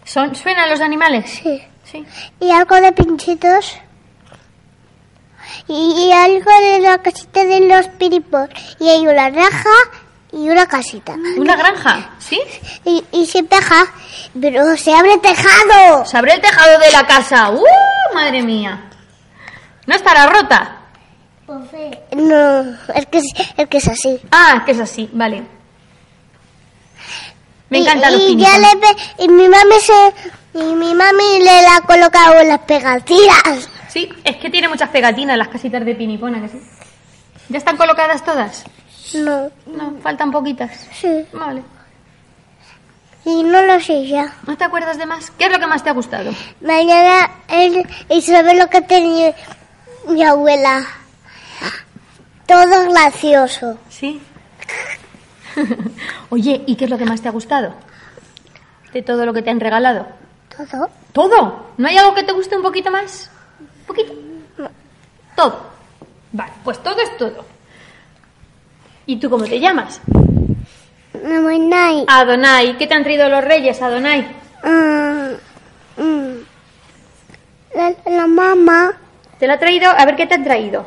¿Son, 0.04 0.36
¿Suenan 0.36 0.68
los 0.68 0.82
animales? 0.82 1.30
Sí. 1.30 1.64
Sí. 1.82 2.04
Y 2.40 2.50
algo 2.50 2.78
de 2.78 2.92
pinchitos. 2.92 3.78
Y, 5.66 5.94
y 6.06 6.12
algo 6.12 6.50
de 6.60 6.80
la 6.80 6.98
casita 6.98 7.42
de 7.44 7.60
los 7.60 7.88
piripos. 7.88 8.50
Y 8.80 8.90
hay 8.90 9.06
una 9.06 9.30
raja 9.30 9.70
y 10.30 10.50
una 10.50 10.66
casita. 10.66 11.14
¿Una 11.38 11.56
granja? 11.56 12.10
¿Sí? 12.18 12.38
Y, 12.84 13.02
y 13.10 13.24
se 13.24 13.42
peja, 13.42 13.86
pero 14.38 14.76
se 14.76 14.92
abre 14.92 15.16
tejado. 15.16 16.04
Se 16.04 16.18
abre 16.18 16.34
el 16.34 16.42
tejado 16.42 16.78
de 16.80 16.92
la 16.92 17.06
casa. 17.06 17.50
¡Uh! 17.50 17.64
Madre 18.14 18.42
mía. 18.42 18.90
¿No 19.86 19.94
estará 19.94 20.26
rota? 20.26 20.80
No, 22.12 22.60
es 22.94 23.06
que 23.06 23.18
es, 23.18 23.24
es 23.56 23.68
que 23.68 23.78
es 23.78 23.88
así. 23.88 24.20
Ah, 24.30 24.64
que 24.66 24.72
es 24.72 24.80
así, 24.80 25.08
vale. 25.14 25.63
Me 27.70 27.78
Y- 27.78 27.82
encantan 27.82 28.12
los 28.12 28.22
y, 28.22 28.36
ya 28.36 28.50
pinicones. 28.56 28.74
le 28.74 28.80
pe- 28.80 29.24
y 29.24 29.28
mi 29.28 29.48
mami 29.48 29.80
se 29.80 30.14
y 30.58 30.62
mi 30.74 30.94
mami 30.94 31.38
le 31.40 31.62
la 31.62 31.76
ha 31.76 31.80
colocado 31.80 32.40
en 32.40 32.48
las 32.48 32.60
pegatinas. 32.60 33.68
Sí, 33.88 34.08
es 34.24 34.36
que 34.36 34.50
tiene 34.50 34.68
muchas 34.68 34.90
pegatinas 34.90 35.36
las 35.38 35.48
casitas 35.48 35.84
de 35.84 35.94
pinipona, 35.94 36.40
que 36.42 36.48
sí. 36.48 36.60
¿Ya 37.48 37.58
están 37.58 37.76
colocadas 37.76 38.24
todas? 38.24 38.64
No, 39.14 39.50
No, 39.66 39.94
faltan 40.02 40.30
poquitas. 40.30 40.70
sí. 40.92 41.24
Vale. 41.32 41.62
Y 43.26 43.42
no 43.42 43.62
lo 43.62 43.80
sé 43.80 44.06
ya. 44.06 44.34
¿No 44.46 44.56
te 44.56 44.64
acuerdas 44.64 44.98
de 44.98 45.06
más? 45.06 45.30
¿Qué 45.38 45.46
es 45.46 45.52
lo 45.52 45.58
que 45.58 45.66
más 45.66 45.82
te 45.82 45.90
ha 45.90 45.94
gustado? 45.94 46.30
Mañana 46.60 47.30
él 47.48 47.86
y 48.10 48.20
sabe 48.20 48.54
lo 48.54 48.68
que 48.68 48.82
tenía 48.82 49.34
mi 50.08 50.22
abuela. 50.22 50.84
Todo 52.46 52.90
gracioso. 52.90 53.78
Sí. 53.88 54.20
Oye, 56.30 56.62
¿y 56.66 56.76
qué 56.76 56.84
es 56.84 56.90
lo 56.90 56.98
que 56.98 57.04
más 57.04 57.22
te 57.22 57.28
ha 57.28 57.32
gustado? 57.32 57.74
De 58.92 59.02
todo 59.02 59.26
lo 59.26 59.32
que 59.32 59.42
te 59.42 59.50
han 59.50 59.60
regalado. 59.60 60.06
Todo. 60.56 60.88
¿Todo? 61.12 61.66
¿No 61.76 61.88
hay 61.88 61.96
algo 61.96 62.14
que 62.14 62.22
te 62.22 62.32
guste 62.32 62.56
un 62.56 62.62
poquito 62.62 62.90
más? 62.90 63.30
¿Un 63.60 63.86
poquito? 63.86 64.12
Todo. 65.36 65.66
Vale, 66.32 66.52
pues 66.62 66.82
todo 66.82 67.00
es 67.00 67.16
todo. 67.16 67.44
¿Y 69.06 69.16
tú 69.16 69.28
cómo 69.28 69.44
te 69.44 69.60
llamas? 69.60 70.00
Mamá 71.22 71.58
Nai. 71.58 72.04
Adonai. 72.06 72.76
¿Qué 72.78 72.86
te 72.86 72.94
han 72.94 73.02
traído 73.02 73.28
los 73.28 73.44
reyes, 73.44 73.80
Adonai? 73.82 74.22
Mm, 74.62 76.02
mm. 76.02 76.44
La, 77.74 77.94
la 78.06 78.26
mamá, 78.26 78.92
¿Te 79.38 79.46
lo 79.46 79.54
ha 79.54 79.58
traído? 79.58 79.90
A 79.90 80.04
ver, 80.04 80.16
¿qué 80.16 80.26
te 80.26 80.34
han 80.34 80.44
traído? 80.44 80.86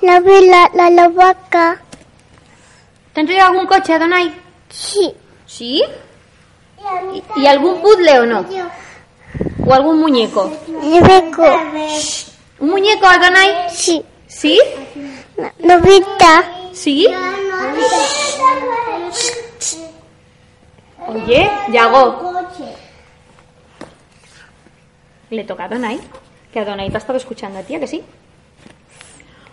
la 0.00 0.20
vela, 0.20 0.70
la, 0.74 0.90
la 0.90 1.08
vaca. 1.08 1.82
¿Te 3.16 3.20
han 3.20 3.26
traído 3.28 3.46
algún 3.46 3.64
coche, 3.64 3.94
Adonai? 3.94 4.30
Sí. 4.68 5.10
¿Sí? 5.46 5.82
¿Y, 7.14 7.40
y 7.40 7.46
algún 7.46 7.80
puzzle 7.80 8.18
o 8.18 8.26
no? 8.26 8.44
¿O 9.64 9.72
algún 9.72 10.00
muñeco? 10.00 10.52
Rebeco. 10.68 11.46
¿Un 12.58 12.68
muñeco, 12.68 13.06
Adonai? 13.06 13.70
Sí. 13.70 14.04
¿Sí? 14.26 14.60
Novita. 15.60 16.44
¿Sí? 16.74 17.06
Oye, 21.06 21.50
Yago. 21.72 22.34
Le 25.30 25.44
toca 25.44 25.62
a 25.62 25.66
Adonai. 25.68 25.98
Que 26.52 26.60
Adonai 26.60 26.90
te 26.90 26.96
ha 26.96 26.98
estado 26.98 27.16
escuchando 27.16 27.60
a 27.60 27.62
ti, 27.62 27.76
¿a 27.76 27.80
que 27.80 27.86
sí? 27.86 28.02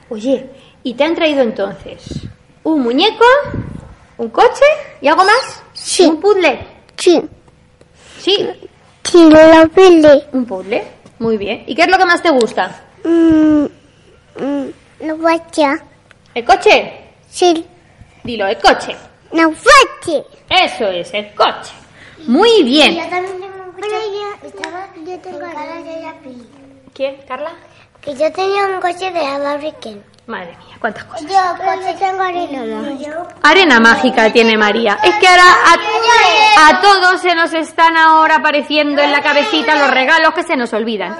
Oye, 0.09 0.49
¿y 0.83 0.95
te 0.95 1.05
han 1.05 1.15
traído 1.15 1.41
entonces 1.43 2.27
un 2.63 2.81
muñeco, 2.81 3.25
un 4.17 4.29
coche 4.29 4.65
y 5.01 5.07
algo 5.07 5.23
más? 5.23 5.61
Sí. 5.73 6.05
¿Un 6.05 6.19
puzzle? 6.19 6.59
Sí. 6.97 7.21
Sí, 8.19 8.49
Sí, 9.03 9.29
la 9.29 9.65
vela. 9.65 10.21
un 10.31 10.45
puzzle. 10.45 10.83
Muy 11.19 11.37
bien. 11.37 11.63
¿Y 11.67 11.75
qué 11.75 11.83
es 11.83 11.87
lo 11.89 11.97
que 11.97 12.05
más 12.05 12.21
te 12.21 12.29
gusta? 12.31 12.83
Mm, 13.03 13.65
mm, 14.39 14.67
la 15.01 15.13
vaca. 15.15 15.83
¿El 16.33 16.45
coche? 16.45 16.93
Sí. 17.29 17.65
Dilo, 18.23 18.47
el 18.47 18.57
coche. 18.57 18.95
La 19.33 19.47
vaca. 19.47 20.25
Eso 20.49 20.87
es, 20.87 21.13
el 21.13 21.33
coche. 21.33 21.73
Muy 22.25 22.63
bien. 22.63 22.97
también 23.09 23.39
tengo 23.41 23.63
un 23.65 23.71
coche. 23.73 23.87
Estaba, 24.43 24.87
yo 25.05 25.19
tengo 25.19 25.39
de 25.39 26.01
la 26.01 26.13
peli. 26.23 26.47
¿Quién, 26.93 27.17
Carla? 27.27 27.51
Que 28.01 28.15
yo 28.15 28.31
tenía 28.31 28.65
un 28.67 28.81
coche 28.81 29.11
de 29.11 29.39
Barbie 29.39 29.73
Ken. 29.81 30.03
Madre 30.25 30.55
mía, 30.65 30.77
cuántas 30.79 31.03
cosas. 31.03 31.21
Yo 31.23 31.37
coche 31.57 31.95
tengo 31.99 32.21
arena 32.23 33.25
Arena 33.43 33.79
mágica 33.81 34.31
tiene 34.31 34.57
María. 34.57 34.97
Es 35.03 35.15
que 35.15 35.27
ahora 35.27 35.43
a, 35.43 36.69
a 36.69 36.81
todos 36.81 37.19
se 37.21 37.35
nos 37.35 37.53
están 37.53 37.97
ahora 37.97 38.35
apareciendo 38.37 39.01
en 39.01 39.11
la 39.11 39.21
cabecita 39.21 39.75
los 39.75 39.91
regalos 39.91 40.33
que 40.33 40.43
se 40.43 40.55
nos 40.55 40.71
olvidan. 40.71 41.17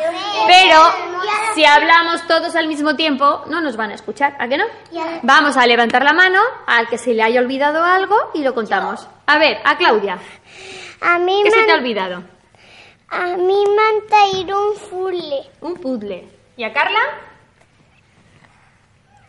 Pero 0.48 0.78
si 1.54 1.66
hablamos 1.66 2.26
todos 2.28 2.56
al 2.56 2.68
mismo 2.68 2.96
tiempo, 2.96 3.44
no 3.48 3.60
nos 3.60 3.76
van 3.76 3.92
a 3.92 3.96
escuchar, 3.96 4.38
¿a 4.40 4.48
qué 4.48 4.58
no? 4.58 4.64
Vamos 5.24 5.58
a 5.58 5.68
levantar 5.68 6.04
la 6.06 6.14
mano 6.14 6.40
al 6.66 6.88
que 6.88 6.98
se 6.98 7.14
le 7.14 7.24
haya 7.24 7.42
olvidado 7.42 7.84
algo 7.84 8.16
y 8.34 8.42
lo 8.42 8.54
contamos. 8.54 9.06
A 9.28 9.38
ver, 9.38 9.58
a 9.66 9.76
Claudia, 9.78 10.18
A 11.02 11.18
mí 11.20 11.42
¿qué 11.44 11.52
se 11.52 11.64
te 11.64 11.72
ha 11.72 11.76
olvidado? 11.76 12.24
a 13.10 13.26
mí 13.38 13.64
me 13.68 13.82
han 13.84 14.08
traído 14.08 14.72
un 14.72 14.76
fulle. 14.78 15.42
Un 15.62 15.74
puzzle. 15.76 16.28
¿Y 16.56 16.64
a 16.64 16.72
Carla? 16.74 17.00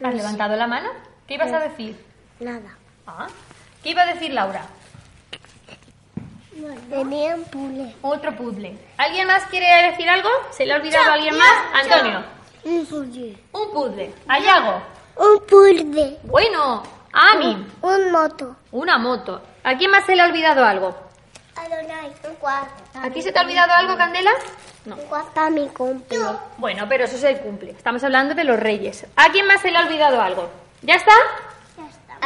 ¿Has 0.05 0.15
levantado 0.15 0.55
la 0.55 0.67
mano? 0.67 0.91
¿Qué 1.27 1.35
ibas 1.35 1.51
a 1.51 1.61
decir? 1.61 1.97
Nada. 2.39 2.77
Ah, 3.07 3.27
¿Qué 3.83 3.89
iba 3.89 4.03
a 4.03 4.07
decir 4.13 4.35
Laura? 4.35 4.61
Tenía 6.91 7.35
un 7.35 7.45
puzzle. 7.45 7.97
Otro 8.03 8.37
puzzle. 8.37 8.79
¿Alguien 8.99 9.27
más 9.27 9.45
quiere 9.45 9.91
decir 9.91 10.07
algo? 10.11 10.29
¿Se 10.51 10.67
le 10.67 10.75
ha 10.75 10.77
olvidado 10.77 11.11
a 11.11 11.15
alguien 11.15 11.39
más? 11.39 11.55
Antonio. 11.73 12.23
Un 12.65 12.85
puzzle. 12.85 13.39
Un 13.53 13.73
puzzle. 13.73 14.15
¿Hay 14.29 14.47
algo? 14.47 14.83
Un 15.17 15.47
puzzle. 15.47 16.19
Bueno. 16.25 16.83
Ami. 17.11 17.67
Un 17.81 18.13
moto. 18.13 18.57
Una 18.73 18.99
moto. 18.99 19.41
¿A 19.63 19.75
quién 19.79 19.91
más 19.91 20.05
se 20.05 20.17
le 20.17 20.21
ha 20.21 20.27
olvidado 20.27 20.67
algo? 20.67 20.95
Adonai, 21.65 22.13
un 22.29 22.35
cuarto. 22.37 22.83
¿A 23.03 23.11
ti 23.11 23.23
se 23.23 23.33
te 23.33 23.39
ha 23.39 23.43
olvidado 23.43 23.73
algo, 23.73 23.97
Candela? 23.97 24.31
No. 24.85 24.97
Un 24.97 25.03
cuarto 25.07 25.31
para 25.35 25.51
mi 25.51 25.67
cumple. 25.69 26.19
Bueno, 26.59 26.87
pero 26.89 27.05
eso 27.05 27.17
es 27.17 27.25
el 27.25 27.39
cumple. 27.39 27.71
Estamos 27.71 28.05
hablando 28.05 28.35
de 28.35 28.45
los 28.45 28.59
reyes. 28.59 29.07
¿A 29.17 29.31
quién 29.31 29.47
más 29.47 29.63
se 29.63 29.71
le 29.71 29.79
ha 29.79 29.83
olvidado 29.83 30.21
algo? 30.21 30.51
¿Ya 30.83 30.97
está? 30.97 31.13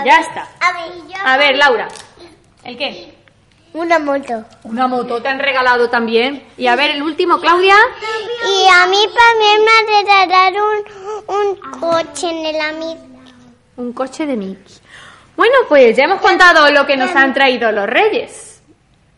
Ya 0.05 0.21
está. 0.21 0.49
A 0.61 0.73
ver, 0.73 0.93
yo. 1.09 1.15
A 1.25 1.37
ver, 1.37 1.57
Laura. 1.57 1.89
¿El 2.65 2.77
qué? 2.77 3.15
Una 3.75 3.99
moto. 3.99 4.45
Una 4.65 4.87
moto 4.89 5.23
te 5.23 5.29
han 5.29 5.39
regalado 5.39 5.89
también. 5.89 6.45
Y 6.57 6.67
a 6.67 6.75
ver, 6.75 6.91
el 6.93 7.03
último, 7.03 7.41
Claudia. 7.41 7.77
Y 8.45 8.67
a 8.69 8.87
mí 8.87 9.05
también 9.15 9.65
me 9.65 9.99
regalaron 9.99 10.85
un, 11.29 11.39
un 11.39 11.81
coche 11.81 12.31
en 12.31 12.47
el 12.47 12.61
amigo. 12.61 13.07
Un 13.77 13.93
coche 13.93 14.27
de 14.27 14.37
Mickey. 14.37 14.75
Bueno, 15.37 15.55
pues 15.69 15.97
ya 15.97 16.05
hemos 16.05 16.21
contado 16.21 16.69
lo 16.73 16.85
que 16.87 16.97
nos 16.97 17.15
han 17.15 17.33
traído 17.33 17.71
los 17.71 17.87
reyes. 17.87 18.48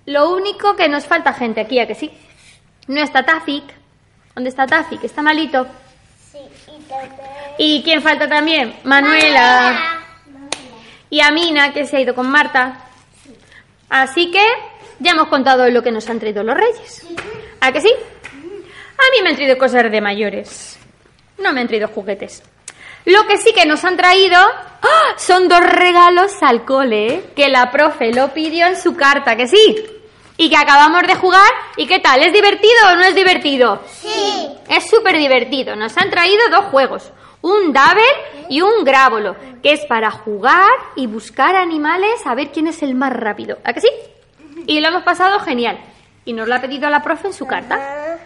Lo 0.07 0.31
único 0.35 0.77
que 0.77 0.89
nos 0.89 1.07
falta 1.07 1.33
gente 1.33 1.61
aquí, 1.61 1.79
¿a 1.79 1.87
que 1.87 1.95
sí? 1.95 2.11
No 2.89 3.01
está 3.03 3.25
Tafik. 3.25 3.65
¿Dónde 4.35 4.51
está 4.51 4.67
Tafik? 4.67 5.05
Está 5.05 5.23
malito. 5.23 5.67
Sí, 6.31 6.39
y 6.67 6.83
también. 6.83 7.13
¿Y 7.59 7.83
quién 7.83 8.03
falta 8.03 8.29
también? 8.29 8.77
Manuela. 8.85 10.01
Y 11.11 11.21
Amina, 11.21 11.73
que 11.73 11.87
se 11.87 11.97
ha 11.97 12.01
ido 12.01 12.15
con 12.15 12.31
Marta. 12.31 12.87
Así 13.89 14.31
que 14.31 14.45
ya 15.01 15.13
hemos 15.13 15.29
contado 15.29 15.69
lo 15.69 15.83
que 15.83 15.91
nos 15.91 16.09
han 16.09 16.21
traído 16.21 16.43
los 16.43 16.57
reyes. 16.57 17.07
¿A 17.61 17.73
que 17.73 17.81
sí? 17.81 17.93
A 17.93 19.11
mí 19.13 19.23
me 19.23 19.31
han 19.31 19.37
traído 19.37 19.59
cosas 19.59 19.91
de 19.91 20.01
mayores. 20.01 20.79
No 21.39 21.53
me 21.53 21.61
han 21.61 21.69
traído 21.69 21.89
juguetes. 21.89 22.43
Lo 23.11 23.27
que 23.27 23.39
sí 23.39 23.53
que 23.53 23.67
nos 23.67 23.85
han 23.85 23.97
traído 23.97 24.39
¡ah! 24.39 25.15
son 25.17 25.49
dos 25.49 25.61
regalos 25.61 26.33
al 26.43 26.65
cole, 26.65 27.07
¿eh? 27.07 27.25
que 27.35 27.49
la 27.49 27.71
profe 27.73 28.13
lo 28.13 28.33
pidió 28.33 28.69
en 28.69 28.77
su 28.77 28.95
carta, 28.95 29.35
que 29.35 29.49
sí. 29.49 29.85
Y 30.37 30.49
que 30.49 30.57
acabamos 30.57 31.03
de 31.03 31.17
jugar. 31.17 31.51
¿Y 31.77 31.87
qué 31.87 31.99
tal? 31.99 32.23
¿Es 32.23 32.33
divertido 32.33 32.77
o 32.93 32.95
no 32.95 33.03
es 33.03 33.15
divertido? 33.17 33.83
Sí. 33.91 34.49
Es 34.69 34.89
súper 34.89 35.17
divertido. 35.17 35.75
Nos 35.75 35.99
han 35.99 36.09
traído 36.09 36.41
dos 36.51 36.67
juegos. 36.67 37.11
Un 37.43 37.73
Dabel 37.73 38.05
y 38.49 38.61
un 38.61 38.85
Grábolo, 38.85 39.35
que 39.61 39.73
es 39.73 39.85
para 39.87 40.13
jugar 40.13 40.71
y 40.95 41.09
buscar 41.09 41.57
animales 41.57 42.25
a 42.25 42.35
ver 42.37 42.53
quién 42.53 42.69
es 42.69 42.81
el 42.83 42.95
más 42.95 43.13
rápido. 43.13 43.59
¿A 43.65 43.73
que 43.73 43.81
sí? 43.81 43.91
Y 44.67 44.81
lo 44.81 44.89
hemos 44.89 45.03
pasado 45.03 45.41
genial. 45.41 45.81
Y 46.25 46.33
nos 46.33 46.47
lo 46.47 46.55
ha 46.55 46.61
pedido 46.61 46.89
la 46.89 47.03
profe 47.03 47.27
en 47.27 47.35
su 47.35 47.47
carta. 47.47 48.21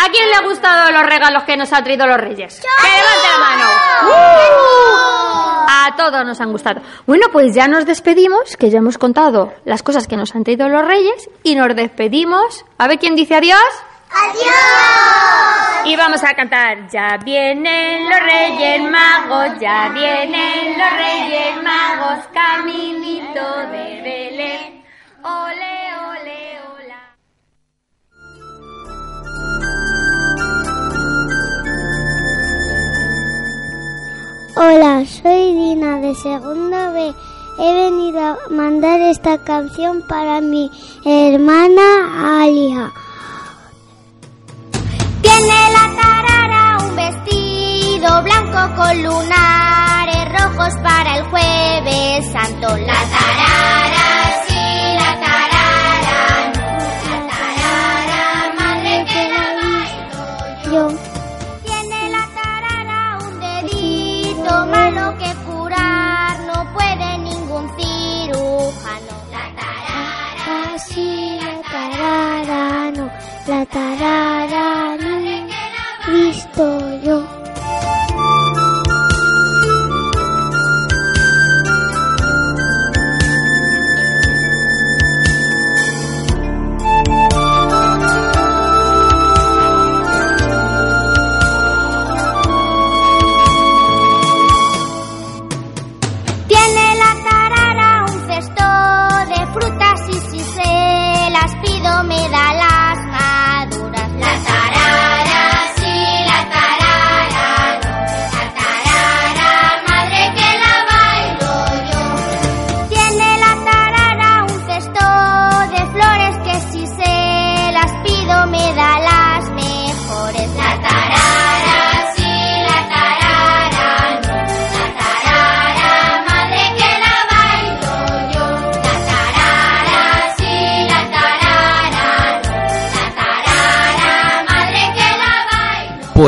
¿A 0.00 0.10
quién 0.10 0.28
le 0.28 0.36
ha 0.36 0.42
gustado 0.42 0.92
los 0.92 1.02
regalos 1.02 1.42
que 1.42 1.56
nos 1.56 1.72
ha 1.72 1.82
traído 1.82 2.06
los 2.06 2.18
reyes? 2.18 2.60
¡Que 2.60 2.88
levante 2.88 3.28
la 3.32 3.38
mano! 3.38 3.68
¡Uh! 4.06 5.66
A 5.70 5.96
todos 5.96 6.24
nos 6.24 6.40
han 6.40 6.52
gustado. 6.52 6.80
Bueno, 7.04 7.26
pues 7.32 7.52
ya 7.54 7.66
nos 7.66 7.84
despedimos, 7.84 8.56
que 8.56 8.70
ya 8.70 8.78
hemos 8.78 8.96
contado 8.96 9.52
las 9.64 9.82
cosas 9.82 10.06
que 10.06 10.16
nos 10.16 10.34
han 10.36 10.44
traído 10.44 10.68
los 10.68 10.86
reyes, 10.86 11.28
y 11.42 11.56
nos 11.56 11.74
despedimos. 11.74 12.64
A 12.78 12.86
ver 12.86 12.98
quién 12.98 13.16
dice 13.16 13.34
adiós. 13.34 13.58
¡Adiós! 14.10 15.86
Y 15.86 15.96
vamos 15.96 16.22
a 16.22 16.32
cantar, 16.34 16.88
ya 16.88 17.18
vienen 17.24 18.08
los 18.08 18.20
reyes 18.20 18.82
magos, 18.90 19.58
ya 19.60 19.88
vienen 19.88 20.78
los 20.78 20.92
reyes 20.92 21.62
magos, 21.62 22.24
caminito 22.32 23.56
de 23.72 24.00
Belén. 24.02 24.84
Ole, 25.22 25.94
ole, 26.08 26.60
hola. 26.60 26.67
Hola, 34.60 35.04
soy 35.06 35.54
Dina 35.54 36.00
de 36.00 36.16
Segunda 36.16 36.90
B. 36.90 37.14
He 37.60 37.74
venido 37.74 38.18
a 38.18 38.36
mandar 38.50 38.98
esta 38.98 39.38
canción 39.44 40.02
para 40.08 40.40
mi 40.40 40.68
hermana 41.04 42.42
Alia. 42.42 42.90
Tiene 45.22 45.58
la 45.70 46.02
tarara 46.02 46.78
un 46.84 46.96
vestido 46.96 48.20
blanco 48.24 48.74
con 48.74 49.00
lunares 49.00 50.24
rojos 50.40 50.74
para 50.82 51.18
el 51.18 51.24
jueves 51.26 52.32
santo. 52.32 52.76
La 52.78 53.00
tarara, 53.14 54.42
sí, 54.48 54.57
la 73.48 73.64
tarara, 73.64 74.96
visto 76.12 77.00
yo. 77.02 77.37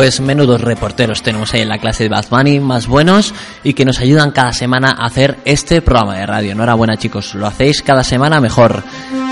Pues 0.01 0.19
menudos 0.19 0.63
reporteros 0.63 1.23
tenemos 1.23 1.53
ahí 1.53 1.61
en 1.61 1.69
la 1.69 1.77
clase 1.77 2.05
de 2.05 2.09
Bad 2.09 2.31
Bunny, 2.31 2.59
más 2.59 2.87
buenos 2.87 3.35
y 3.63 3.75
que 3.75 3.85
nos 3.85 4.01
ayudan 4.01 4.31
cada 4.31 4.55
semana 4.55 4.97
a 4.99 5.05
hacer 5.05 5.37
este 5.45 5.83
programa 5.83 6.17
de 6.17 6.25
radio. 6.25 6.53
Enhorabuena 6.53 6.97
chicos, 6.97 7.35
lo 7.35 7.47
hacéis 7.47 7.83
cada 7.83 8.03
semana 8.03 8.41
mejor. 8.41 8.83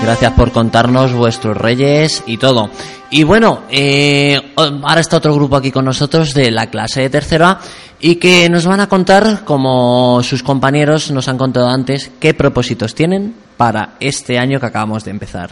Gracias 0.03 0.31
por 0.33 0.51
contarnos 0.51 1.11
vuestros 1.13 1.57
reyes 1.57 2.21
y 2.27 2.37
todo. 2.37 2.69
Y 3.09 3.23
bueno, 3.23 3.63
eh, 3.71 4.53
ahora 4.55 5.01
está 5.01 5.17
otro 5.17 5.33
grupo 5.33 5.55
aquí 5.55 5.71
con 5.71 5.85
nosotros 5.85 6.35
de 6.35 6.51
la 6.51 6.67
clase 6.67 7.01
de 7.01 7.09
tercero 7.09 7.47
A 7.47 7.59
y 7.99 8.17
que 8.17 8.47
nos 8.47 8.67
van 8.67 8.79
a 8.79 8.87
contar, 8.87 9.45
como 9.45 10.21
sus 10.21 10.43
compañeros 10.43 11.09
nos 11.09 11.27
han 11.29 11.39
contado 11.39 11.67
antes, 11.67 12.11
qué 12.19 12.35
propósitos 12.35 12.93
tienen 12.93 13.33
para 13.57 13.95
este 13.99 14.37
año 14.37 14.59
que 14.59 14.67
acabamos 14.67 15.03
de 15.03 15.09
empezar. 15.09 15.49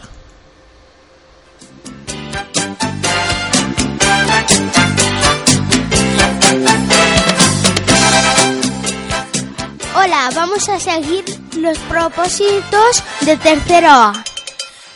Vamos 10.34 10.68
a 10.68 10.78
seguir 10.78 11.24
los 11.56 11.78
propósitos 11.78 13.02
de 13.22 13.36
tercero 13.38 13.88
A. 13.88 14.24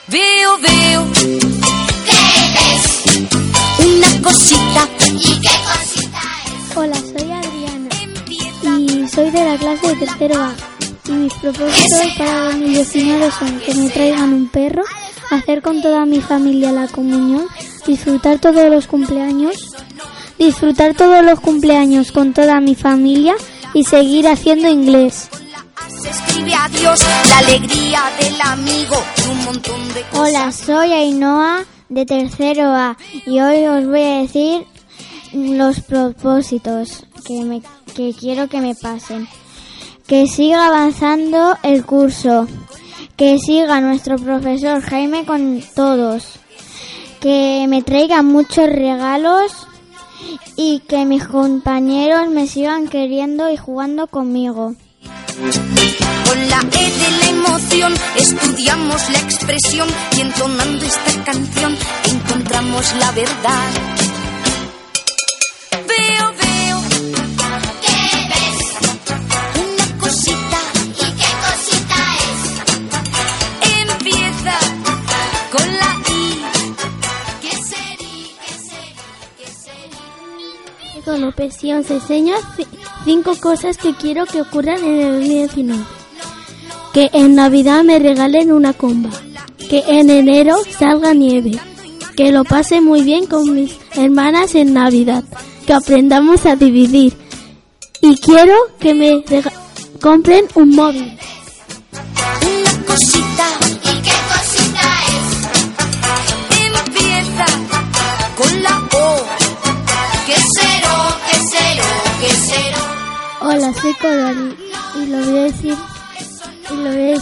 Veo, 0.08 0.58
veo 0.58 1.06
¿Qué 1.14 1.38
ves? 2.54 3.28
una 3.78 4.22
cosita. 4.22 4.88
¿Y 5.06 5.40
qué 5.40 5.48
cosita 5.64 6.20
es? 6.44 6.76
Hola, 6.76 6.96
soy 6.96 7.30
Adriana 7.32 8.78
y 8.78 9.08
soy 9.08 9.30
de 9.30 9.44
la 9.44 9.56
clase 9.56 9.88
de 9.88 9.94
tercero 10.06 10.42
A. 10.42 10.52
Y 11.08 11.12
mis 11.12 11.32
propósitos 11.34 12.14
para 12.18 12.44
2019 12.50 13.30
son 13.38 13.60
que 13.60 13.74
me 13.74 13.88
traigan 13.90 14.34
un 14.34 14.48
perro, 14.48 14.82
hacer 15.30 15.62
con 15.62 15.80
toda 15.80 16.04
mi 16.04 16.20
familia 16.20 16.72
la 16.72 16.88
comunión, 16.88 17.46
disfrutar 17.86 18.38
todos 18.38 18.70
los 18.70 18.86
cumpleaños, 18.86 19.70
disfrutar 20.38 20.94
todos 20.94 21.24
los 21.24 21.40
cumpleaños 21.40 22.12
con 22.12 22.34
toda 22.34 22.60
mi 22.60 22.74
familia 22.74 23.34
y 23.74 23.84
seguir 23.84 24.28
haciendo 24.28 24.68
inglés. 24.68 25.28
Hola, 30.14 30.52
soy 30.52 30.92
Ainhoa 30.92 31.64
de 31.88 32.06
tercero 32.06 32.64
A 32.64 32.96
y 33.26 33.40
hoy 33.40 33.66
os 33.66 33.86
voy 33.86 34.02
a 34.02 34.18
decir 34.18 34.66
los 35.32 35.80
propósitos 35.80 37.06
que, 37.26 37.42
me, 37.44 37.62
que 37.94 38.14
quiero 38.18 38.48
que 38.48 38.60
me 38.60 38.74
pasen. 38.74 39.28
Que 40.06 40.26
siga 40.26 40.66
avanzando 40.66 41.56
el 41.62 41.86
curso, 41.86 42.46
que 43.16 43.38
siga 43.38 43.80
nuestro 43.80 44.16
profesor 44.16 44.82
Jaime 44.82 45.24
con 45.24 45.62
todos, 45.74 46.40
que 47.20 47.66
me 47.68 47.82
traiga 47.82 48.22
muchos 48.22 48.66
regalos 48.66 49.52
y 50.56 50.80
que 50.80 51.04
mis 51.04 51.24
compañeros 51.24 52.28
me 52.28 52.46
sigan 52.46 52.88
queriendo 52.88 53.50
y 53.50 53.56
jugando 53.56 54.06
conmigo. 54.06 54.74
Con 56.26 56.48
la 56.50 56.60
E 56.60 56.90
de 56.90 57.10
la 57.18 57.28
emoción 57.30 57.94
estudiamos 58.16 59.10
la 59.10 59.18
expresión 59.18 59.88
y 60.16 60.20
entonando 60.20 60.84
esta 60.84 61.24
canción 61.24 61.76
encontramos 62.04 62.94
la 62.98 63.12
verdad. 63.12 64.01
OPESIón 81.36 81.82
se 81.82 81.94
enseña 81.94 82.34
ci- 82.56 82.66
cinco 83.04 83.34
cosas 83.40 83.78
que 83.78 83.94
quiero 83.94 84.26
que 84.26 84.42
ocurran 84.42 84.78
en 84.84 85.00
el 85.00 85.12
2019. 85.20 85.82
Que 86.92 87.08
en 87.14 87.34
Navidad 87.34 87.82
me 87.84 87.98
regalen 87.98 88.52
una 88.52 88.74
comba. 88.74 89.08
Que 89.70 89.82
en 89.88 90.10
enero 90.10 90.56
salga 90.78 91.14
nieve. 91.14 91.52
Que 92.16 92.30
lo 92.32 92.44
pase 92.44 92.82
muy 92.82 93.02
bien 93.02 93.26
con 93.26 93.54
mis 93.54 93.76
hermanas 93.96 94.54
en 94.54 94.74
Navidad. 94.74 95.24
Que 95.66 95.72
aprendamos 95.72 96.44
a 96.44 96.54
dividir. 96.54 97.14
Y 98.02 98.16
quiero 98.18 98.54
que 98.78 98.92
me 98.92 99.24
compren 100.00 100.44
un 100.54 100.70
móvil. 100.76 101.16
Una 102.42 102.84
cosita. 102.86 103.46
Hola, 113.44 113.74
soy 113.74 113.92
Codari 113.94 114.54
y 114.94 115.06
lo 115.06 115.18
voy 115.18 115.38
a 115.38 115.42
decir 115.42 115.74
y 116.70 116.74
lo 116.76 116.90
voy 116.92 117.12
a 117.12 117.20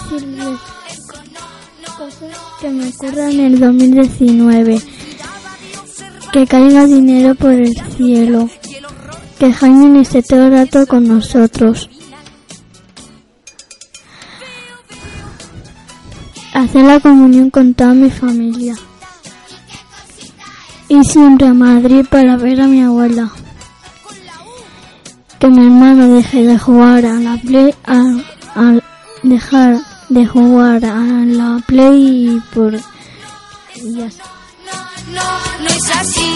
cosas 1.97 2.37
que 2.61 2.69
me 2.69 2.89
ocurran 2.89 3.31
en 3.31 3.41
el 3.41 3.59
2019. 3.59 4.83
Que 6.31 6.47
caiga 6.47 6.85
dinero 6.85 7.35
por 7.35 7.53
el 7.53 7.75
cielo. 7.97 8.51
Que 9.39 9.51
Jaime 9.51 10.03
esté 10.03 10.23
todo 10.23 10.49
el 10.49 10.53
rato 10.53 10.87
con 10.87 11.09
nosotros. 11.09 11.89
Hacer 16.53 16.85
la 16.85 17.01
comunión 17.01 17.49
con 17.49 17.73
toda 17.73 17.95
mi 17.95 18.11
familia. 18.11 18.77
siempre 21.03 21.47
a 21.47 21.55
Madrid 21.55 22.05
para 22.11 22.37
ver 22.37 22.61
a 22.61 22.67
mi 22.67 22.83
abuela. 22.83 23.33
Que 25.41 25.49
mi 25.49 25.65
hermano 25.65 26.07
deje 26.17 26.45
de 26.45 26.59
jugar 26.59 27.05
a 27.07 27.15
la 27.15 27.37
play, 27.39 27.75
a, 27.87 28.01
a 28.57 28.79
dejar 29.23 29.79
de 30.11 30.27
jugar 30.27 30.85
a 30.85 31.01
la 31.25 31.59
play 31.67 32.37
y 32.37 32.41
por 32.55 32.75
y 32.75 33.95
ya 33.97 34.07
está. 34.07 34.25
No, 35.15 35.23
no 35.63 35.69
es 35.71 35.91
así. 35.97 36.31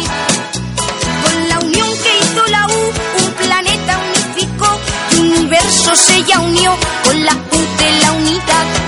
Con 1.23 1.49
la 1.51 1.59
unión 1.59 1.89
que 2.03 2.13
hizo 2.25 2.47
la 2.51 2.67
U, 2.67 2.81
un 3.25 3.33
planeta 3.33 4.01
unificó, 4.09 4.81
un 5.19 5.33
universo 5.33 5.95
se 5.97 6.23
ya 6.25 6.41
unió 6.41 6.73
con 7.05 7.25
la 7.25 7.33
U 7.35 7.59
de 7.79 8.01
la 8.01 8.13
unidad. 8.13 8.84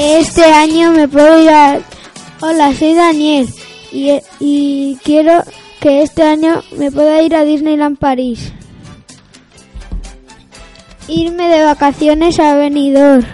Este 0.00 0.44
año 0.44 0.92
me 0.92 1.08
puedo 1.08 1.42
ir 1.42 1.50
a... 1.50 1.80
Hola, 2.40 2.72
soy 2.72 2.94
Daniel 2.94 3.48
y, 3.90 4.12
y 4.38 4.96
quiero 5.02 5.42
que 5.80 6.02
este 6.02 6.22
año 6.22 6.62
me 6.76 6.92
pueda 6.92 7.20
ir 7.20 7.34
a 7.34 7.42
Disneyland 7.42 7.98
París. 7.98 8.52
Irme 11.08 11.48
de 11.48 11.64
vacaciones 11.64 12.38
a 12.38 12.54
Benidorm. 12.54 13.26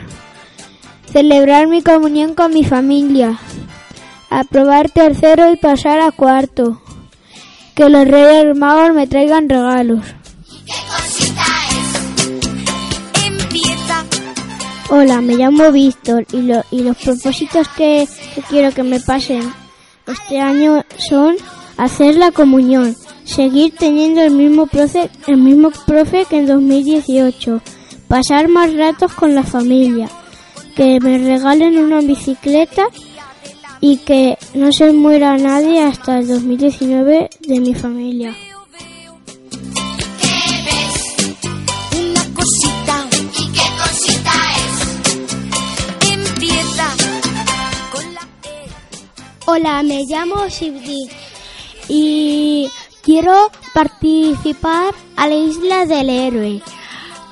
Celebrar 1.12 1.66
mi 1.66 1.82
comunión 1.82 2.32
con 2.32 2.54
mi 2.54 2.64
familia. 2.64 3.38
Aprobar 4.30 4.88
tercero 4.88 5.52
y 5.52 5.56
pasar 5.56 6.00
a 6.00 6.12
cuarto. 6.12 6.80
Que 7.74 7.90
los 7.90 8.08
Reyes 8.08 8.56
Magos 8.56 8.94
me 8.94 9.06
traigan 9.06 9.50
regalos. 9.50 10.00
Hola, 14.90 15.22
me 15.22 15.34
llamo 15.34 15.72
Víctor 15.72 16.26
y, 16.30 16.50
y 16.70 16.82
los 16.82 16.96
propósitos 16.98 17.66
que, 17.68 18.06
que 18.34 18.42
quiero 18.42 18.72
que 18.72 18.82
me 18.82 19.00
pasen 19.00 19.50
este 20.06 20.38
año 20.38 20.84
son 20.98 21.36
hacer 21.78 22.16
la 22.16 22.30
comunión, 22.30 22.94
seguir 23.24 23.74
teniendo 23.76 24.20
el 24.20 24.32
mismo 24.32 24.66
profe, 24.66 25.10
el 25.26 25.38
mismo 25.38 25.70
profe 25.86 26.26
que 26.28 26.36
en 26.36 26.46
2018, 26.46 27.62
pasar 28.08 28.48
más 28.48 28.74
ratos 28.74 29.14
con 29.14 29.34
la 29.34 29.42
familia, 29.42 30.08
que 30.76 31.00
me 31.00 31.16
regalen 31.16 31.78
una 31.78 32.00
bicicleta 32.00 32.86
y 33.80 33.96
que 33.98 34.36
no 34.52 34.70
se 34.70 34.92
muera 34.92 35.38
nadie 35.38 35.82
hasta 35.82 36.18
el 36.18 36.28
2019 36.28 37.30
de 37.40 37.60
mi 37.60 37.74
familia. 37.74 38.34
Hola, 49.46 49.82
me 49.82 50.06
llamo 50.06 50.48
Sibdi 50.48 51.06
y 51.86 52.70
quiero 53.02 53.50
participar 53.74 54.94
a 55.16 55.28
la 55.28 55.34
isla 55.34 55.84
del 55.84 56.08
héroe, 56.08 56.62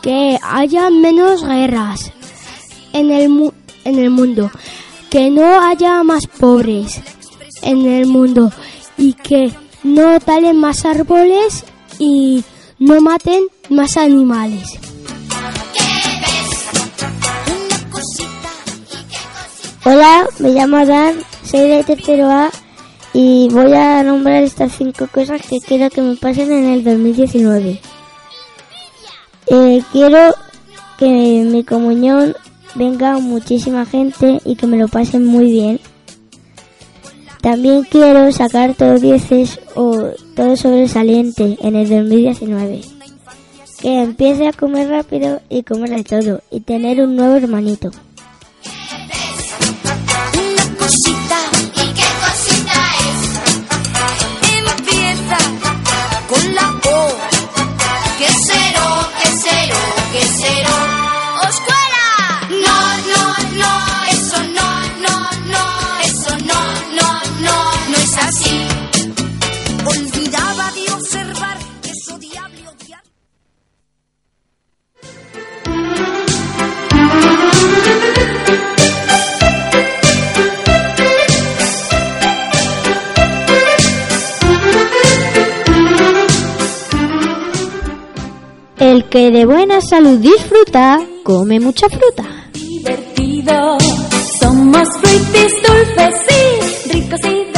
que 0.02 0.38
haya 0.42 0.90
menos 0.90 1.42
guerras 1.42 2.12
en 2.92 3.10
el, 3.10 3.50
en 3.84 3.98
el 3.98 4.10
mundo, 4.10 4.50
que 5.08 5.30
no 5.30 5.66
haya 5.66 6.02
más 6.02 6.26
pobres 6.26 7.00
en 7.62 7.86
el 7.86 8.06
mundo 8.06 8.52
y 8.98 9.14
que 9.14 9.50
no 9.82 10.20
talen 10.20 10.58
más 10.58 10.84
árboles 10.84 11.64
y 11.98 12.44
no 12.78 13.00
maten 13.00 13.44
más 13.70 13.96
animales. 13.96 14.78
Hola, 19.84 20.28
me 20.38 20.50
llamo 20.50 20.86
Dan, 20.86 21.16
soy 21.42 21.68
de 21.68 21.82
tercero 21.82 22.30
A 22.30 22.52
y 23.12 23.48
voy 23.50 23.72
a 23.72 24.04
nombrar 24.04 24.44
estas 24.44 24.76
cinco 24.76 25.08
cosas 25.12 25.42
que 25.42 25.58
quiero 25.58 25.90
que 25.90 26.00
me 26.00 26.14
pasen 26.14 26.52
en 26.52 26.66
el 26.66 26.84
2019. 26.84 27.80
Eh, 29.48 29.82
quiero 29.90 30.36
que 30.98 31.08
mi 31.50 31.64
comunión 31.64 32.36
venga 32.76 33.18
muchísima 33.18 33.84
gente 33.84 34.40
y 34.44 34.54
que 34.54 34.68
me 34.68 34.78
lo 34.78 34.86
pasen 34.86 35.24
muy 35.24 35.50
bien. 35.50 35.80
También 37.40 37.82
quiero 37.82 38.30
sacar 38.30 38.74
todo 38.74 39.00
dieces 39.00 39.58
o 39.74 40.10
todo 40.36 40.56
sobresaliente 40.56 41.58
en 41.60 41.74
el 41.74 41.88
2019. 41.88 42.82
Que 43.80 44.02
empiece 44.02 44.46
a 44.46 44.52
comer 44.52 44.88
rápido 44.88 45.40
y 45.48 45.64
comer 45.64 45.90
de 45.90 46.04
todo 46.04 46.40
y 46.52 46.60
tener 46.60 47.00
un 47.00 47.16
nuevo 47.16 47.34
hermanito. 47.34 47.90
El 88.93 89.09
que 89.09 89.30
de 89.30 89.47
buena 89.47 89.80
salud 89.80 90.18
disfruta, 90.18 91.01
come 91.22 91.59
mucha 91.59 91.88
fruta. 91.88 92.24
divertido. 92.53 93.78
Somos 94.38 94.86
fruitis 95.01 95.55
dulces 95.66 96.14
y 96.28 96.93
ricos 96.93 97.20
y 97.24 97.51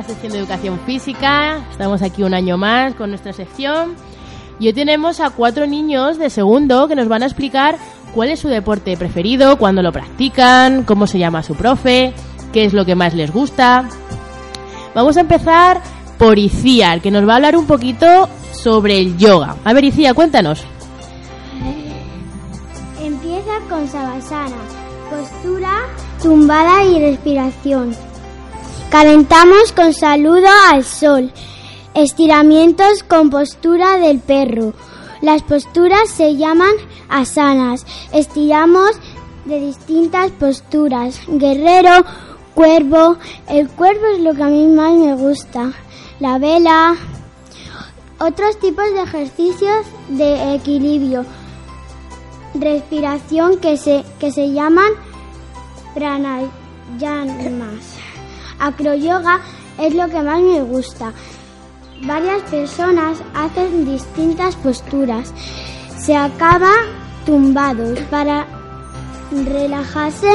la 0.00 0.06
sección 0.06 0.32
de 0.32 0.38
educación 0.38 0.80
física. 0.86 1.58
Estamos 1.70 2.00
aquí 2.00 2.22
un 2.22 2.32
año 2.32 2.56
más 2.56 2.94
con 2.94 3.10
nuestra 3.10 3.34
sección. 3.34 3.96
Y 4.58 4.66
hoy 4.66 4.72
tenemos 4.72 5.20
a 5.20 5.28
cuatro 5.28 5.66
niños 5.66 6.16
de 6.16 6.30
segundo 6.30 6.88
que 6.88 6.96
nos 6.96 7.06
van 7.06 7.22
a 7.22 7.26
explicar 7.26 7.76
cuál 8.14 8.30
es 8.30 8.40
su 8.40 8.48
deporte 8.48 8.96
preferido, 8.96 9.58
cuándo 9.58 9.82
lo 9.82 9.92
practican, 9.92 10.84
cómo 10.84 11.06
se 11.06 11.18
llama 11.18 11.42
su 11.42 11.54
profe, 11.54 12.14
qué 12.50 12.64
es 12.64 12.72
lo 12.72 12.86
que 12.86 12.94
más 12.94 13.12
les 13.12 13.30
gusta. 13.30 13.90
Vamos 14.94 15.18
a 15.18 15.20
empezar 15.20 15.82
por 16.16 16.38
Iciar, 16.38 17.02
que 17.02 17.10
nos 17.10 17.28
va 17.28 17.34
a 17.34 17.36
hablar 17.36 17.56
un 17.56 17.66
poquito 17.66 18.26
sobre 18.52 18.98
el 18.98 19.18
yoga. 19.18 19.56
A 19.64 19.74
ver, 19.74 19.84
Iciar, 19.84 20.14
cuéntanos. 20.14 20.64
Empieza 23.02 23.52
con 23.68 23.86
Savasana, 23.86 24.56
postura, 25.10 25.74
tumbada 26.22 26.84
y 26.84 27.00
respiración. 27.00 28.09
Calentamos 28.90 29.70
con 29.70 29.94
saludo 29.94 30.48
al 30.68 30.82
sol. 30.82 31.30
Estiramientos 31.94 33.04
con 33.04 33.30
postura 33.30 33.98
del 33.98 34.18
perro. 34.18 34.72
Las 35.22 35.44
posturas 35.44 36.10
se 36.10 36.34
llaman 36.34 36.72
asanas. 37.08 37.86
Estiramos 38.12 38.98
de 39.44 39.60
distintas 39.60 40.32
posturas. 40.32 41.20
Guerrero, 41.28 42.04
cuervo. 42.56 43.16
El 43.48 43.68
cuervo 43.68 44.06
es 44.06 44.22
lo 44.22 44.34
que 44.34 44.42
a 44.42 44.48
mí 44.48 44.66
más 44.66 44.92
me 44.94 45.14
gusta. 45.14 45.70
La 46.18 46.38
vela. 46.38 46.96
Otros 48.18 48.58
tipos 48.58 48.92
de 48.92 49.02
ejercicios 49.02 49.86
de 50.08 50.56
equilibrio, 50.56 51.24
respiración 52.54 53.58
que 53.60 53.76
se, 53.76 54.04
que 54.18 54.32
se 54.32 54.50
llaman 54.52 54.90
pranayamas. 55.94 56.50
Acroyoga 58.60 59.40
es 59.78 59.94
lo 59.94 60.08
que 60.08 60.22
más 60.22 60.40
me 60.40 60.62
gusta. 60.62 61.12
Varias 62.02 62.42
personas 62.42 63.18
hacen 63.34 63.84
distintas 63.84 64.56
posturas. 64.56 65.32
Se 65.98 66.16
acaba 66.16 66.70
tumbados 67.26 67.98
para 68.10 68.46
relajarse. 69.32 70.28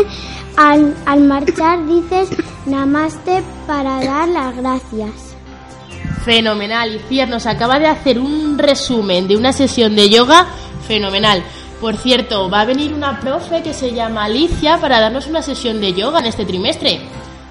Al, 0.58 0.96
al 1.06 1.22
marchar 1.22 1.86
dices 1.86 2.30
namaste 2.66 3.44
para 3.68 4.04
dar 4.04 4.30
las 4.30 4.56
gracias. 4.56 5.36
Fenomenal. 6.24 6.96
Y 6.96 7.00
Cier 7.08 7.30
nos 7.30 7.46
acaba 7.46 7.78
de 7.78 7.88
hacer 7.88 8.20
un 8.20 8.58
resumen 8.58 9.28
de 9.28 9.38
una 9.38 9.54
sesión 9.54 9.96
de 9.96 10.10
yoga 10.10 10.48
fenomenal. 10.88 11.44
Por 11.82 11.98
cierto, 11.98 12.50
va 12.50 12.62
a 12.62 12.66
venir 12.66 12.94
una 12.94 13.20
profe 13.20 13.62
que 13.62 13.74
se 13.74 13.94
llama 13.94 14.26
Alicia 14.26 14.80
para 14.80 15.00
darnos 15.00 15.28
una 15.28 15.42
sesión 15.42 15.82
de 15.82 15.94
yoga 15.94 16.20
en 16.20 16.26
este 16.26 16.46
trimestre. 16.46 17.02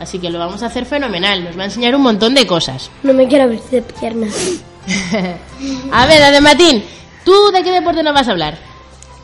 Así 0.05 0.19
que 0.19 0.29
lo 0.29 0.39
vamos 0.39 0.63
a 0.63 0.67
hacer 0.67 0.85
fenomenal. 0.85 1.43
Nos 1.45 1.57
va 1.57 1.63
a 1.63 1.65
enseñar 1.65 1.95
un 1.97 2.03
montón 2.03 2.35
de 2.35 2.47
cosas. 2.47 2.91
No 3.03 3.15
me 3.15 3.27
quiero 3.27 3.49
ver 3.49 3.61
de 3.71 3.81
piernas. 3.81 4.35
A 5.93 6.07
ver, 6.07 6.23
Adematín, 6.23 6.85
¿tú 7.25 7.33
de 7.53 7.63
qué 7.63 7.71
deporte 7.71 8.03
nos 8.03 8.13
vas 8.13 8.29
a 8.29 8.33
hablar? 8.33 8.59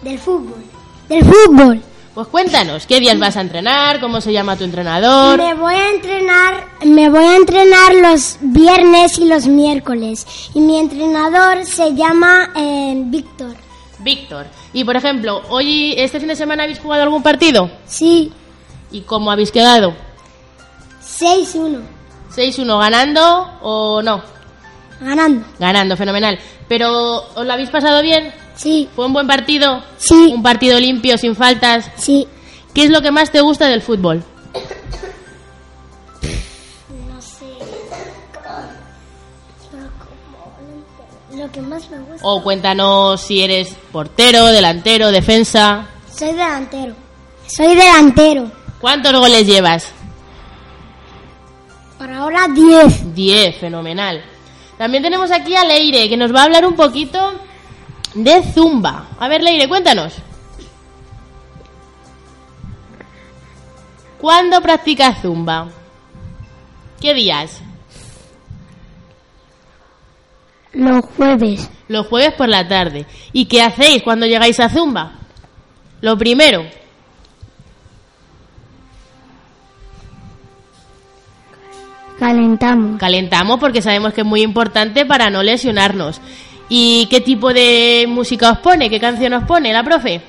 Del 0.01 0.18
fútbol. 0.18 0.64
Del 1.07 1.22
fútbol. 1.22 1.83
Pues 2.14 2.28
cuéntanos, 2.28 2.87
¿qué 2.87 2.99
días 2.99 3.18
vas 3.18 3.37
a 3.37 3.43
entrenar? 3.43 4.01
¿Cómo 4.01 4.22
se 4.22 4.33
llama 4.33 4.57
tu 4.57 4.64
entrenador? 4.64 5.37
Me 5.37 5.53
voy 5.53 5.74
a 5.74 5.91
entrenar, 5.91 6.64
me 6.87 7.11
voy 7.11 7.24
a 7.24 7.37
entrenar 7.37 7.95
los 7.95 8.39
viernes 8.41 9.18
y 9.18 9.26
los 9.26 9.47
miércoles. 9.47 10.26
Y 10.55 10.61
mi 10.61 10.78
entrenador 10.78 11.66
se 11.66 11.95
llama 11.95 12.53
eh, 12.57 12.95
Víctor. 13.05 13.55
Víctor. 13.99 14.47
Y 14.72 14.85
por 14.85 14.97
ejemplo, 14.97 15.43
hoy, 15.51 15.95
este 15.99 16.20
fin 16.20 16.28
de 16.28 16.37
semana, 16.37 16.62
¿habéis 16.62 16.78
jugado 16.81 17.03
algún 17.03 17.22
partido? 17.22 17.70
Sí. 17.85 18.33
¿Y 18.91 19.03
cómo 19.03 19.31
habéis 19.31 19.53
quedado? 19.53 19.95
6-1. 21.21 21.81
¿6-1 22.35 22.79
ganando 22.79 23.51
o 23.61 24.01
no? 24.03 24.23
Ganando. 25.01 25.47
Ganando, 25.59 25.97
fenomenal. 25.97 26.39
Pero, 26.68 27.25
¿os 27.35 27.47
lo 27.47 27.53
habéis 27.53 27.71
pasado 27.71 28.01
bien? 28.03 28.33
Sí. 28.55 28.89
¿Fue 28.95 29.07
un 29.07 29.12
buen 29.12 29.27
partido? 29.27 29.83
Sí. 29.99 30.33
¿Un 30.35 30.43
partido 30.43 30.79
limpio, 30.79 31.18
sin 31.18 31.35
faltas? 31.35 31.91
Sí. 31.97 32.27
¿Qué 32.75 32.85
es 32.85 32.91
lo 32.91 33.03
que 33.03 33.11
más 33.11 33.31
te 33.31 33.41
gusta 33.41 33.68
del 33.68 33.83
fútbol? 33.83 34.23
No 37.09 37.21
sé. 37.21 37.47
Lo 41.35 41.51
que 41.51 41.61
más 41.61 41.91
me 41.91 41.99
gusta. 41.99 42.27
O 42.27 42.43
cuéntanos 42.43 43.21
si 43.21 43.43
eres 43.43 43.75
portero, 43.91 44.47
delantero, 44.47 45.11
defensa. 45.11 45.87
Soy 46.14 46.29
delantero. 46.29 46.95
Soy 47.47 47.75
delantero. 47.75 48.51
¿Cuántos 48.81 49.12
goles 49.12 49.47
llevas? 49.47 49.93
Por 52.01 52.11
ahora 52.11 52.48
10. 52.48 53.14
10, 53.14 53.57
fenomenal. 53.59 54.24
También 54.78 55.03
tenemos 55.03 55.30
aquí 55.30 55.55
a 55.55 55.66
Leire, 55.66 56.09
que 56.09 56.16
nos 56.16 56.34
va 56.34 56.40
a 56.40 56.44
hablar 56.44 56.64
un 56.64 56.72
poquito 56.72 57.18
de 58.14 58.42
Zumba. 58.42 59.09
A 59.18 59.28
ver, 59.28 59.42
Leire, 59.42 59.68
cuéntanos. 59.68 60.14
¿Cuándo 64.18 64.62
practicas 64.62 65.20
Zumba? 65.20 65.68
¿Qué 67.03 67.12
días? 67.12 67.61
Los 70.72 71.05
jueves. 71.05 71.70
Los 71.88 72.07
jueves 72.07 72.32
por 72.32 72.48
la 72.48 72.66
tarde. 72.66 73.05
¿Y 73.34 73.44
qué 73.44 73.61
hacéis 73.61 74.03
cuando 74.03 74.24
llegáis 74.24 74.59
a 74.59 74.70
Zumba? 74.70 75.18
Lo 76.01 76.16
primero. 76.16 76.64
Calentamos. 82.21 82.99
Calentamos 82.99 83.59
porque 83.59 83.81
sabemos 83.81 84.12
que 84.12 84.21
es 84.21 84.27
muy 84.27 84.43
importante 84.43 85.07
para 85.07 85.31
no 85.31 85.43
lesionarnos. 85.43 86.21
¿Y 86.68 87.07
qué 87.07 87.23
tipo 87.23 87.55
de 87.55 88.05
música 88.07 88.53
os 88.53 88.59
pone? 88.59 88.91
¿Qué 88.91 89.01
canción 89.01 89.33
os 89.33 89.45
pone 89.45 89.73
la 89.73 89.83
profe? 89.83 90.21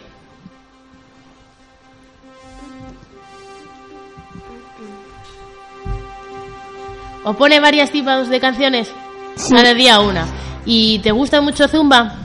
¿Os 7.25 7.35
pone 7.35 7.59
varios 7.59 7.91
tipos 7.91 8.29
de 8.29 8.39
canciones? 8.39 8.89
Sí. 9.35 9.53
Cada 9.53 9.73
día 9.73 9.99
una. 9.99 10.25
¿Y 10.65 10.99
te 10.99 11.11
gusta 11.11 11.41
mucho 11.41 11.67
Zumba? 11.67 12.15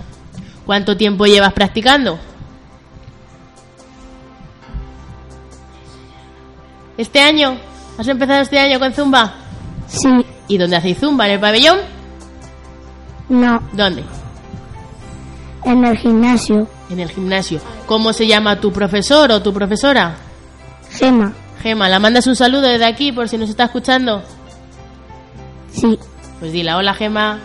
¿Cuánto 0.65 0.97
tiempo 0.97 1.27
llevas 1.27 1.53
practicando? 1.53 2.21
¿Este 6.97 7.19
año? 7.19 7.57
¿Has 7.99 8.07
empezado 8.07 8.43
este 8.43 8.61
año 8.61 8.79
con 8.79 8.93
Zumba? 8.93 9.46
Sí. 9.87 10.09
¿Y 10.49 10.59
dónde 10.59 10.77
hacéis 10.77 10.99
Zumba? 10.99 11.27
¿En 11.27 11.33
el 11.33 11.41
pabellón? 11.41 11.79
No. 13.29 13.61
¿Dónde? 13.73 14.05
En 15.65 15.85
el 15.85 15.97
gimnasio. 15.99 16.69
En 16.91 17.01
el 17.01 17.11
gimnasio. 17.11 17.61
¿Cómo 17.87 18.13
se 18.13 18.27
llama 18.27 18.61
tu 18.61 18.73
profesor 18.73 19.31
o 19.33 19.43
tu 19.43 19.53
profesora? 19.53 20.17
Gema. 20.91 21.33
Gema, 21.63 21.89
¿la 21.89 21.99
mandas 21.99 22.27
un 22.27 22.37
saludo 22.37 22.63
desde 22.63 22.85
aquí 22.85 23.11
por 23.13 23.29
si 23.29 23.37
nos 23.39 23.51
está 23.51 23.65
escuchando? 23.65 24.23
Sí. 25.73 25.99
Pues 26.39 26.53
dile, 26.53 26.75
hola 26.75 26.95
Gema. 26.95 27.41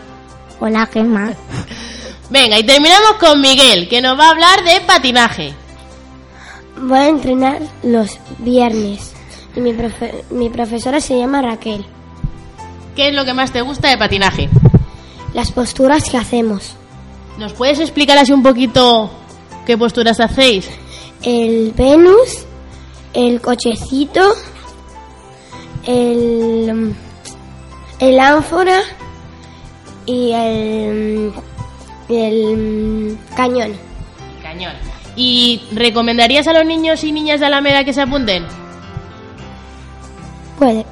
Hola, 0.59 0.85
Gema. 0.85 1.31
Venga, 2.29 2.59
y 2.59 2.63
terminamos 2.65 3.13
con 3.19 3.41
Miguel, 3.41 3.89
que 3.89 4.01
nos 4.01 4.17
va 4.19 4.27
a 4.27 4.31
hablar 4.31 4.63
de 4.63 4.81
patinaje. 4.85 5.53
Voy 6.79 6.97
a 6.99 7.07
entrenar 7.09 7.59
los 7.83 8.19
viernes. 8.39 9.13
Y 9.55 9.59
mi, 9.59 9.73
profe- 9.73 10.23
mi 10.29 10.49
profesora 10.49 11.01
se 11.01 11.17
llama 11.17 11.41
Raquel. 11.41 11.83
¿Qué 13.01 13.07
es 13.07 13.15
lo 13.15 13.25
que 13.25 13.33
más 13.33 13.51
te 13.51 13.61
gusta 13.61 13.89
de 13.89 13.97
patinaje? 13.97 14.47
Las 15.33 15.51
posturas 15.51 16.07
que 16.07 16.17
hacemos. 16.17 16.75
¿Nos 17.39 17.51
puedes 17.53 17.79
explicar 17.79 18.15
así 18.19 18.31
un 18.31 18.43
poquito 18.43 19.09
qué 19.65 19.75
posturas 19.75 20.19
hacéis? 20.19 20.69
El 21.23 21.73
Venus, 21.75 22.45
el 23.15 23.41
cochecito, 23.41 24.35
el, 25.87 26.93
el 27.97 28.19
ánfora 28.19 28.81
y 30.05 30.33
el, 30.33 31.33
el 32.07 33.17
cañón. 33.35 33.73
Cañón. 34.43 34.73
¿Y 35.15 35.63
recomendarías 35.71 36.45
a 36.45 36.53
los 36.53 36.67
niños 36.67 37.03
y 37.03 37.11
niñas 37.11 37.39
de 37.39 37.47
Alameda 37.47 37.83
que 37.83 37.93
se 37.93 38.01
apunten? 38.01 38.45
Puede. 40.59 40.85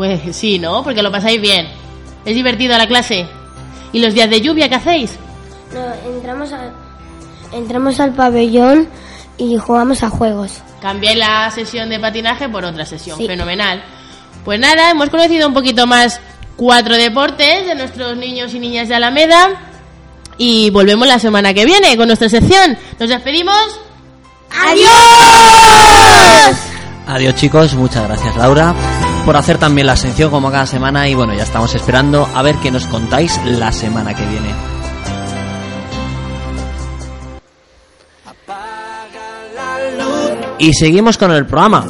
Pues 0.00 0.34
sí, 0.34 0.58
¿no? 0.58 0.82
Porque 0.82 1.02
lo 1.02 1.12
pasáis 1.12 1.38
bien. 1.42 1.68
¿Es 2.24 2.34
divertido 2.34 2.78
la 2.78 2.86
clase? 2.86 3.26
¿Y 3.92 3.98
los 3.98 4.14
días 4.14 4.30
de 4.30 4.40
lluvia 4.40 4.66
qué 4.66 4.76
hacéis? 4.76 5.18
No, 5.74 6.10
entramos, 6.10 6.50
a- 6.54 6.70
entramos 7.52 8.00
al 8.00 8.14
pabellón 8.14 8.88
y 9.36 9.58
jugamos 9.58 10.02
a 10.02 10.08
juegos. 10.08 10.62
Cambié 10.80 11.16
la 11.16 11.50
sesión 11.50 11.90
de 11.90 12.00
patinaje 12.00 12.48
por 12.48 12.64
otra 12.64 12.86
sesión. 12.86 13.18
Sí. 13.18 13.26
Fenomenal. 13.26 13.82
Pues 14.42 14.58
nada, 14.58 14.88
hemos 14.90 15.10
conocido 15.10 15.46
un 15.46 15.52
poquito 15.52 15.86
más 15.86 16.18
cuatro 16.56 16.96
deportes 16.96 17.66
de 17.66 17.74
nuestros 17.74 18.16
niños 18.16 18.54
y 18.54 18.58
niñas 18.58 18.88
de 18.88 18.94
Alameda. 18.94 19.50
Y 20.38 20.70
volvemos 20.70 21.06
la 21.08 21.18
semana 21.18 21.52
que 21.52 21.66
viene 21.66 21.94
con 21.98 22.06
nuestra 22.06 22.30
sección. 22.30 22.78
Nos 22.98 23.10
despedimos. 23.10 23.78
¡Adiós! 24.50 24.88
Adiós 27.06 27.34
chicos, 27.34 27.74
muchas 27.74 28.04
gracias 28.04 28.34
Laura 28.36 28.74
por 29.24 29.36
hacer 29.36 29.58
también 29.58 29.86
la 29.86 29.96
sección 29.96 30.30
como 30.30 30.50
cada 30.50 30.66
semana 30.66 31.08
y 31.08 31.14
bueno, 31.14 31.34
ya 31.34 31.42
estamos 31.42 31.74
esperando 31.74 32.28
a 32.34 32.42
ver 32.42 32.56
qué 32.56 32.70
nos 32.70 32.86
contáis 32.86 33.38
la 33.44 33.72
semana 33.72 34.14
que 34.14 34.24
viene. 34.26 34.48
Y 40.58 40.74
seguimos 40.74 41.16
con 41.16 41.32
el 41.32 41.46
programa. 41.46 41.86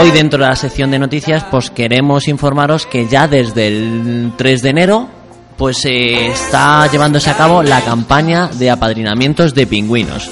Hoy 0.00 0.10
dentro 0.12 0.40
de 0.42 0.48
la 0.48 0.56
sección 0.56 0.90
de 0.90 0.98
noticias 0.98 1.44
pues 1.50 1.70
queremos 1.70 2.28
informaros 2.28 2.86
que 2.86 3.08
ya 3.08 3.26
desde 3.26 3.66
el 3.66 4.32
3 4.36 4.62
de 4.62 4.70
enero 4.70 5.08
pues 5.56 5.78
se 5.78 6.28
está 6.28 6.86
llevándose 6.86 7.30
a 7.30 7.36
cabo 7.36 7.64
la 7.64 7.80
campaña 7.80 8.46
de 8.46 8.70
apadrinamientos 8.70 9.54
de 9.54 9.66
pingüinos. 9.66 10.30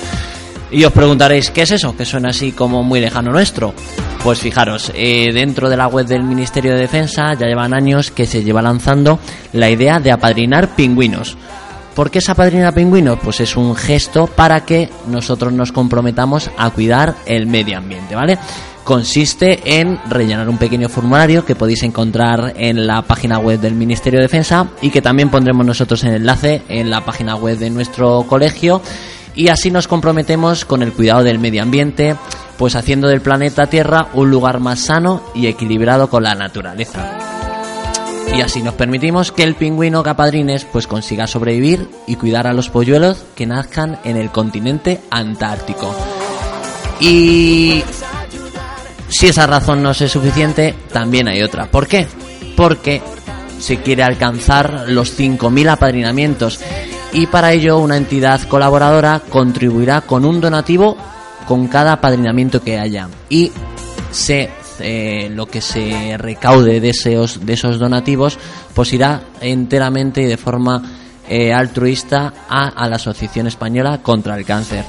Y 0.71 0.85
os 0.85 0.93
preguntaréis, 0.93 1.51
¿qué 1.51 1.63
es 1.63 1.71
eso? 1.71 1.97
Que 1.97 2.05
suena 2.05 2.31
así 2.31 2.53
como 2.53 2.83
muy 2.83 3.01
lejano 3.01 3.31
nuestro. 3.31 3.73
Pues 4.23 4.41
fijaros, 4.41 4.91
eh, 4.95 5.31
dentro 5.33 5.71
de 5.71 5.77
la 5.77 5.87
web 5.87 6.07
del 6.07 6.25
Ministerio 6.25 6.75
de 6.75 6.81
Defensa 6.81 7.35
ya 7.35 7.47
llevan 7.47 7.73
años 7.73 8.11
que 8.11 8.27
se 8.27 8.43
lleva 8.43 8.63
lanzando 8.63 9.21
la 9.53 9.71
idea 9.71 10.01
de 10.01 10.11
apadrinar 10.11 10.75
pingüinos. 10.75 11.37
¿Por 11.95 12.11
qué 12.11 12.19
es 12.19 12.29
apadrinar 12.29 12.75
pingüinos? 12.75 13.19
Pues 13.23 13.41
es 13.41 13.57
un 13.57 13.77
gesto 13.77 14.27
para 14.27 14.65
que 14.65 14.91
nosotros 15.07 15.53
nos 15.53 15.71
comprometamos 15.71 16.51
a 16.59 16.69
cuidar 16.71 17.15
el 17.27 17.47
medio 17.47 17.79
ambiente, 17.79 18.17
¿vale? 18.17 18.37
Consiste 18.83 19.81
en 19.81 19.99
rellenar 20.11 20.49
un 20.49 20.59
pequeño 20.59 20.89
formulario 20.89 21.45
que 21.45 21.55
podéis 21.55 21.85
encontrar 21.85 22.53
en 22.57 22.87
la 22.87 23.03
página 23.03 23.39
web 23.39 23.61
del 23.61 23.75
Ministerio 23.75 24.19
de 24.19 24.25
Defensa 24.27 24.69
y 24.83 24.91
que 24.91 25.03
también 25.03 25.31
pondremos 25.31 25.65
nosotros 25.65 26.05
en 26.05 26.15
enlace 26.15 26.63
en 26.69 26.91
la 26.91 27.05
página 27.05 27.37
web 27.37 27.59
de 27.59 27.71
nuestro 27.71 28.25
colegio 28.29 28.83
y 29.37 29.49
así 29.49 29.71
nos 29.71 29.87
comprometemos 29.87 30.65
con 30.65 30.83
el 30.83 30.93
cuidado 30.93 31.23
del 31.23 31.39
medio 31.39 31.63
ambiente, 31.63 32.17
pues 32.57 32.75
haciendo 32.75 33.07
del 33.07 33.21
planeta 33.21 33.67
Tierra 33.67 34.09
un 34.15 34.31
lugar 34.31 34.61
más 34.61 34.81
sano 34.81 35.23
y 35.35 35.47
equilibrado 35.47 36.09
con 36.09 36.23
la 36.23 36.35
naturaleza. 36.35 37.19
Y 38.35 38.41
así 38.41 38.63
nos 38.63 38.75
permitimos 38.75 39.31
que 39.31 39.45
el 39.45 39.55
pingüino 39.55 40.03
capadrines 40.03 40.65
pues 40.65 40.87
consiga 40.87 41.27
sobrevivir 41.27 41.89
y 42.07 42.17
cuidar 42.17 42.47
a 42.47 42.55
los 42.55 42.71
polluelos 42.71 43.25
que 43.37 43.47
nazcan 43.47 43.99
en 44.05 44.17
el 44.17 44.31
continente 44.31 45.01
antártico. 45.11 45.95
Y 46.99 47.85
si 49.09 49.29
esa 49.29 49.47
razón 49.47 49.83
no 49.83 49.91
es 49.91 49.99
suficiente, 50.11 50.75
también 50.93 51.29
hay 51.29 51.43
otra. 51.43 51.71
¿Por 51.71 51.87
qué? 51.87 52.07
Porque 52.57 53.03
se 53.59 53.79
quiere 53.79 54.03
alcanzar 54.03 54.87
los 54.89 55.19
5.000 55.19 55.71
apadrinamientos 55.71 56.59
y 57.13 57.27
para 57.27 57.53
ello 57.53 57.79
una 57.79 57.97
entidad 57.97 58.43
colaboradora 58.43 59.21
contribuirá 59.29 60.01
con 60.03 60.25
un 60.25 60.41
donativo 60.41 60.97
con 61.47 61.69
cada 61.69 61.95
apadrinamiento 61.95 62.63
que 62.63 62.79
haya 62.79 63.09
y 63.29 63.53
se 64.11 64.51
eh, 64.81 65.31
lo 65.33 65.47
que 65.47 65.61
se 65.61 66.17
recaude 66.19 66.81
de 66.81 66.91
esos, 66.91 67.47
de 67.47 67.55
esos 67.55 67.79
donativos 67.79 68.39
pues 68.75 68.93
irá 68.93 69.23
enteramente 69.41 70.23
y 70.23 70.27
de 70.27 70.37
forma 70.37 70.83
eh, 71.29 71.53
altruista 71.53 72.33
a, 72.49 72.69
a 72.69 72.89
la 72.89 72.97
Asociación 72.97 73.47
Española 73.47 74.01
contra 74.03 74.37
el 74.37 74.45
Cáncer. 74.45 74.85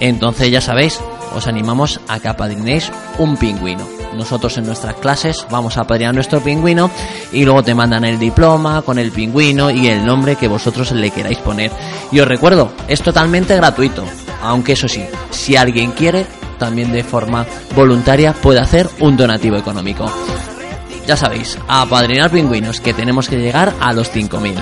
Entonces 0.00 0.50
ya 0.50 0.60
sabéis, 0.60 1.00
os 1.34 1.46
animamos 1.46 2.00
a 2.08 2.20
que 2.20 2.28
apadrinéis 2.28 2.90
un 3.18 3.36
pingüino. 3.36 3.93
Nosotros 4.14 4.56
en 4.58 4.66
nuestras 4.66 4.94
clases 4.94 5.46
vamos 5.50 5.76
a 5.76 5.82
apadrinar 5.82 6.14
nuestro 6.14 6.40
pingüino 6.40 6.90
y 7.32 7.44
luego 7.44 7.62
te 7.62 7.74
mandan 7.74 8.04
el 8.04 8.18
diploma 8.18 8.82
con 8.82 8.98
el 8.98 9.10
pingüino 9.10 9.70
y 9.70 9.88
el 9.88 10.04
nombre 10.04 10.36
que 10.36 10.48
vosotros 10.48 10.92
le 10.92 11.10
queráis 11.10 11.38
poner. 11.38 11.70
Y 12.12 12.20
os 12.20 12.28
recuerdo, 12.28 12.72
es 12.88 13.02
totalmente 13.02 13.56
gratuito, 13.56 14.04
aunque 14.42 14.72
eso 14.72 14.88
sí, 14.88 15.04
si 15.30 15.56
alguien 15.56 15.92
quiere, 15.92 16.26
también 16.58 16.92
de 16.92 17.04
forma 17.04 17.46
voluntaria 17.74 18.32
puede 18.32 18.60
hacer 18.60 18.88
un 19.00 19.16
donativo 19.16 19.56
económico. 19.56 20.10
Ya 21.06 21.16
sabéis, 21.16 21.58
a 21.68 21.82
apadrinar 21.82 22.30
pingüinos 22.30 22.80
que 22.80 22.94
tenemos 22.94 23.28
que 23.28 23.36
llegar 23.36 23.74
a 23.80 23.92
los 23.92 24.10
5000. 24.10 24.54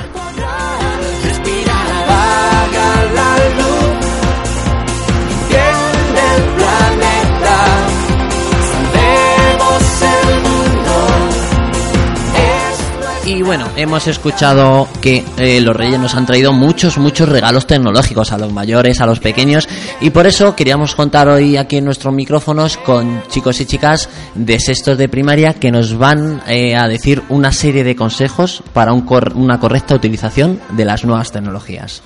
Y 13.24 13.42
bueno, 13.42 13.68
hemos 13.76 14.08
escuchado 14.08 14.88
que 15.00 15.24
eh, 15.36 15.60
los 15.60 15.76
reyes 15.76 16.00
nos 16.00 16.16
han 16.16 16.26
traído 16.26 16.52
muchos, 16.52 16.98
muchos 16.98 17.28
regalos 17.28 17.68
tecnológicos 17.68 18.32
a 18.32 18.38
los 18.38 18.52
mayores, 18.52 19.00
a 19.00 19.06
los 19.06 19.20
pequeños, 19.20 19.68
y 20.00 20.10
por 20.10 20.26
eso 20.26 20.56
queríamos 20.56 20.96
contar 20.96 21.28
hoy 21.28 21.56
aquí 21.56 21.76
en 21.76 21.84
nuestros 21.84 22.12
micrófonos 22.12 22.76
con 22.78 23.22
chicos 23.28 23.60
y 23.60 23.66
chicas 23.66 24.08
de 24.34 24.58
sextos 24.58 24.98
de 24.98 25.08
primaria 25.08 25.54
que 25.54 25.70
nos 25.70 25.96
van 25.96 26.42
eh, 26.48 26.74
a 26.74 26.88
decir 26.88 27.22
una 27.28 27.52
serie 27.52 27.84
de 27.84 27.94
consejos 27.94 28.64
para 28.72 28.92
una 28.92 29.60
correcta 29.60 29.94
utilización 29.94 30.60
de 30.70 30.84
las 30.84 31.04
nuevas 31.04 31.30
tecnologías. 31.30 32.02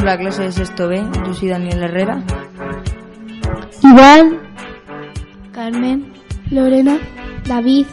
Somos 0.00 0.04
la 0.04 0.18
clase 0.18 0.42
de 0.44 0.52
sexto 0.52 0.88
B. 0.88 1.02
Yo 1.26 1.34
soy 1.34 1.48
Daniel 1.48 1.82
Herrera. 1.82 2.22
Iván, 3.82 4.38
Carmen, 5.52 6.12
Lorena, 6.50 6.98
David. 7.46 7.86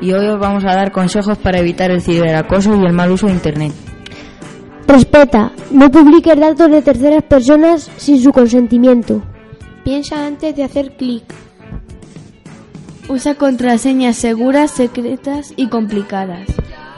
Y 0.00 0.12
hoy 0.12 0.26
os 0.26 0.38
vamos 0.38 0.64
a 0.64 0.74
dar 0.74 0.92
consejos 0.92 1.38
para 1.38 1.58
evitar 1.58 1.90
el 1.90 2.02
ciberacoso 2.02 2.76
y 2.76 2.84
el 2.84 2.92
mal 2.92 3.10
uso 3.10 3.26
de 3.26 3.32
Internet. 3.32 3.72
Respeta, 4.86 5.52
no 5.70 5.90
publiques 5.90 6.38
datos 6.38 6.70
de 6.70 6.82
terceras 6.82 7.22
personas 7.22 7.90
sin 7.96 8.20
su 8.22 8.30
consentimiento. 8.30 9.22
Piensa 9.84 10.26
antes 10.26 10.54
de 10.54 10.64
hacer 10.64 10.96
clic. 10.96 11.24
Usa 13.08 13.36
contraseñas 13.36 14.16
seguras, 14.16 14.70
secretas 14.70 15.54
y 15.56 15.68
complicadas. 15.68 16.46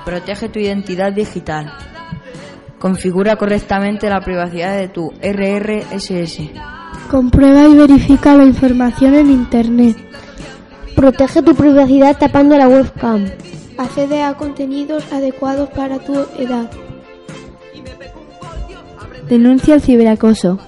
Protege 0.04 0.48
tu 0.48 0.58
identidad 0.58 1.12
digital. 1.12 1.72
Configura 2.80 3.36
correctamente 3.36 4.08
la 4.08 4.22
privacidad 4.22 4.74
de 4.78 4.88
tu 4.88 5.12
RRSS. 5.20 6.50
Comprueba 7.10 7.68
y 7.68 7.74
verifica 7.74 8.34
la 8.34 8.44
información 8.44 9.14
en 9.16 9.30
Internet. 9.30 9.98
Protege 10.96 11.42
tu 11.42 11.54
privacidad 11.54 12.16
tapando 12.16 12.56
la 12.56 12.68
webcam. 12.68 13.26
Accede 13.76 14.22
a 14.22 14.32
contenidos 14.32 15.12
adecuados 15.12 15.68
para 15.68 15.98
tu 15.98 16.14
edad. 16.38 16.70
Denuncia 19.28 19.74
el 19.74 19.82
ciberacoso. 19.82 20.58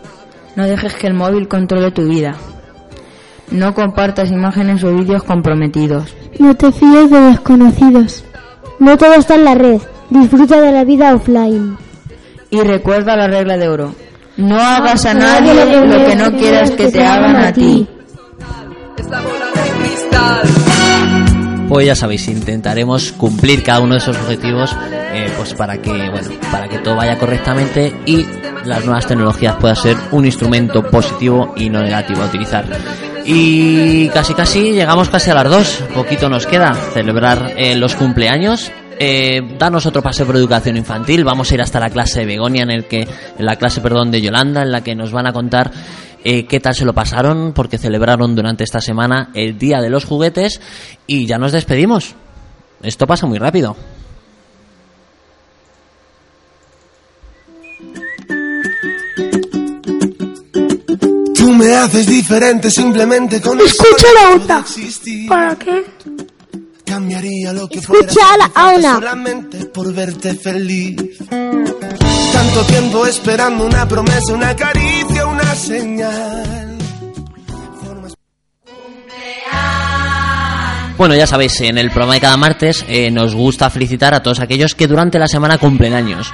No 0.55 0.67
dejes 0.67 0.95
que 0.95 1.07
el 1.07 1.15
móvil 1.15 1.49
controle 1.49 1.93
tu 1.93 2.07
vida. 2.07 2.37
No 3.51 3.73
compartas 3.73 4.31
imágenes 4.31 4.85
o 4.85 4.95
vídeos 4.95 5.23
comprometidos. 5.23 6.15
No 6.39 6.55
te 6.55 6.73
fíes 6.73 7.11
de 7.11 7.21
desconocidos. 7.21 8.23
No 8.79 8.99
todo 8.99 9.15
está 9.15 9.37
en 9.37 9.45
la 9.45 9.55
red. 9.55 9.81
Disfruta 10.11 10.61
de 10.61 10.73
la 10.73 10.85
vida 10.85 11.15
offline. 11.15 11.79
Y 12.53 12.61
recuerda 12.61 13.17
la 13.17 13.29
regla 13.29 13.57
de 13.57 13.67
oro. 13.67 13.95
No 14.37 14.61
hagas 14.61 15.07
a 15.07 15.15
nadie 15.15 15.55
lo 15.55 16.07
que 16.07 16.15
no 16.15 16.37
quieras 16.37 16.71
que 16.73 16.93
te 16.93 17.03
hagan 17.03 17.37
a 17.37 17.51
ti. 17.51 17.89
Pues 21.67 21.87
ya 21.87 21.97
sabéis, 21.97 22.29
intentaremos 22.29 23.13
cumplir 23.13 23.63
cada 23.63 23.81
uno 23.81 23.95
de 23.95 24.01
esos 24.01 24.19
objetivos 24.19 24.77
eh, 25.15 25.33
pues 25.39 25.55
para 25.55 25.81
que 25.81 25.91
bueno, 26.11 26.29
para 26.51 26.69
que 26.69 26.79
todo 26.81 26.95
vaya 26.95 27.19
correctamente 27.19 27.95
y 28.05 28.27
las 28.67 28.85
nuevas 28.85 29.07
tecnologías 29.07 29.57
puedan 29.57 29.77
ser 29.77 29.97
un 30.11 30.27
instrumento 30.27 30.83
positivo 30.83 31.55
y 31.57 31.71
no 31.71 31.81
negativo 31.81 32.21
a 32.21 32.27
utilizar. 32.27 32.67
Y 33.25 34.11
casi 34.11 34.35
casi 34.35 34.73
llegamos 34.73 35.09
casi 35.09 35.31
a 35.31 35.35
las 35.35 35.49
dos, 35.49 35.83
poquito 35.95 36.29
nos 36.29 36.47
queda 36.47 36.75
celebrar 36.75 37.55
eh, 37.57 37.77
los 37.77 37.95
cumpleaños. 37.95 38.71
Eh, 38.99 39.57
danos 39.59 39.87
otro 39.87 40.03
paseo 40.03 40.27
por 40.27 40.37
educación 40.37 40.77
infantil. 40.77 41.25
Vamos 41.25 41.51
a 41.51 41.55
ir 41.55 41.63
hasta 41.63 41.81
la 41.81 41.91
clase 41.91 42.21
de 42.21 42.27
Begonia, 42.27 42.63
en 42.63 42.71
el 42.71 42.85
que, 42.85 43.03
en 43.03 43.45
la 43.45 43.57
clase, 43.57 43.81
perdón, 43.81 44.11
de 44.11 44.21
Yolanda, 44.21 44.63
en 44.63 44.73
la 44.73 44.83
que 44.83 44.95
nos 44.95 45.13
van 45.13 45.27
a 45.27 45.33
contar 45.33 45.71
eh, 46.25 46.47
qué 46.47 46.61
tal 46.61 46.75
se 46.75 46.85
lo 46.85 46.93
pasaron, 46.93 47.53
porque 47.53 47.79
celebraron 47.79 48.35
durante 48.35 48.65
esta 48.65 48.81
semana 48.81 49.31
el 49.35 49.59
Día 49.59 49.81
de 49.81 49.91
los 49.91 50.05
Juguetes 50.05 50.61
y 51.07 51.27
ya 51.27 51.39
nos 51.39 51.53
despedimos. 51.53 52.15
Esto 52.83 53.07
pasa 53.07 53.27
muy 53.27 53.39
rápido. 53.39 53.77
Tú 61.35 61.53
me 61.53 61.75
haces 61.75 62.07
diferente 62.07 62.71
simplemente 62.71 63.41
con 63.41 63.61
Escucha 63.61 64.07
el 64.35 64.47
la 64.47 64.59
existir. 64.61 65.29
¿Para 65.29 65.57
qué? 65.57 65.85
Cambiaría 66.93 67.55
lo 67.55 67.67
que 67.71 67.79
Escucha 67.79 68.27
fuera 68.53 68.83
solamente 68.83 69.65
por 69.65 69.95
verte 69.95 70.35
feliz. 70.35 70.97
Tanto 71.27 72.65
tiempo 72.69 73.07
esperando 73.07 73.65
una 73.65 73.89
promesa, 73.89 74.35
una 74.35 74.55
caricia, 74.55 75.25
una 75.25 75.55
señal. 75.55 76.77
Bueno, 80.99 81.15
ya 81.15 81.27
sabéis, 81.27 81.59
en 81.63 81.79
el 81.79 81.89
programa 81.89 82.13
de 82.13 82.21
cada 82.21 82.37
martes 82.37 82.85
eh, 82.87 83.11
nos 83.11 83.35
gusta 83.35 83.71
felicitar 83.71 84.13
a 84.13 84.23
todos 84.23 84.41
aquellos 84.41 84.75
que 84.75 84.87
durante 84.87 85.19
la 85.19 85.29
semana 85.29 85.57
cumplen 85.57 85.95
años. 85.95 86.31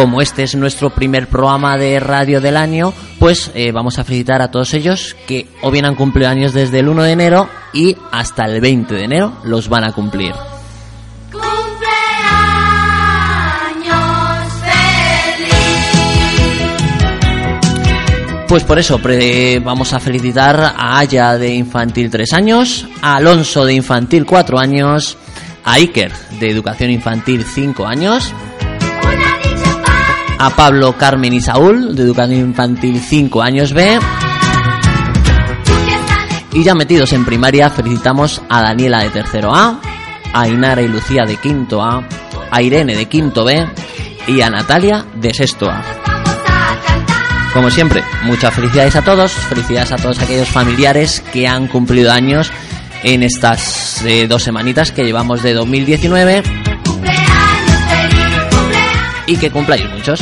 Como 0.00 0.22
este 0.22 0.44
es 0.44 0.54
nuestro 0.54 0.88
primer 0.88 1.28
programa 1.28 1.76
de 1.76 2.00
radio 2.00 2.40
del 2.40 2.56
año, 2.56 2.94
pues 3.18 3.50
eh, 3.54 3.70
vamos 3.70 3.98
a 3.98 4.04
felicitar 4.04 4.40
a 4.40 4.50
todos 4.50 4.72
ellos 4.72 5.14
que 5.28 5.46
o 5.60 5.70
bien 5.70 5.84
han 5.84 5.94
cumplido 5.94 6.30
años 6.30 6.54
desde 6.54 6.78
el 6.78 6.88
1 6.88 7.02
de 7.02 7.12
enero 7.12 7.50
y 7.74 7.94
hasta 8.10 8.46
el 8.46 8.62
20 8.62 8.94
de 8.94 9.04
enero 9.04 9.34
los 9.44 9.68
van 9.68 9.84
a 9.84 9.92
cumplir. 9.92 10.32
Pues 18.48 18.64
por 18.64 18.78
eso 18.80 18.98
pre- 18.98 19.60
vamos 19.60 19.92
a 19.92 20.00
felicitar 20.00 20.60
a 20.76 20.98
Aya 20.98 21.38
de 21.38 21.54
Infantil 21.54 22.10
3 22.10 22.32
años, 22.32 22.84
a 23.00 23.16
Alonso 23.16 23.64
de 23.64 23.74
Infantil 23.74 24.26
4 24.26 24.58
años, 24.58 25.16
a 25.64 25.74
Iker 25.74 26.10
de 26.40 26.50
Educación 26.50 26.90
Infantil 26.90 27.44
5 27.44 27.86
años, 27.86 28.32
a 30.42 30.48
Pablo, 30.56 30.96
Carmen 30.96 31.34
y 31.34 31.40
Saúl, 31.42 31.94
de 31.94 32.02
Educación 32.02 32.40
Infantil 32.40 32.98
5 32.98 33.42
años 33.42 33.74
B. 33.74 33.98
Y 36.54 36.64
ya 36.64 36.74
metidos 36.74 37.12
en 37.12 37.26
primaria, 37.26 37.68
felicitamos 37.68 38.40
a 38.48 38.62
Daniela 38.62 39.02
de 39.02 39.10
tercero 39.10 39.54
A, 39.54 39.78
a 40.32 40.48
Inara 40.48 40.80
y 40.80 40.88
Lucía 40.88 41.26
de 41.26 41.36
quinto 41.36 41.82
A, 41.82 42.08
a 42.50 42.62
Irene 42.62 42.96
de 42.96 43.04
quinto 43.04 43.44
B 43.44 43.66
y 44.28 44.40
a 44.40 44.48
Natalia 44.48 45.04
de 45.14 45.34
sexto 45.34 45.68
A. 45.70 45.82
Como 47.52 47.70
siempre, 47.70 48.02
muchas 48.22 48.54
felicidades 48.54 48.96
a 48.96 49.02
todos, 49.02 49.32
felicidades 49.32 49.92
a 49.92 49.96
todos 49.96 50.20
aquellos 50.20 50.48
familiares 50.48 51.22
que 51.34 51.46
han 51.46 51.68
cumplido 51.68 52.12
años 52.12 52.50
en 53.02 53.22
estas 53.22 54.02
eh, 54.06 54.26
dos 54.26 54.42
semanitas 54.42 54.90
que 54.90 55.04
llevamos 55.04 55.42
de 55.42 55.52
2019 55.52 56.69
y 59.30 59.36
que 59.36 59.50
cumpláis 59.50 59.88
muchos. 59.94 60.20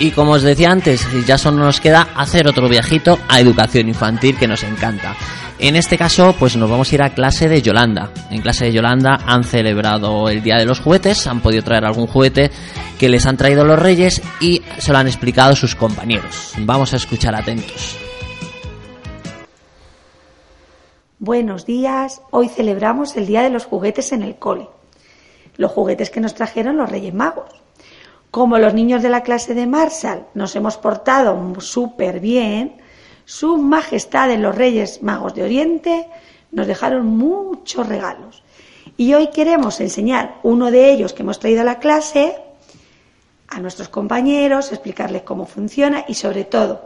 Y 0.00 0.10
como 0.12 0.32
os 0.32 0.42
decía 0.42 0.70
antes, 0.70 1.06
ya 1.26 1.38
solo 1.38 1.58
nos 1.58 1.80
queda 1.80 2.08
hacer 2.16 2.48
otro 2.48 2.68
viajito 2.68 3.18
a 3.28 3.38
educación 3.38 3.88
infantil 3.88 4.36
que 4.36 4.48
nos 4.48 4.64
encanta. 4.64 5.14
En 5.58 5.76
este 5.76 5.98
caso, 5.98 6.34
pues 6.38 6.56
nos 6.56 6.70
vamos 6.70 6.90
a 6.90 6.94
ir 6.94 7.02
a 7.02 7.10
clase 7.10 7.48
de 7.48 7.62
Yolanda. 7.62 8.10
En 8.30 8.40
clase 8.40 8.64
de 8.64 8.72
Yolanda 8.72 9.20
han 9.26 9.44
celebrado 9.44 10.28
el 10.30 10.42
Día 10.42 10.56
de 10.56 10.64
los 10.64 10.80
Juguetes, 10.80 11.26
han 11.26 11.40
podido 11.40 11.62
traer 11.62 11.84
algún 11.84 12.06
juguete 12.06 12.50
que 12.98 13.10
les 13.10 13.26
han 13.26 13.36
traído 13.36 13.64
los 13.64 13.78
reyes 13.78 14.20
y 14.40 14.62
se 14.78 14.90
lo 14.90 14.98
han 14.98 15.06
explicado 15.06 15.54
sus 15.54 15.76
compañeros. 15.76 16.54
Vamos 16.58 16.92
a 16.94 16.96
escuchar 16.96 17.36
atentos. 17.36 18.09
Buenos 21.22 21.66
días, 21.66 22.22
hoy 22.30 22.48
celebramos 22.48 23.14
el 23.14 23.26
Día 23.26 23.42
de 23.42 23.50
los 23.50 23.66
Juguetes 23.66 24.12
en 24.12 24.22
el 24.22 24.36
cole. 24.36 24.70
Los 25.58 25.70
juguetes 25.70 26.08
que 26.08 26.18
nos 26.18 26.34
trajeron 26.34 26.78
los 26.78 26.88
Reyes 26.88 27.12
Magos. 27.12 27.50
Como 28.30 28.56
los 28.56 28.72
niños 28.72 29.02
de 29.02 29.10
la 29.10 29.22
clase 29.22 29.52
de 29.52 29.66
Marshall 29.66 30.24
nos 30.32 30.56
hemos 30.56 30.78
portado 30.78 31.60
súper 31.60 32.20
bien, 32.20 32.80
su 33.26 33.58
Majestad 33.58 34.34
los 34.38 34.54
Reyes 34.54 35.02
Magos 35.02 35.34
de 35.34 35.42
Oriente 35.42 36.08
nos 36.52 36.66
dejaron 36.66 37.04
muchos 37.04 37.86
regalos. 37.86 38.42
Y 38.96 39.12
hoy 39.12 39.26
queremos 39.26 39.78
enseñar 39.82 40.38
uno 40.42 40.70
de 40.70 40.90
ellos 40.90 41.12
que 41.12 41.22
hemos 41.22 41.38
traído 41.38 41.60
a 41.60 41.64
la 41.64 41.80
clase 41.80 42.34
a 43.48 43.60
nuestros 43.60 43.90
compañeros, 43.90 44.72
explicarles 44.72 45.20
cómo 45.20 45.44
funciona 45.44 46.02
y 46.08 46.14
sobre 46.14 46.44
todo 46.44 46.80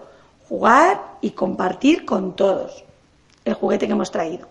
jugar 0.49 1.18
y 1.20 1.30
compartir 1.30 2.05
con 2.05 2.35
todos 2.35 2.84
el 3.45 3.55
juguete 3.55 3.87
que 3.87 3.93
hemos 3.93 4.11
traído. 4.11 4.49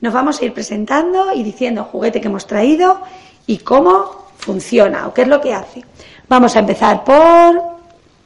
Nos 0.00 0.12
vamos 0.12 0.40
a 0.40 0.44
ir 0.44 0.52
presentando 0.52 1.32
y 1.34 1.42
diciendo 1.42 1.82
el 1.82 1.86
juguete 1.88 2.20
que 2.20 2.28
hemos 2.28 2.46
traído 2.46 3.00
y 3.46 3.58
cómo 3.58 4.26
funciona 4.38 5.06
o 5.08 5.14
qué 5.14 5.22
es 5.22 5.28
lo 5.28 5.40
que 5.40 5.54
hace. 5.54 5.84
Vamos 6.28 6.54
a 6.56 6.58
empezar 6.60 7.04
por 7.04 7.62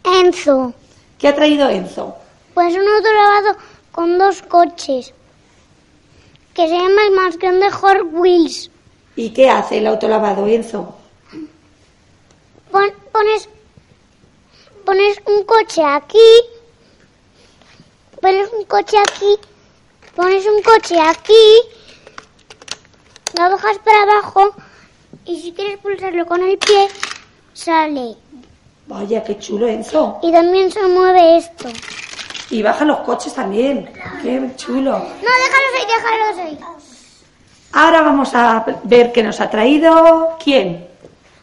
Enzo. 0.05 0.73
¿Qué 1.19 1.29
ha 1.29 1.35
traído 1.35 1.69
Enzo? 1.69 2.17
Pues 2.55 2.75
un 2.75 2.87
autolavado 2.89 3.57
con 3.93 4.19
dos 4.19 4.43
coches. 4.43 5.13
Que 6.55 6.67
se 6.67 6.75
llama 6.77 7.03
el 7.09 7.15
más 7.15 7.39
grande 7.39 7.71
Hot 7.71 7.99
Wheels. 8.13 8.71
¿Y 9.15 9.31
qué 9.31 9.49
hace 9.51 9.79
el 9.79 9.87
autolavado, 9.87 10.47
Enzo? 10.47 10.97
Pon- 12.73 12.93
pones, 13.13 13.49
pones 14.85 15.17
un 15.27 15.45
coche 15.45 15.83
aquí. 15.85 16.19
Pones 18.21 18.49
un 18.53 18.65
coche 18.65 18.97
aquí. 18.99 19.37
Pones 20.19 20.45
un 20.47 20.61
coche 20.63 21.01
aquí. 21.01 21.33
Lo 23.39 23.51
bajas 23.51 23.79
para 23.85 24.03
abajo. 24.03 24.53
Y 25.25 25.41
si 25.41 25.53
quieres 25.53 25.79
pulsarlo 25.79 26.27
con 26.27 26.43
el 26.43 26.59
pie, 26.59 26.89
sale. 27.53 28.17
Vaya, 28.89 29.23
qué 29.23 29.39
chulo, 29.39 29.69
Enzo. 29.69 30.19
Y 30.25 30.33
también 30.33 30.73
se 30.73 30.83
mueve 30.89 31.37
esto. 31.37 31.69
Y 32.51 32.65
bajan 32.65 32.89
los 32.89 32.99
coches 33.03 33.33
también. 33.33 33.93
Qué 34.21 34.43
chulo. 34.57 34.91
No, 34.91 35.31
déjalos 35.45 35.73
ahí, 35.79 35.87
déjalos 35.87 36.39
ahí. 36.39 36.59
Ahora 37.75 38.03
vamos 38.03 38.35
a 38.35 38.67
ver 38.83 39.13
qué 39.13 39.23
nos 39.23 39.41
ha 39.41 39.49
traído. 39.49 40.37
¿Quién? 40.43 40.85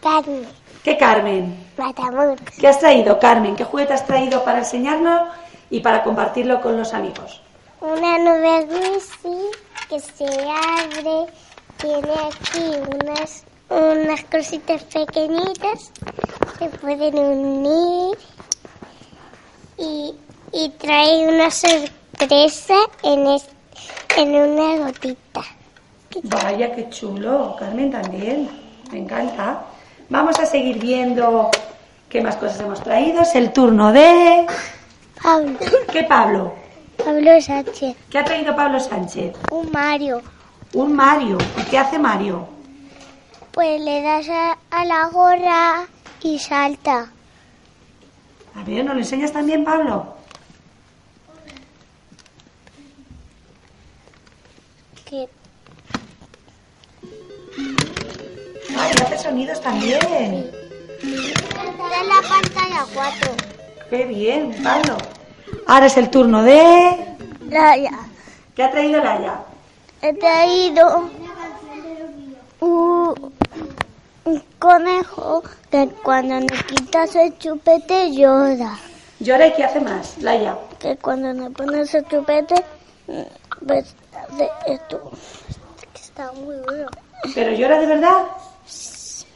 Carmen, 0.03 0.45
¿Qué 0.83 0.97
Carmen? 0.97 1.65
Matamoros. 1.77 2.41
¿Qué 2.59 2.67
has 2.67 2.79
traído, 2.79 3.19
Carmen? 3.19 3.55
¿Qué 3.55 3.63
juguete 3.63 3.93
has 3.93 4.05
traído 4.05 4.43
para 4.43 4.57
enseñarnos 4.59 5.29
y 5.69 5.79
para 5.79 6.03
compartirlo 6.03 6.59
con 6.59 6.75
los 6.75 6.93
amigos? 6.93 7.44
Una 7.85 8.17
nube 8.17 8.65
Lucy 8.67 9.37
que 9.89 9.99
se 9.99 10.25
abre. 10.25 11.31
Tiene 11.77 12.13
aquí 12.27 12.63
unas, 13.03 13.43
unas 13.69 14.23
cositas 14.25 14.83
pequeñitas 14.85 15.91
que 16.57 16.69
pueden 16.69 17.17
unir. 17.17 18.17
Y, 19.77 20.15
y 20.53 20.69
trae 20.69 21.27
una 21.27 21.51
sorpresa 21.51 22.75
en, 23.03 23.27
es- 23.27 23.47
en 24.17 24.35
una 24.35 24.85
gotita. 24.87 25.41
Vaya, 26.23 26.73
qué 26.73 26.89
chulo. 26.89 27.55
Carmen 27.59 27.91
también. 27.91 28.49
Me 28.91 28.99
encanta. 28.99 29.63
Vamos 30.09 30.39
a 30.39 30.45
seguir 30.45 30.79
viendo 30.79 31.51
qué 32.09 32.21
más 32.21 32.37
cosas 32.37 32.61
hemos 32.61 32.81
traído. 32.81 33.21
Es 33.21 33.35
el 33.35 33.51
turno 33.51 33.91
de... 33.91 34.47
Pablo. 35.21 35.57
¿Qué 35.91 36.03
Pablo? 36.03 36.53
Pablo 36.97 37.39
Sánchez. 37.41 37.95
¿Qué 38.09 38.17
ha 38.19 38.25
traído 38.25 38.55
Pablo 38.55 38.79
Sánchez? 38.79 39.35
Un 39.51 39.71
Mario. 39.71 40.21
Un 40.73 40.93
Mario. 40.93 41.37
¿Y 41.59 41.63
qué 41.69 41.77
hace 41.77 41.97
Mario? 41.99 42.47
Pues 43.51 43.79
le 43.81 44.01
das 44.01 44.27
a, 44.29 44.57
a 44.71 44.85
la 44.85 45.07
gorra 45.07 45.87
y 46.21 46.39
salta. 46.39 47.11
A 48.55 48.63
ver, 48.63 48.83
¿nos 48.85 48.95
lo 48.95 48.99
enseñas 49.01 49.31
también, 49.31 49.63
Pablo? 49.63 50.15
Que 55.05 55.27
Ay, 58.77 58.91
hace 59.01 59.17
sonidos 59.17 59.61
también. 59.61 60.51
da 61.01 62.03
la 62.03 62.21
pantalla 62.27 62.85
4. 62.93 63.31
Qué 63.89 64.05
bien, 64.05 64.55
Pablo. 64.63 64.97
Ahora 65.67 65.85
es 65.87 65.97
el 65.97 66.09
turno 66.09 66.43
de... 66.43 67.17
Laia. 67.49 67.91
¿Qué 68.55 68.63
ha 68.63 68.71
traído 68.71 69.03
Laia? 69.03 69.39
He 70.01 70.13
traído 70.13 71.09
un, 72.59 73.33
un 74.25 74.43
conejo 74.59 75.43
que 75.71 75.89
cuando 76.03 76.39
le 76.39 76.63
quitas 76.67 77.15
el 77.15 77.37
chupete 77.37 78.11
llora. 78.11 78.77
¿Llora 79.19 79.47
y 79.47 79.53
qué 79.53 79.63
hace 79.63 79.79
más, 79.79 80.17
Laia? 80.19 80.57
Que 80.79 80.95
cuando 80.97 81.33
le 81.33 81.49
pones 81.49 81.93
el 81.93 82.05
chupete, 82.07 82.63
pues 83.65 83.95
hace 84.13 84.49
esto. 84.67 85.11
Está 85.93 86.31
muy 86.33 86.55
duro. 86.55 86.87
¿Pero 87.33 87.51
llora 87.53 87.79
de 87.79 87.87
verdad? 87.87 88.23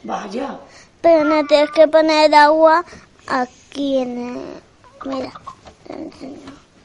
Vaya. 0.04 0.58
Pero 1.00 1.24
no 1.24 1.46
tienes 1.46 1.70
que 1.72 1.88
poner 1.88 2.34
agua 2.34 2.84
aquí 3.26 3.98
en 3.98 4.36
el... 4.36 4.42
Mira, 5.06 5.32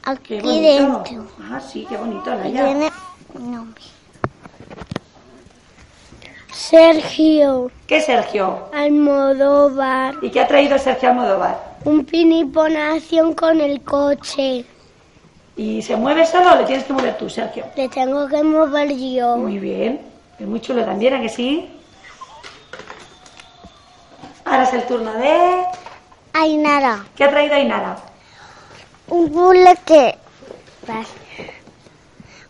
Aquí 0.04 0.38
dentro. 0.38 1.26
Ah, 1.50 1.60
sí, 1.60 1.86
qué 1.88 1.96
bonito, 1.96 2.34
Laia. 2.34 2.64
Tiene 2.64 2.90
nombre. 3.34 3.82
Sergio 6.52 7.70
¿Qué 7.86 8.00
Sergio? 8.00 8.68
Almodóvar. 8.74 10.14
¿Y 10.22 10.30
qué 10.30 10.40
ha 10.40 10.48
traído 10.48 10.78
Sergio 10.78 11.10
Almodóvar? 11.10 11.76
Un 11.84 12.04
piniponación 12.04 13.34
con 13.34 13.60
el 13.60 13.82
coche. 13.82 14.64
¿Y 15.56 15.82
se 15.82 15.96
mueve 15.96 16.26
solo 16.26 16.52
o 16.52 16.56
le 16.56 16.64
tienes 16.64 16.84
que 16.84 16.92
mover 16.92 17.16
tú, 17.18 17.30
Sergio? 17.30 17.66
Le 17.76 17.88
tengo 17.88 18.26
que 18.26 18.42
mover 18.42 18.96
yo. 18.96 19.36
Muy 19.36 19.58
bien. 19.58 20.00
Es 20.38 20.46
muy 20.46 20.60
chulo 20.60 20.84
también, 20.84 21.14
¿a 21.14 21.20
que 21.20 21.28
sí? 21.28 21.70
Ahora 24.44 24.64
es 24.64 24.72
el 24.74 24.82
turno 24.86 25.12
de... 25.14 25.64
Ainara. 26.32 27.04
¿Qué 27.14 27.24
ha 27.24 27.30
traído 27.30 27.54
Ainara? 27.54 27.96
Un 29.08 29.30
puzzle 29.30 29.76
que... 29.84 30.18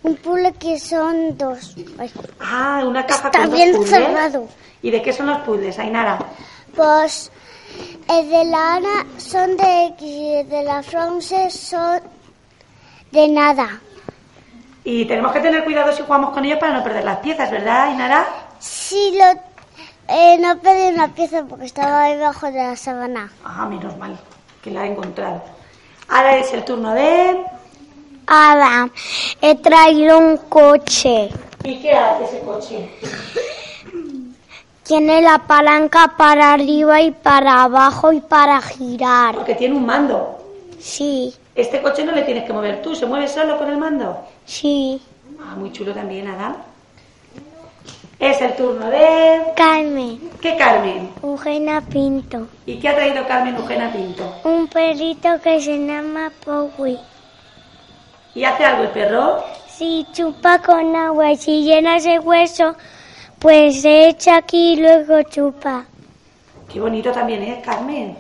Un 0.03 0.17
puzzle 0.17 0.53
que 0.55 0.79
son 0.79 1.37
dos. 1.37 1.75
Ay, 1.99 2.11
Ah, 2.41 2.83
una 2.87 3.05
caja 3.07 3.27
Está 3.29 3.41
con 3.41 3.51
dos 3.51 3.59
bien 3.59 3.77
puzzles. 3.77 3.91
cerrado. 4.07 4.49
¿Y 4.83 4.91
de 4.91 5.03
qué 5.03 5.13
son 5.13 5.27
los 5.27 5.39
puzzles, 5.41 5.79
Ainara? 5.79 6.19
Pues 6.75 7.31
el 8.09 8.31
de 8.31 8.45
la 8.45 8.75
Ana 8.77 9.07
son 9.17 9.57
de 9.57 9.87
X 9.89 10.03
y 10.07 10.35
el 10.35 10.49
de 10.49 10.63
la 10.63 10.83
France 10.83 11.51
son 11.51 12.01
de 13.11 13.29
nada. 13.29 13.81
Y 14.85 15.05
tenemos 15.07 15.33
que 15.33 15.41
tener 15.41 15.65
cuidado 15.65 15.93
si 15.93 16.03
jugamos 16.03 16.31
con 16.31 16.45
ellos 16.45 16.61
para 16.61 16.75
no 16.75 16.85
perder 16.85 17.05
las 17.05 17.19
piezas, 17.19 17.51
¿verdad, 17.51 17.89
Ainara? 17.89 18.27
Sí, 18.61 19.19
lo, 19.19 19.41
eh, 20.15 20.39
no 20.39 20.57
perdí 20.61 20.95
una 20.95 21.09
pieza 21.09 21.43
porque 21.49 21.65
estaba 21.67 22.05
debajo 22.07 22.47
de 22.47 22.59
la 22.63 22.77
sábana. 22.77 23.33
Ah, 23.45 23.67
menos 23.67 23.97
mal 23.99 24.17
que 24.63 24.71
la 24.71 24.85
he 24.87 24.93
encontrado. 24.93 25.43
Ahora 26.09 26.39
es 26.39 26.53
el 26.53 26.65
turno 26.65 26.93
de... 26.95 27.45
Adam. 28.29 28.91
He 29.41 29.55
traído 29.57 30.19
un 30.19 30.37
coche. 30.49 31.29
¿Y 31.65 31.81
qué 31.81 31.93
hace 31.93 32.25
ese 32.25 32.41
coche? 32.41 32.89
Tiene 34.83 35.21
la 35.21 35.39
palanca 35.47 36.15
para 36.17 36.53
arriba 36.53 37.01
y 37.01 37.11
para 37.11 37.65
abajo 37.65 38.13
y 38.13 38.21
para 38.21 38.61
girar. 38.61 39.35
Porque 39.35 39.55
tiene 39.55 39.75
un 39.77 39.85
mando. 39.87 40.39
Sí, 40.79 41.35
Este 41.55 41.83
coche 41.83 42.05
no 42.05 42.13
le 42.13 42.23
tienes 42.23 42.45
que 42.45 42.53
mover 42.53 42.83
tú, 42.83 42.95
¿se 42.95 43.07
mueve 43.07 43.27
solo 43.27 43.57
con 43.59 43.69
el 43.71 43.79
mando? 43.79 44.17
sí. 44.45 45.01
Ah, 45.41 45.55
muy 45.57 45.71
chulo 45.73 45.93
también, 45.93 46.27
Adam. 46.29 46.57
Es 48.19 48.41
el 48.41 48.57
turno 48.57 48.89
de... 48.89 49.53
Carmen, 49.57 50.31
¿Qué 50.41 50.57
Carmen? 50.57 51.11
Eugenia 51.23 51.83
Pinto. 51.83 52.49
¿Y 52.65 52.79
qué 52.79 52.89
ha 52.89 52.97
traído 52.97 53.27
Carmen 53.27 53.57
Eugenia 53.57 53.93
Pinto? 53.93 54.41
Un 54.45 54.67
perrito 54.69 55.39
que 55.43 55.61
se 55.61 55.77
llama 55.87 56.33
Powi. 56.45 56.99
¿Y 58.35 58.45
hace 58.45 58.65
algo 58.65 58.85
el 58.85 58.91
perro? 58.91 59.45
Si 59.69 60.07
chupa 60.13 60.61
con 60.61 60.97
agua 60.97 61.33
y 61.33 61.37
si 61.37 61.65
llena 61.65 61.97
ese 61.97 62.19
hueso, 62.19 62.75
pues 63.39 63.83
se 63.83 64.09
echa 64.09 64.39
aquí 64.39 64.73
y 64.73 64.77
luego 64.77 65.23
chupa. 65.25 65.85
Qué 66.73 66.81
bonito 66.81 67.13
también 67.13 67.43
es, 67.43 67.63
Carmen. 67.65 68.17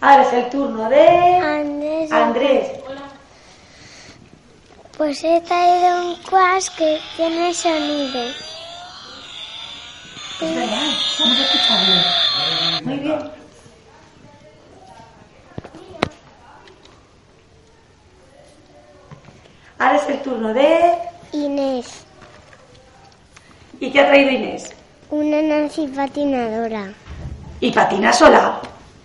Ahora 0.00 0.22
es 0.22 0.32
el 0.32 0.50
turno 0.50 0.88
de... 0.88 1.36
Andrés. 1.36 2.12
Andrés. 2.12 2.68
Pues 4.96 5.22
he 5.22 5.40
traído 5.42 6.06
un 6.06 6.16
quas 6.28 6.68
que 6.70 6.98
tiene 7.16 7.54
sonido. 7.54 8.20
Es 10.42 10.54
verdad, 10.54 10.92
vamos 11.20 11.38
a 11.38 11.44
escucharlo. 11.44 12.84
Muy 12.84 12.98
bien. 12.98 13.18
Ahora 19.78 19.96
es 19.96 20.08
el 20.08 20.22
turno 20.22 20.54
de... 20.54 20.92
Inés, 21.32 22.04
¿Y 23.80 23.90
qué 23.90 24.00
ha 24.00 24.06
traído 24.08 24.30
Inés? 24.30 24.74
una 25.10 25.42
Nancy 25.42 25.88
patinadora. 25.88 26.92
¿Y 27.60 27.70
patina 27.72 28.12
sola? 28.12 28.60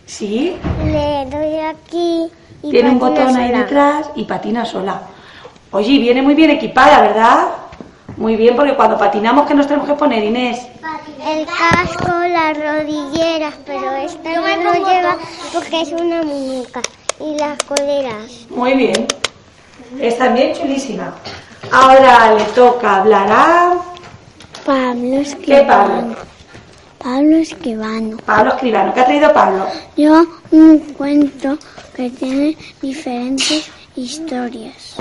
¿Sí? 0.05 0.55
Le 0.85 1.25
doy 1.25 1.59
aquí 1.59 2.29
y 2.63 2.71
Tiene 2.71 2.91
un 2.91 2.99
botón 2.99 3.35
ahí 3.35 3.51
detrás 3.51 4.09
y 4.15 4.23
patina 4.23 4.65
sola. 4.65 5.01
Oye, 5.71 5.99
viene 5.99 6.21
muy 6.21 6.33
bien 6.33 6.51
equipada, 6.51 7.01
¿verdad? 7.01 7.47
Muy 8.15 8.35
bien, 8.35 8.55
porque 8.55 8.75
cuando 8.75 8.97
patinamos, 8.97 9.47
¿qué 9.47 9.53
nos 9.53 9.67
tenemos 9.67 9.87
que 9.87 9.95
poner, 9.95 10.23
Inés? 10.23 10.65
El 11.25 11.45
casco, 11.45 12.11
las 12.29 12.57
rodilleras, 12.57 13.55
pero 13.65 13.91
esta 13.95 14.35
no 14.35 14.63
lo 14.63 14.73
lleva 14.73 15.17
porque 15.51 15.81
es 15.81 15.91
una 15.91 16.21
muñeca. 16.21 16.81
Y 17.19 17.37
las 17.37 17.57
coleras. 17.63 18.45
Muy 18.49 18.73
bien. 18.73 19.07
Es 19.99 20.17
también 20.17 20.53
chulísima. 20.53 21.15
Ahora 21.71 22.35
le 22.35 22.43
toca 22.45 22.97
hablar 22.97 23.27
a... 23.31 23.77
Pablo 24.65 25.23
¿Qué 25.43 25.63
Pablo? 25.67 26.15
Pablo 26.99 27.37
Escribano. 27.37 28.17
Pablo 28.25 28.51
Escribano. 28.53 28.93
¿Qué 28.93 28.99
ha 28.99 29.05
traído 29.05 29.33
Pablo? 29.33 29.65
Lleva 29.95 30.25
un 30.51 30.79
cuento 30.93 31.57
que 31.95 32.09
tiene 32.11 32.57
diferentes 32.81 33.69
historias 33.95 34.97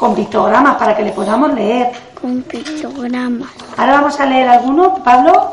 Con 0.00 0.14
pictogramas 0.14 0.76
para 0.76 0.96
que 0.96 1.02
le 1.02 1.12
podamos 1.12 1.52
leer. 1.52 1.90
con 2.18 2.40
pictogramas. 2.42 3.50
Ahora 3.76 3.92
vamos 4.00 4.18
a 4.18 4.24
leer 4.24 4.48
alguno, 4.48 4.94
Pablo. 5.04 5.52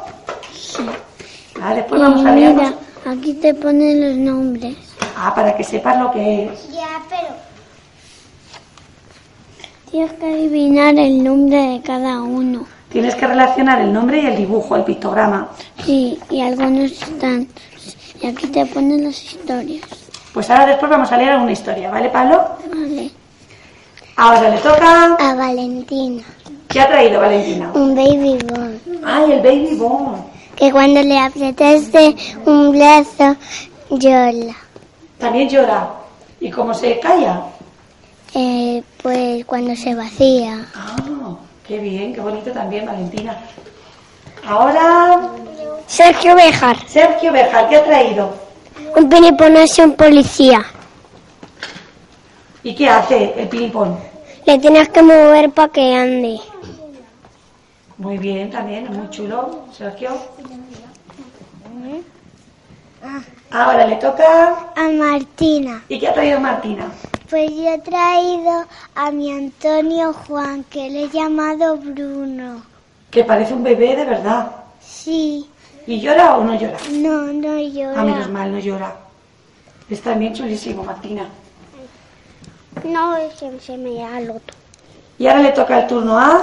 Sí. 0.54 0.86
Ah, 1.62 1.74
después 1.74 2.00
Y 2.00 2.04
vamos 2.06 2.26
a 2.26 2.32
leer. 2.32 2.54
mira, 2.54 2.74
aquí 3.12 3.34
te 3.34 3.54
ponen 3.54 4.00
los 4.08 4.16
nombres. 4.18 4.78
Ah, 5.18 5.36
para 5.36 5.54
que 5.54 5.66
sepas 5.66 6.00
lo 6.00 6.12
que 6.12 6.46
es. 6.46 6.70
Ya, 6.72 6.88
pero... 7.10 7.28
Tienes 9.92 10.14
que 10.14 10.26
adivinar 10.26 10.96
el 10.96 11.22
nombre 11.26 11.58
de 11.58 11.82
cada 11.82 12.22
uno. 12.22 12.66
Tienes 12.90 13.16
que 13.16 13.28
relacionar 13.28 13.82
el 13.82 13.92
nombre 13.92 14.20
y 14.22 14.28
el 14.28 14.38
dibujo, 14.38 14.78
el 14.78 14.84
pictograma. 14.86 15.50
Sí, 15.86 16.18
y 16.30 16.40
algunos 16.42 16.92
están... 16.94 17.50
Y 18.22 18.28
aquí 18.28 18.48
te 18.48 18.66
ponen 18.66 19.04
las 19.04 19.22
historias. 19.22 19.82
Pues 20.34 20.50
ahora 20.50 20.68
después 20.68 20.90
vamos 20.90 21.12
a 21.12 21.18
leer 21.18 21.32
alguna 21.32 21.52
historia, 21.52 21.90
¿vale, 21.92 22.08
Pablo? 22.10 22.44
Vale. 22.74 23.12
Ahora 24.18 24.50
le 24.50 24.58
toca. 24.58 25.16
A 25.20 25.36
Valentina. 25.36 26.24
¿Qué 26.68 26.82
ha 26.82 26.88
traído 26.88 27.22
Valentina? 27.22 27.72
Un 27.76 27.96
baby 27.96 28.40
born. 28.46 28.82
Ay, 29.06 29.32
el 29.34 29.42
baby 29.42 29.76
born. 29.78 30.26
Que 30.56 30.72
cuando 30.72 31.04
le 31.04 31.20
apretaste 31.20 32.16
un 32.46 32.72
brazo, 32.72 33.36
llora. 33.92 34.56
También 35.20 35.48
llora. 35.48 35.90
¿Y 36.40 36.50
cómo 36.50 36.74
se 36.74 37.00
calla? 37.00 37.44
Eh, 38.34 38.82
pues 39.04 39.46
cuando 39.46 39.76
se 39.76 39.94
vacía. 39.94 40.66
Ah, 40.76 40.96
qué 41.68 41.78
bien, 41.78 42.12
qué 42.12 42.20
bonito 42.20 42.52
también, 42.52 42.88
Valentina. 42.88 43.38
Ahora, 44.48 45.30
Sergio 45.86 46.34
Bejar. 46.34 46.78
Sergio 46.88 47.32
Bejar, 47.32 47.70
¿qué 47.70 47.76
ha 47.76 47.84
traído? 47.84 48.34
Un 48.96 49.08
piniponés 49.10 49.78
y 49.78 49.82
un 49.82 49.94
policía. 49.94 50.66
¿Y 52.68 52.76
qué 52.76 52.90
hace 52.90 53.34
el 53.38 53.48
pinipón? 53.48 53.98
Le 54.46 54.60
tienes 54.60 54.90
que 54.90 55.02
mover 55.02 55.52
para 55.52 55.72
que 55.72 55.96
ande. 55.96 56.38
Muy 57.98 58.18
bien, 58.18 58.50
también, 58.50 58.88
es 58.88 58.92
muy 58.92 59.10
chulo, 59.10 59.60
Sergio. 59.72 60.10
Ahora 63.52 63.88
le 63.88 63.96
toca. 63.96 64.74
A 64.76 64.90
Martina. 64.90 65.82
¿Y 65.88 65.98
qué 65.98 66.10
ha 66.10 66.14
traído 66.14 66.42
Martina? 66.42 66.92
Pues 67.30 67.50
yo 67.52 67.70
he 67.70 67.80
traído 67.80 68.66
a 68.96 69.12
mi 69.12 69.32
Antonio 69.32 70.12
Juan, 70.12 70.66
que 70.66 70.90
le 70.90 71.06
he 71.06 71.10
llamado 71.10 71.78
Bruno. 71.78 72.64
Que 73.10 73.24
parece 73.24 73.54
un 73.54 73.64
bebé 73.64 73.96
de 73.96 74.04
verdad. 74.04 74.52
Sí. 74.82 75.48
¿Y 75.86 76.02
llora 76.02 76.36
o 76.36 76.44
no 76.44 76.54
llora? 76.54 76.78
No, 76.92 77.32
no 77.32 77.58
llora. 77.62 78.02
Ah, 78.02 78.04
menos 78.04 78.30
mal, 78.30 78.52
no 78.52 78.60
llora. 78.60 78.94
Es 79.90 80.02
también 80.02 80.34
chulísimo, 80.34 80.84
Martina. 80.84 81.30
No, 82.86 83.16
se, 83.38 83.60
se 83.60 83.78
me 83.78 83.96
da 83.96 84.20
el 84.20 84.30
otro. 84.32 84.56
Y 85.20 85.28
ahora 85.28 85.42
le 85.42 85.52
toca 85.52 85.80
el 85.80 85.88
turno 85.88 86.18
a. 86.20 86.42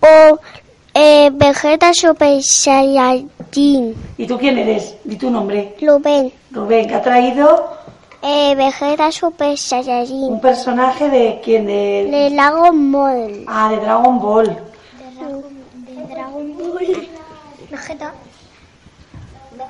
O 0.00 0.38
eh, 0.94 1.30
Vegeta 1.32 1.92
Super 1.94 2.42
Saiyajin. 2.42 3.94
¿Y 4.18 4.26
tú 4.26 4.38
quién 4.38 4.58
eres? 4.58 4.96
Di 5.04 5.16
tu 5.16 5.30
nombre. 5.30 5.74
Rubén. 5.80 6.32
Rubén, 6.50 6.86
que 6.88 6.94
ha 6.94 7.02
traído 7.02 7.70
Eh, 8.22 8.54
Vegeta 8.54 9.10
Super 9.10 9.56
Saiyajin. 9.56 10.32
un 10.32 10.40
personaje 10.40 11.08
de 11.08 11.40
quién? 11.42 11.66
De... 11.66 12.08
De 12.10 12.30
Dragon 12.34 12.92
Ball. 12.92 13.44
Ah, 13.48 13.70
de 13.70 13.76
Dragon 13.78 14.20
Ball. 14.20 14.46
De 14.46 16.14
Dragon 16.14 16.56
Ball. 16.58 17.08
Vegeta. 17.70 18.12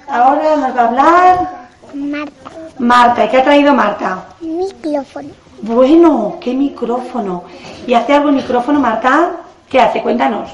Ahora 0.08 0.56
nos 0.56 0.76
va 0.76 0.80
a 0.82 0.88
hablar 0.88 1.68
Marta. 1.94 2.50
Marta. 2.78 3.24
¿Y 3.24 3.28
qué 3.28 3.36
ha 3.38 3.44
traído 3.44 3.72
Marta? 3.74 4.24
Micrófono. 4.40 5.28
Bueno, 5.64 6.36
qué 6.42 6.52
micrófono. 6.52 7.44
¿Y 7.86 7.94
hace 7.94 8.12
algo 8.12 8.28
el 8.28 8.34
micrófono, 8.34 8.78
Marta? 8.80 9.36
¿Qué 9.66 9.80
hace? 9.80 10.02
Cuéntanos. 10.02 10.50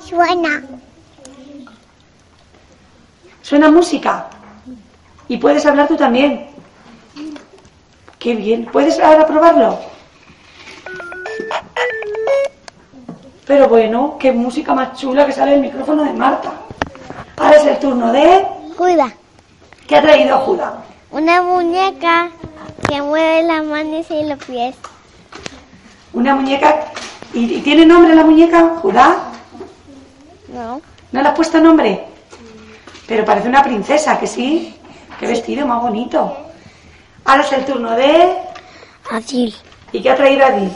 Suena. 0.00 0.64
Suena 3.40 3.70
música. 3.70 4.26
Y 5.28 5.36
puedes 5.36 5.64
hablar 5.64 5.86
tú 5.86 5.96
también. 5.96 6.48
Qué 8.18 8.34
bien. 8.34 8.64
¿Puedes 8.64 8.98
ahora 8.98 9.28
probarlo? 9.28 9.78
Pero 13.46 13.68
bueno, 13.68 14.16
qué 14.18 14.32
música 14.32 14.74
más 14.74 14.98
chula 14.98 15.24
que 15.24 15.32
sale 15.32 15.54
el 15.54 15.60
micrófono 15.60 16.02
de 16.02 16.12
Marta. 16.12 16.52
Ahora 17.36 17.58
es 17.58 17.64
el 17.64 17.78
turno 17.78 18.12
de... 18.12 18.44
Cuida. 18.76 19.08
¿Qué 19.86 19.94
ha 19.94 20.02
traído 20.02 20.36
Judá? 20.40 20.82
Una 21.12 21.42
muñeca 21.42 22.30
que 22.88 23.02
mueve 23.02 23.42
las 23.42 23.64
manos 23.64 24.06
y 24.10 24.24
los 24.24 24.42
pies. 24.44 24.76
Una 26.12 26.34
muñeca... 26.34 26.92
¿Y, 27.34 27.60
tiene 27.60 27.84
nombre 27.84 28.14
la 28.14 28.24
muñeca? 28.24 28.76
¿Judá? 28.80 29.16
No. 30.48 30.80
¿No 31.12 31.22
le 31.22 31.28
has 31.28 31.34
puesto 31.34 31.60
nombre? 31.60 32.04
Pero 33.06 33.24
parece 33.24 33.48
una 33.48 33.62
princesa, 33.62 34.18
que 34.18 34.26
sí. 34.26 34.74
Qué 35.20 35.26
vestido 35.26 35.66
más 35.66 35.82
bonito. 35.82 36.36
Ahora 37.24 37.42
es 37.42 37.52
el 37.52 37.64
turno 37.64 37.90
de... 37.92 38.36
Adil. 39.10 39.54
¿Y 39.92 40.02
qué 40.02 40.10
ha 40.10 40.16
traído 40.16 40.44
Adil? 40.44 40.70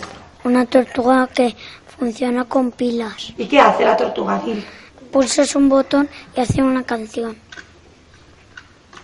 Una 0.44 0.66
tortuga 0.66 1.28
que 1.28 1.54
funciona 1.98 2.44
con 2.44 2.72
pilas. 2.72 3.32
¿Y 3.36 3.46
qué 3.46 3.60
hace 3.60 3.84
la 3.84 3.96
tortuga 3.96 4.36
Adil? 4.36 4.64
Pulsas 5.12 5.56
un 5.56 5.68
botón 5.68 6.08
y 6.36 6.40
hace 6.40 6.62
una 6.62 6.82
canción. 6.82 7.36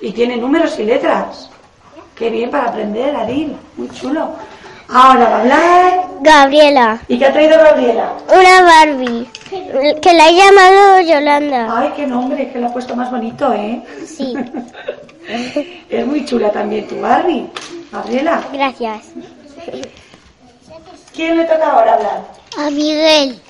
Y 0.01 0.13
tiene 0.13 0.37
números 0.37 0.79
y 0.79 0.85
letras. 0.85 1.51
Qué 2.17 2.31
bien 2.31 2.51
para 2.51 2.71
aprender, 2.71 3.15
Adil. 3.15 3.57
Muy 3.77 3.89
chulo. 3.91 4.31
Ahora 4.89 5.29
va 5.29 5.37
a 5.37 5.41
hablar... 5.41 6.07
Gabriela. 6.23 7.01
¿Y 7.09 7.19
qué 7.19 7.27
ha 7.27 7.33
traído 7.33 7.59
Gabriela? 7.59 8.13
Una 8.29 8.63
Barbie. 8.63 9.29
Que 10.01 10.13
la 10.15 10.29
he 10.29 10.35
llamado 10.35 11.01
Yolanda. 11.03 11.79
Ay, 11.79 11.93
qué 11.95 12.07
nombre, 12.07 12.51
que 12.51 12.59
lo 12.59 12.69
ha 12.69 12.73
puesto 12.73 12.97
más 12.97 13.11
bonito, 13.11 13.53
¿eh? 13.53 13.83
Sí. 14.07 14.35
Es 15.91 16.07
muy 16.07 16.25
chula 16.25 16.53
también 16.53 16.87
tu 16.87 17.01
Barbie, 17.01 17.49
Gabriela. 17.91 18.45
Gracias. 18.53 19.07
¿Quién 21.13 21.37
le 21.37 21.45
toca 21.45 21.73
ahora 21.73 21.95
hablar? 21.95 22.25
A 22.57 22.71
Miguel. 22.71 23.41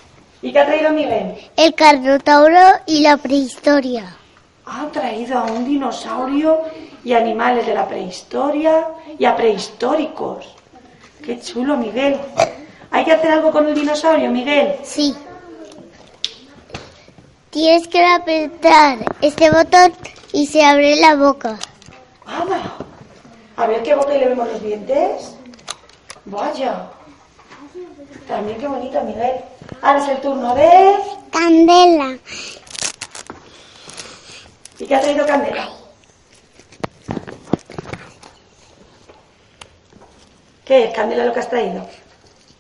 ¿Y 0.41 0.53
qué 0.53 0.59
ha 0.59 0.67
traído 0.67 0.91
Miguel? 0.93 1.35
El 1.55 1.75
carnotauro 1.75 2.61
y 2.87 3.01
la 3.01 3.19
prehistoria. 3.19 4.17
Ha 4.65 4.87
traído 4.87 5.39
a 5.39 5.45
un 5.45 5.67
dinosaurio 5.67 6.63
y 7.07 7.13
animales 7.15 7.65
de 7.65 7.73
la 7.73 7.87
prehistoria 7.87 8.85
y 9.17 9.25
a 9.27 9.37
prehistóricos. 9.37 10.57
Qué 11.25 11.39
chulo, 11.39 11.77
Miguel. 11.77 12.19
¿Hay 12.91 13.05
que 13.05 13.13
hacer 13.13 13.31
algo 13.31 13.53
con 13.53 13.69
el 13.69 13.77
dinosaurio, 13.77 14.29
Miguel? 14.29 14.75
Sí. 14.83 15.15
Tienes 17.51 17.87
que 17.87 18.05
apretar 18.05 18.99
este 19.21 19.53
botón 19.53 19.93
y 20.33 20.49
se 20.49 20.65
abre 20.65 20.97
la 20.97 21.15
boca. 21.15 21.57
¡Hala! 22.27 22.73
A 23.57 23.67
ver 23.69 23.85
qué 23.85 23.95
boca 23.95 24.13
y 24.17 24.19
le 24.19 24.27
vemos 24.27 24.49
los 24.49 24.61
dientes. 24.61 25.37
Vaya. 26.25 26.89
También 28.27 28.59
qué 28.59 28.67
bonito, 28.67 29.01
Miguel. 29.03 29.37
Ahora 29.81 30.03
es 30.03 30.09
el 30.09 30.21
turno 30.21 30.57
de... 30.57 30.97
Candela. 31.31 32.19
¿Y 34.81 34.87
qué 34.87 34.95
ha 34.97 35.01
traído 35.01 35.25
Candela? 35.25 35.86
¿Qué 40.67 40.87
es, 40.87 40.95
Candela, 40.95 41.25
lo 41.25 41.33
que 41.33 41.39
has 41.39 41.49
traído? 41.49 41.87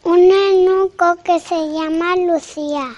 Un 0.04 0.20
enuco 0.20 1.16
que 1.24 1.40
se 1.40 1.56
llama 1.72 2.14
Lucía. 2.14 2.94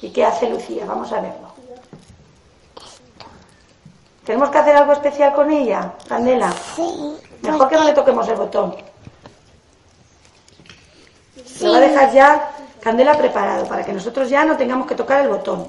¿Y 0.00 0.10
qué 0.10 0.24
hace 0.24 0.48
Lucía? 0.48 0.84
Vamos 0.86 1.12
a 1.12 1.20
verlo. 1.20 1.50
¿Tenemos 4.24 4.48
que 4.50 4.58
hacer 4.58 4.76
algo 4.76 4.92
especial 4.92 5.34
con 5.34 5.50
ella, 5.50 5.92
Candela? 6.08 6.52
Sí. 6.76 7.16
Mejor 7.42 7.68
que 7.68 7.74
no 7.74 7.84
le 7.84 7.92
toquemos 7.94 8.28
el 8.28 8.36
botón. 8.36 8.76
Lo 11.60 11.72
va 11.72 11.78
a 11.78 11.80
dejar 11.80 12.12
ya 12.12 12.50
Candela 12.80 13.18
preparado 13.18 13.66
para 13.66 13.84
que 13.84 13.92
nosotros 13.92 14.30
ya 14.30 14.44
no 14.44 14.56
tengamos 14.56 14.86
que 14.86 14.94
tocar 14.94 15.22
el 15.22 15.30
botón. 15.30 15.66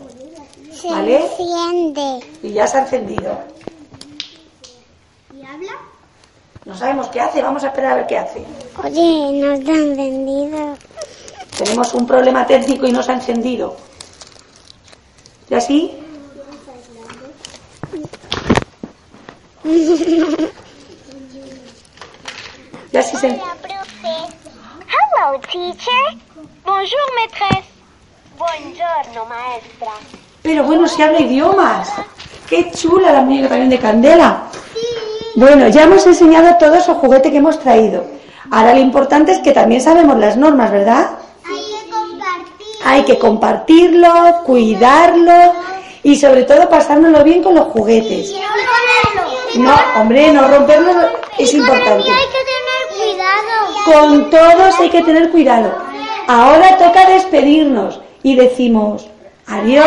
Se 0.72 0.88
¿Vale? 0.90 1.26
enciende. 1.26 2.26
Y 2.44 2.54
ya 2.54 2.68
se 2.68 2.78
ha 2.78 2.82
encendido. 2.82 3.36
¿Y 5.34 5.44
habla? 5.44 5.72
No 6.72 6.78
sabemos 6.78 7.10
qué 7.10 7.20
hace, 7.20 7.42
vamos 7.42 7.66
a 7.66 7.68
esperar 7.68 7.92
a 7.92 7.96
ver 7.96 8.08
qué 8.08 8.18
hace. 8.18 8.46
Oye, 8.82 9.42
no 9.42 9.52
está 9.52 9.74
encendido. 9.74 10.78
Tenemos 11.58 11.94
un 11.94 12.08
problema 12.08 12.48
técnico 12.48 12.88
y 12.88 12.94
no 12.94 13.04
se 13.04 13.12
ha 13.12 13.16
encendido. 13.16 13.76
¿Y 15.50 15.54
así? 15.54 15.98
Ya 22.94 23.02
sí 23.02 23.18
se... 23.18 23.28
Hello, 23.28 23.42
teacher. 25.50 26.18
Bonjour, 26.66 27.08
maîtresse. 27.16 27.70
Buongiorno, 28.38 29.26
maestra. 29.26 29.92
Pero 30.42 30.64
bueno, 30.64 30.88
si 30.88 31.02
habla 31.02 31.20
idiomas. 31.20 31.90
Qué 32.50 32.70
chula 32.72 33.14
la 33.14 33.22
muñeca 33.22 33.48
también 33.48 33.70
de 33.70 33.80
Candela. 33.80 34.51
Bueno, 35.42 35.70
ya 35.70 35.86
hemos 35.86 36.06
enseñado 36.06 36.56
todo 36.60 36.76
esos 36.76 36.98
juguete 36.98 37.32
que 37.32 37.38
hemos 37.38 37.60
traído. 37.60 38.06
Ahora 38.52 38.76
lo 38.76 38.80
importante 38.80 39.32
es 39.32 39.40
que 39.40 39.54
también 39.54 39.82
sabemos 39.82 40.20
las 40.20 40.38
normas, 40.38 40.70
¿verdad? 40.70 41.18
Hay 42.86 43.02
que 43.06 43.18
compartirlo, 43.18 44.44
cuidarlo 44.46 45.54
y 46.04 46.16
sobre 46.16 46.44
todo 46.44 46.70
pasárnoslo 46.70 47.24
bien 47.24 47.42
con 47.42 47.56
los 47.56 47.70
juguetes. 47.70 48.36
No, 49.56 49.74
hombre, 50.00 50.32
no 50.32 50.48
romperlo 50.48 50.92
es 51.40 51.52
importante. 51.56 52.08
Hay 52.08 52.28
que 52.36 52.44
tener 52.52 53.18
cuidado. 53.18 54.10
Con 54.12 54.30
todos 54.30 54.80
hay 54.80 54.90
que 54.92 55.02
tener 55.02 55.32
cuidado. 55.32 55.74
Ahora 56.28 56.78
toca 56.78 57.10
despedirnos 57.10 58.00
y 58.22 58.36
decimos 58.36 59.08
adiós. 59.48 59.86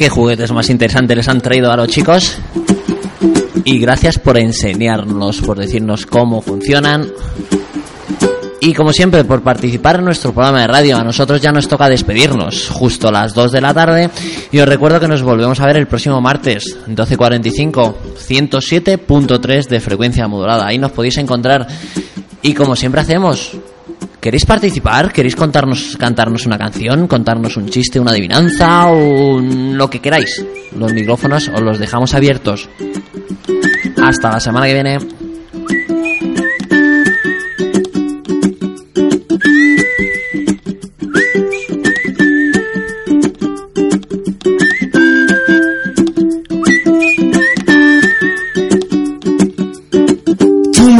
¿Qué 0.00 0.08
juguetes 0.08 0.50
más 0.50 0.70
interesantes 0.70 1.14
les 1.14 1.28
han 1.28 1.42
traído 1.42 1.70
a 1.70 1.76
los 1.76 1.88
chicos? 1.88 2.38
Y 3.66 3.78
gracias 3.78 4.18
por 4.18 4.38
enseñarnos, 4.38 5.42
por 5.42 5.58
decirnos 5.58 6.06
cómo 6.06 6.40
funcionan. 6.40 7.06
Y 8.62 8.72
como 8.72 8.94
siempre, 8.94 9.24
por 9.24 9.42
participar 9.42 9.96
en 9.96 10.06
nuestro 10.06 10.32
programa 10.32 10.62
de 10.62 10.68
radio. 10.68 10.96
A 10.96 11.04
nosotros 11.04 11.42
ya 11.42 11.52
nos 11.52 11.68
toca 11.68 11.86
despedirnos, 11.86 12.70
justo 12.70 13.08
a 13.08 13.12
las 13.12 13.34
2 13.34 13.52
de 13.52 13.60
la 13.60 13.74
tarde. 13.74 14.08
Y 14.50 14.58
os 14.60 14.66
recuerdo 14.66 15.00
que 15.00 15.06
nos 15.06 15.22
volvemos 15.22 15.60
a 15.60 15.66
ver 15.66 15.76
el 15.76 15.86
próximo 15.86 16.18
martes, 16.22 16.78
12.45, 16.88 17.94
107.3 18.26 19.68
de 19.68 19.80
frecuencia 19.80 20.26
modulada. 20.26 20.66
Ahí 20.66 20.78
nos 20.78 20.92
podéis 20.92 21.18
encontrar. 21.18 21.66
Y 22.40 22.54
como 22.54 22.74
siempre 22.74 23.02
hacemos, 23.02 23.54
¿Queréis 24.20 24.44
participar? 24.44 25.12
¿Queréis 25.12 25.34
contarnos, 25.34 25.96
cantarnos 25.98 26.44
una 26.44 26.58
canción? 26.58 27.06
¿Contarnos 27.06 27.56
un 27.56 27.68
chiste, 27.70 27.98
una 27.98 28.10
adivinanza 28.10 28.88
o 28.88 29.36
un- 29.36 29.78
lo 29.78 29.88
que 29.88 30.00
queráis? 30.00 30.44
Los 30.76 30.92
micrófonos 30.92 31.48
os 31.48 31.60
los 31.62 31.78
dejamos 31.78 32.12
abiertos. 32.14 32.68
Hasta 34.02 34.30
la 34.30 34.40
semana 34.40 34.66
que 34.66 34.74
viene. 34.74 34.98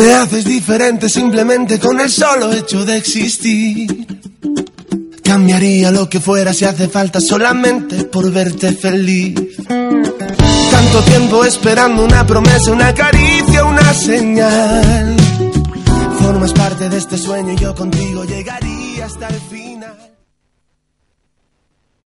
Me 0.00 0.14
haces 0.14 0.44
diferente 0.46 1.10
simplemente 1.10 1.78
con 1.78 2.00
el 2.00 2.10
solo 2.10 2.52
hecho 2.52 2.84
de 2.86 2.96
existir. 2.96 4.06
Cambiaría 5.22 5.90
lo 5.90 6.08
que 6.08 6.20
fuera 6.20 6.54
si 6.54 6.64
hace 6.64 6.88
falta 6.88 7.20
solamente 7.20 8.04
por 8.04 8.30
verte 8.32 8.72
feliz. 8.72 9.34
Tanto 9.66 11.02
tiempo 11.04 11.44
esperando 11.44 12.04
una 12.04 12.26
promesa, 12.26 12.72
una 12.72 12.94
caricia, 12.94 13.64
una 13.64 13.92
señal. 13.92 15.16
Formas 16.18 16.52
parte 16.54 16.88
de 16.88 16.96
este 16.96 17.18
sueño 17.18 17.52
y 17.52 17.56
yo 17.56 17.74
contigo 17.74 18.24
llegaría 18.24 19.04
hasta 19.04 19.28
el 19.28 19.40
fin. 19.50 19.79